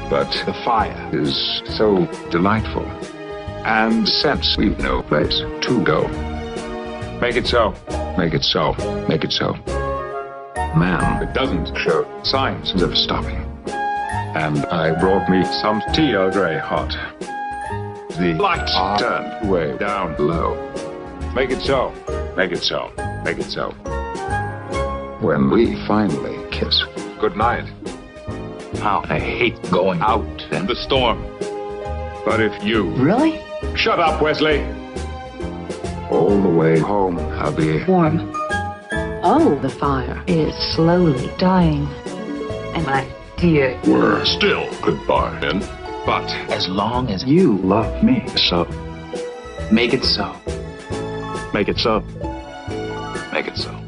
but 0.09 0.31
the 0.47 0.55
fire 0.65 1.11
is 1.13 1.63
so 1.77 2.07
delightful. 2.31 2.87
And 3.67 4.09
since 4.09 4.57
we've 4.57 4.79
no 4.79 5.03
place 5.03 5.41
to 5.63 5.85
go, 5.85 6.07
Make 7.21 7.37
it 7.37 7.47
so. 7.47 7.75
make 8.17 8.33
it 8.33 8.43
so, 8.43 8.73
make 9.07 9.25
it 9.25 9.33
so. 9.33 9.53
Man 10.75 11.23
It 11.23 11.35
doesn't 11.35 11.77
show 11.77 12.07
signs 12.23 12.81
of 12.81 12.97
stopping. 12.97 13.47
And 14.35 14.65
I 14.67 14.99
brought 14.99 15.29
me 15.29 15.45
some 15.45 15.83
tea 15.93 16.15
Earl 16.15 16.31
Grey 16.31 16.59
hot. 16.59 16.91
The 18.19 18.35
Lights 18.39 18.73
are 18.77 18.99
turned 18.99 19.51
way 19.51 19.77
down. 19.79 20.17
low. 20.19 20.55
Make 21.35 21.51
it 21.51 21.61
so. 21.63 21.93
Make 22.37 22.53
it 22.53 22.63
so. 22.63 22.93
Make 23.25 23.39
it 23.39 23.51
so. 23.51 23.71
When 25.21 25.51
we 25.51 25.75
finally 25.87 26.39
kiss, 26.51 26.83
Good 27.21 27.37
night. 27.37 27.65
how 28.79 29.03
I 29.09 29.19
hate 29.19 29.61
going 29.71 30.01
out 30.01 30.25
in 30.53 30.67
The 30.67 30.77
storm. 30.77 31.23
But 32.25 32.41
if 32.41 32.65
you... 32.65 32.91
Really? 32.97 33.43
Shut 33.77 33.99
up, 34.01 34.23
Wesley! 34.23 34.61
all 36.11 36.41
the 36.41 36.49
way 36.49 36.79
home, 36.79 37.19
I'll 37.19 37.53
be 37.55 37.85
Warm. 37.85 38.33
Oh, 39.23 39.59
the 39.63 39.69
fire 39.69 40.23
is 40.27 40.55
slowly 40.75 41.31
dying. 41.39 41.87
And 42.75 42.85
my 42.85 43.07
dear, 43.41 43.81
We're 43.87 44.25
still 44.25 44.69
goodbye, 44.83 45.39
then. 45.41 45.61
But 46.05 46.29
As 46.51 46.69
long 46.69 47.09
as 47.09 47.25
you 47.25 47.57
love 47.59 48.03
me, 48.03 48.27
so. 48.37 48.65
make 49.73 49.95
it 49.95 50.05
so. 50.05 50.35
Make 51.55 51.69
it 51.69 51.79
so. 51.79 52.01
Make 53.33 53.49
it 53.49 53.57
so. 53.57 53.80